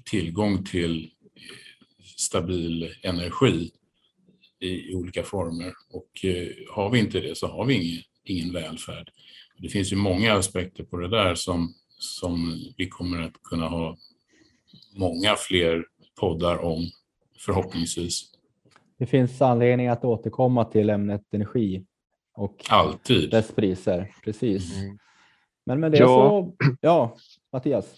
tillgång 0.05 0.63
till 0.63 1.03
eh, 1.35 2.05
stabil 2.17 2.93
energi 3.01 3.71
i, 4.59 4.91
i 4.91 4.95
olika 4.95 5.23
former 5.23 5.73
och 5.91 6.25
eh, 6.25 6.47
har 6.75 6.89
vi 6.89 6.99
inte 6.99 7.19
det 7.19 7.37
så 7.37 7.47
har 7.47 7.65
vi 7.65 7.73
ingen, 7.73 8.03
ingen 8.23 8.53
välfärd. 8.53 9.11
Det 9.57 9.69
finns 9.69 9.91
ju 9.93 9.95
många 9.95 10.33
aspekter 10.33 10.83
på 10.83 10.97
det 10.97 11.07
där 11.07 11.35
som, 11.35 11.73
som 11.87 12.59
vi 12.77 12.89
kommer 12.89 13.21
att 13.21 13.43
kunna 13.43 13.67
ha 13.67 13.97
många 14.95 15.35
fler 15.35 15.85
poddar 16.19 16.57
om 16.57 16.89
förhoppningsvis. 17.37 18.31
Det 18.97 19.05
finns 19.05 19.41
anledning 19.41 19.87
att 19.87 20.05
återkomma 20.05 20.65
till 20.65 20.89
ämnet 20.89 21.33
energi 21.33 21.85
och 22.33 22.65
Alltid. 22.69 23.31
dess 23.31 23.51
priser. 23.51 24.11
Precis. 24.23 24.75
Mm. 24.75 24.97
Men 25.65 25.79
med 25.79 25.91
det 25.91 25.97
Ja. 25.97 26.07
så, 26.07 26.55
ja, 26.81 27.15
Mattias. 27.53 27.95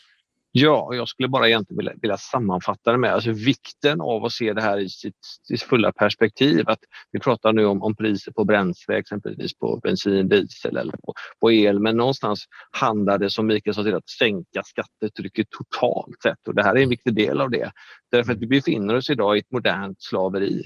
Ja, 0.51 0.89
jag 0.93 1.07
skulle 1.07 1.29
bara 1.29 1.47
egentligen 1.47 1.77
vilja, 1.77 1.93
vilja 2.01 2.17
sammanfatta 2.17 2.91
det 2.91 2.97
med 2.97 3.13
alltså 3.13 3.31
vikten 3.31 4.01
av 4.01 4.25
att 4.25 4.31
se 4.31 4.53
det 4.53 4.61
här 4.61 4.77
i 4.77 4.89
sitt, 4.89 5.25
sitt 5.47 5.61
fulla 5.61 5.91
perspektiv. 5.91 6.69
Att 6.69 6.79
vi 7.11 7.19
pratar 7.19 7.53
nu 7.53 7.65
om, 7.65 7.83
om 7.83 7.95
priser 7.95 8.31
på 8.31 8.45
bränsle, 8.45 8.97
exempelvis 8.97 9.57
på 9.57 9.79
bensin, 9.83 10.27
diesel 10.27 10.77
eller 10.77 10.91
på, 10.91 11.13
på 11.41 11.51
el. 11.51 11.79
Men 11.79 11.97
någonstans 11.97 12.45
handlar 12.71 13.17
det, 13.17 13.29
som 13.29 13.47
Mikael 13.47 13.73
sa, 13.73 13.83
till 13.83 13.95
att 13.95 14.09
sänka 14.09 14.63
skattetrycket 14.63 15.47
totalt 15.49 16.21
sett. 16.23 16.47
Och 16.47 16.55
det 16.55 16.63
här 16.63 16.75
är 16.75 16.83
en 16.83 16.89
viktig 16.89 17.15
del 17.15 17.41
av 17.41 17.49
det. 17.49 17.71
Därför 18.11 18.31
att 18.33 18.39
vi 18.39 18.47
befinner 18.47 18.95
oss 18.95 19.09
idag 19.09 19.37
i 19.37 19.39
ett 19.39 19.51
modernt 19.51 20.01
slaveri. 20.01 20.63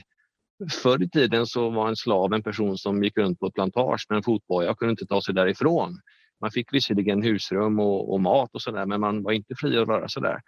Förr 0.84 1.04
i 1.04 1.10
tiden 1.10 1.46
så 1.48 1.70
var 1.70 1.88
en 1.88 1.96
slav 1.96 2.34
en 2.34 2.44
person 2.44 2.78
som 2.78 3.04
gick 3.04 3.18
runt 3.18 3.40
på 3.40 3.48
ett 3.48 3.54
plantage 3.54 4.06
med 4.10 4.18
en 4.18 4.24
fotboja 4.24 4.72
och 4.72 4.78
kunde 4.80 4.92
inte 4.92 5.06
ta 5.06 5.22
sig 5.22 5.34
därifrån. 5.34 6.00
Man 6.42 6.52
fick 6.52 6.74
visserligen 6.74 7.24
husrum 7.24 7.80
och, 7.80 8.14
och 8.14 8.22
mat 8.22 8.50
och 8.54 8.62
sådär 8.62 8.86
men 8.86 9.02
man 9.02 9.24
var 9.24 9.32
inte 9.32 9.56
fri 9.56 9.78
att 9.78 9.88
röra 9.88 10.08
sig 10.08 10.22
där. 10.22 10.42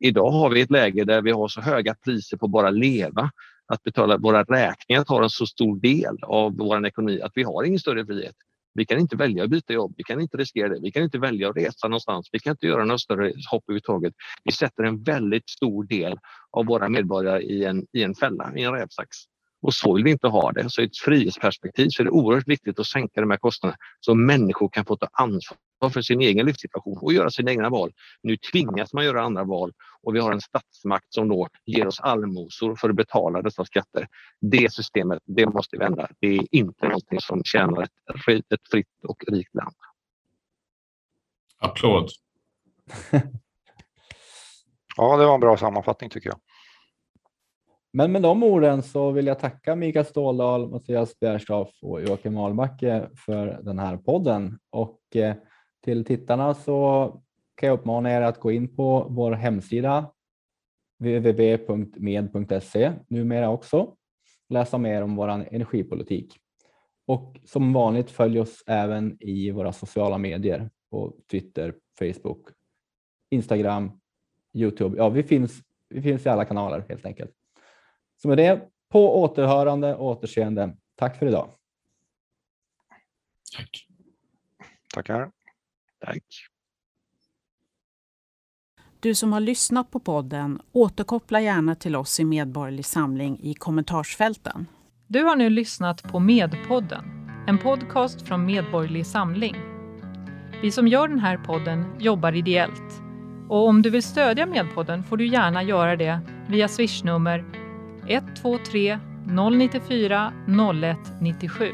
Idag 0.00 0.30
har 0.30 0.50
vi 0.50 0.60
ett 0.60 0.70
läge 0.70 1.04
där 1.04 1.22
vi 1.22 1.30
har 1.30 1.48
så 1.48 1.60
höga 1.60 1.94
priser 2.04 2.36
på 2.36 2.46
att 2.46 2.52
bara 2.52 2.70
leva. 2.70 3.30
Att 3.72 3.82
betala 3.82 4.18
våra 4.18 4.42
räkningar 4.42 5.04
tar 5.04 5.22
en 5.22 5.30
så 5.30 5.46
stor 5.46 5.80
del 5.80 6.16
av 6.22 6.56
vår 6.56 6.86
ekonomi 6.86 7.20
att 7.20 7.32
vi 7.34 7.42
har 7.42 7.64
ingen 7.64 7.78
större 7.78 8.06
frihet. 8.06 8.34
Vi 8.74 8.86
kan 8.86 8.98
inte 8.98 9.16
välja 9.16 9.44
att 9.44 9.50
byta 9.50 9.72
jobb, 9.72 9.94
vi 9.96 10.04
kan 10.04 10.20
inte 10.20 10.36
riskera 10.36 10.68
det, 10.68 10.80
vi 10.80 10.92
kan 10.92 11.02
inte 11.02 11.18
välja 11.18 11.50
att 11.50 11.56
resa 11.56 11.88
någonstans, 11.88 12.28
vi 12.32 12.38
kan 12.38 12.50
inte 12.50 12.66
göra 12.66 12.84
några 12.84 12.98
större 12.98 13.32
hopp 13.50 13.64
överhuvudtaget. 13.68 14.14
Vi 14.44 14.52
sätter 14.52 14.84
en 14.84 15.02
väldigt 15.02 15.50
stor 15.50 15.84
del 15.84 16.18
av 16.50 16.66
våra 16.66 16.88
medborgare 16.88 17.42
i 17.42 17.64
en, 17.64 17.86
i 17.92 18.02
en 18.02 18.14
fälla, 18.14 18.52
i 18.56 18.62
en 18.62 18.72
rävsax. 18.72 19.16
Och 19.62 19.74
så 19.74 19.94
vill 19.94 20.04
vi 20.04 20.10
inte 20.10 20.28
ha 20.28 20.52
det. 20.52 20.70
Så 20.70 20.80
i 20.82 20.84
ett 20.84 20.96
frihetsperspektiv 20.96 21.88
så 21.88 22.02
är 22.02 22.04
det 22.04 22.10
oerhört 22.10 22.48
viktigt 22.48 22.78
att 22.78 22.86
sänka 22.86 23.20
de 23.20 23.30
här 23.30 23.38
kostnaderna 23.38 23.78
så 24.00 24.14
människor 24.14 24.68
kan 24.68 24.84
få 24.84 24.96
ta 24.96 25.08
ansvar 25.12 25.90
för 25.92 26.02
sin 26.02 26.20
egen 26.20 26.46
livssituation 26.46 26.98
och 26.98 27.12
göra 27.12 27.30
sina 27.30 27.50
egna 27.50 27.68
val. 27.68 27.92
Nu 28.22 28.36
tvingas 28.36 28.92
man 28.92 29.04
göra 29.04 29.22
andra 29.22 29.44
val 29.44 29.72
och 30.02 30.14
vi 30.14 30.20
har 30.20 30.32
en 30.32 30.40
statsmakt 30.40 31.14
som 31.14 31.28
då 31.28 31.48
ger 31.66 31.86
oss 31.86 32.00
allmosor 32.00 32.76
för 32.76 32.90
att 32.90 32.96
betala 32.96 33.42
dessa 33.42 33.64
skatter. 33.64 34.08
Det 34.40 34.72
systemet, 34.72 35.22
det 35.24 35.46
måste 35.46 35.76
vi 35.78 35.84
ändra. 35.84 36.08
Det 36.20 36.26
är 36.26 36.46
inte 36.50 36.86
någonting 36.86 37.20
som 37.20 37.44
tjänar 37.44 37.82
ett, 37.82 37.90
fritt- 38.24 38.52
ett 38.52 38.68
fritt 38.70 39.04
och 39.08 39.24
rikt 39.28 39.54
land. 39.54 39.76
Applåd. 41.58 42.10
Ja, 45.00 45.16
det 45.16 45.26
var 45.26 45.34
en 45.34 45.40
bra 45.40 45.56
sammanfattning 45.56 46.10
tycker 46.10 46.28
jag. 46.28 46.38
Men 47.98 48.12
med 48.12 48.22
de 48.22 48.42
orden 48.42 48.82
så 48.82 49.10
vill 49.10 49.26
jag 49.26 49.38
tacka 49.38 49.74
Mikael 49.74 50.04
Ståldal, 50.04 50.70
Mattias 50.70 51.18
Bjärstaff 51.18 51.68
och 51.82 52.02
Joakim 52.02 52.36
Ahlbacke 52.36 53.08
för 53.26 53.60
den 53.62 53.78
här 53.78 53.96
podden. 53.96 54.58
Och 54.70 55.16
eh, 55.16 55.34
till 55.84 56.04
tittarna 56.04 56.54
så 56.54 57.08
kan 57.54 57.66
jag 57.66 57.78
uppmana 57.78 58.10
er 58.10 58.20
att 58.20 58.40
gå 58.40 58.52
in 58.52 58.76
på 58.76 59.06
vår 59.10 59.32
hemsida 59.32 60.10
www.med.se 60.98 62.92
numera 63.08 63.50
också. 63.50 63.94
Läsa 64.48 64.78
mer 64.78 65.02
om 65.02 65.16
vår 65.16 65.28
energipolitik. 65.28 66.36
Och 67.06 67.40
som 67.44 67.72
vanligt 67.72 68.10
följ 68.10 68.40
oss 68.40 68.62
även 68.66 69.16
i 69.20 69.50
våra 69.50 69.72
sociala 69.72 70.18
medier 70.18 70.70
på 70.90 71.14
Twitter, 71.30 71.74
Facebook, 71.98 72.48
Instagram, 73.30 74.00
Youtube. 74.54 74.96
Ja, 74.96 75.08
vi 75.08 75.22
finns, 75.22 75.60
vi 75.88 76.02
finns 76.02 76.26
i 76.26 76.28
alla 76.28 76.44
kanaler 76.44 76.84
helt 76.88 77.06
enkelt. 77.06 77.37
Så 78.22 78.28
med 78.28 78.38
det, 78.38 78.68
på 78.88 79.22
återhörande 79.22 79.94
och 79.94 80.06
återseende. 80.06 80.76
Tack 80.96 81.18
för 81.18 81.26
idag. 81.26 81.50
Tack. 83.56 83.86
Tackar. 84.94 85.30
Tack. 86.00 86.24
Du 89.00 89.14
som 89.14 89.32
har 89.32 89.40
lyssnat 89.40 89.90
på 89.90 90.00
podden, 90.00 90.62
återkoppla 90.72 91.40
gärna 91.40 91.74
till 91.74 91.96
oss 91.96 92.20
i 92.20 92.24
Medborgerlig 92.24 92.84
Samling 92.84 93.40
i 93.42 93.54
kommentarsfälten. 93.54 94.66
Du 95.06 95.24
har 95.24 95.36
nu 95.36 95.50
lyssnat 95.50 96.02
på 96.02 96.18
Medpodden, 96.18 97.04
en 97.48 97.58
podcast 97.58 98.22
från 98.22 98.46
Medborgerlig 98.46 99.06
Samling. 99.06 99.56
Vi 100.62 100.70
som 100.70 100.88
gör 100.88 101.08
den 101.08 101.18
här 101.18 101.38
podden 101.38 101.84
jobbar 101.98 102.32
ideellt. 102.32 103.02
Och 103.48 103.68
om 103.68 103.82
du 103.82 103.90
vill 103.90 104.02
stödja 104.02 104.46
Medpodden 104.46 105.04
får 105.04 105.16
du 105.16 105.26
gärna 105.26 105.62
göra 105.62 105.96
det 105.96 106.20
via 106.48 106.68
swishnummer 106.68 107.67
123 108.08 108.98
094 109.26 110.32
0197. 110.46 111.72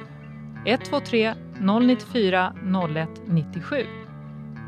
123 0.66 1.34
094 1.60 2.52
0197. 2.62 3.76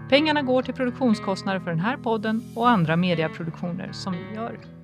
Pengarna 0.08 0.42
går 0.42 0.62
till 0.62 0.74
produktionskostnader 0.74 1.60
för 1.60 1.70
den 1.70 1.80
här 1.80 1.96
podden 1.96 2.42
och 2.56 2.68
andra 2.68 2.96
mediaproduktioner 2.96 3.92
som 3.92 4.12
vi 4.12 4.34
gör. 4.34 4.75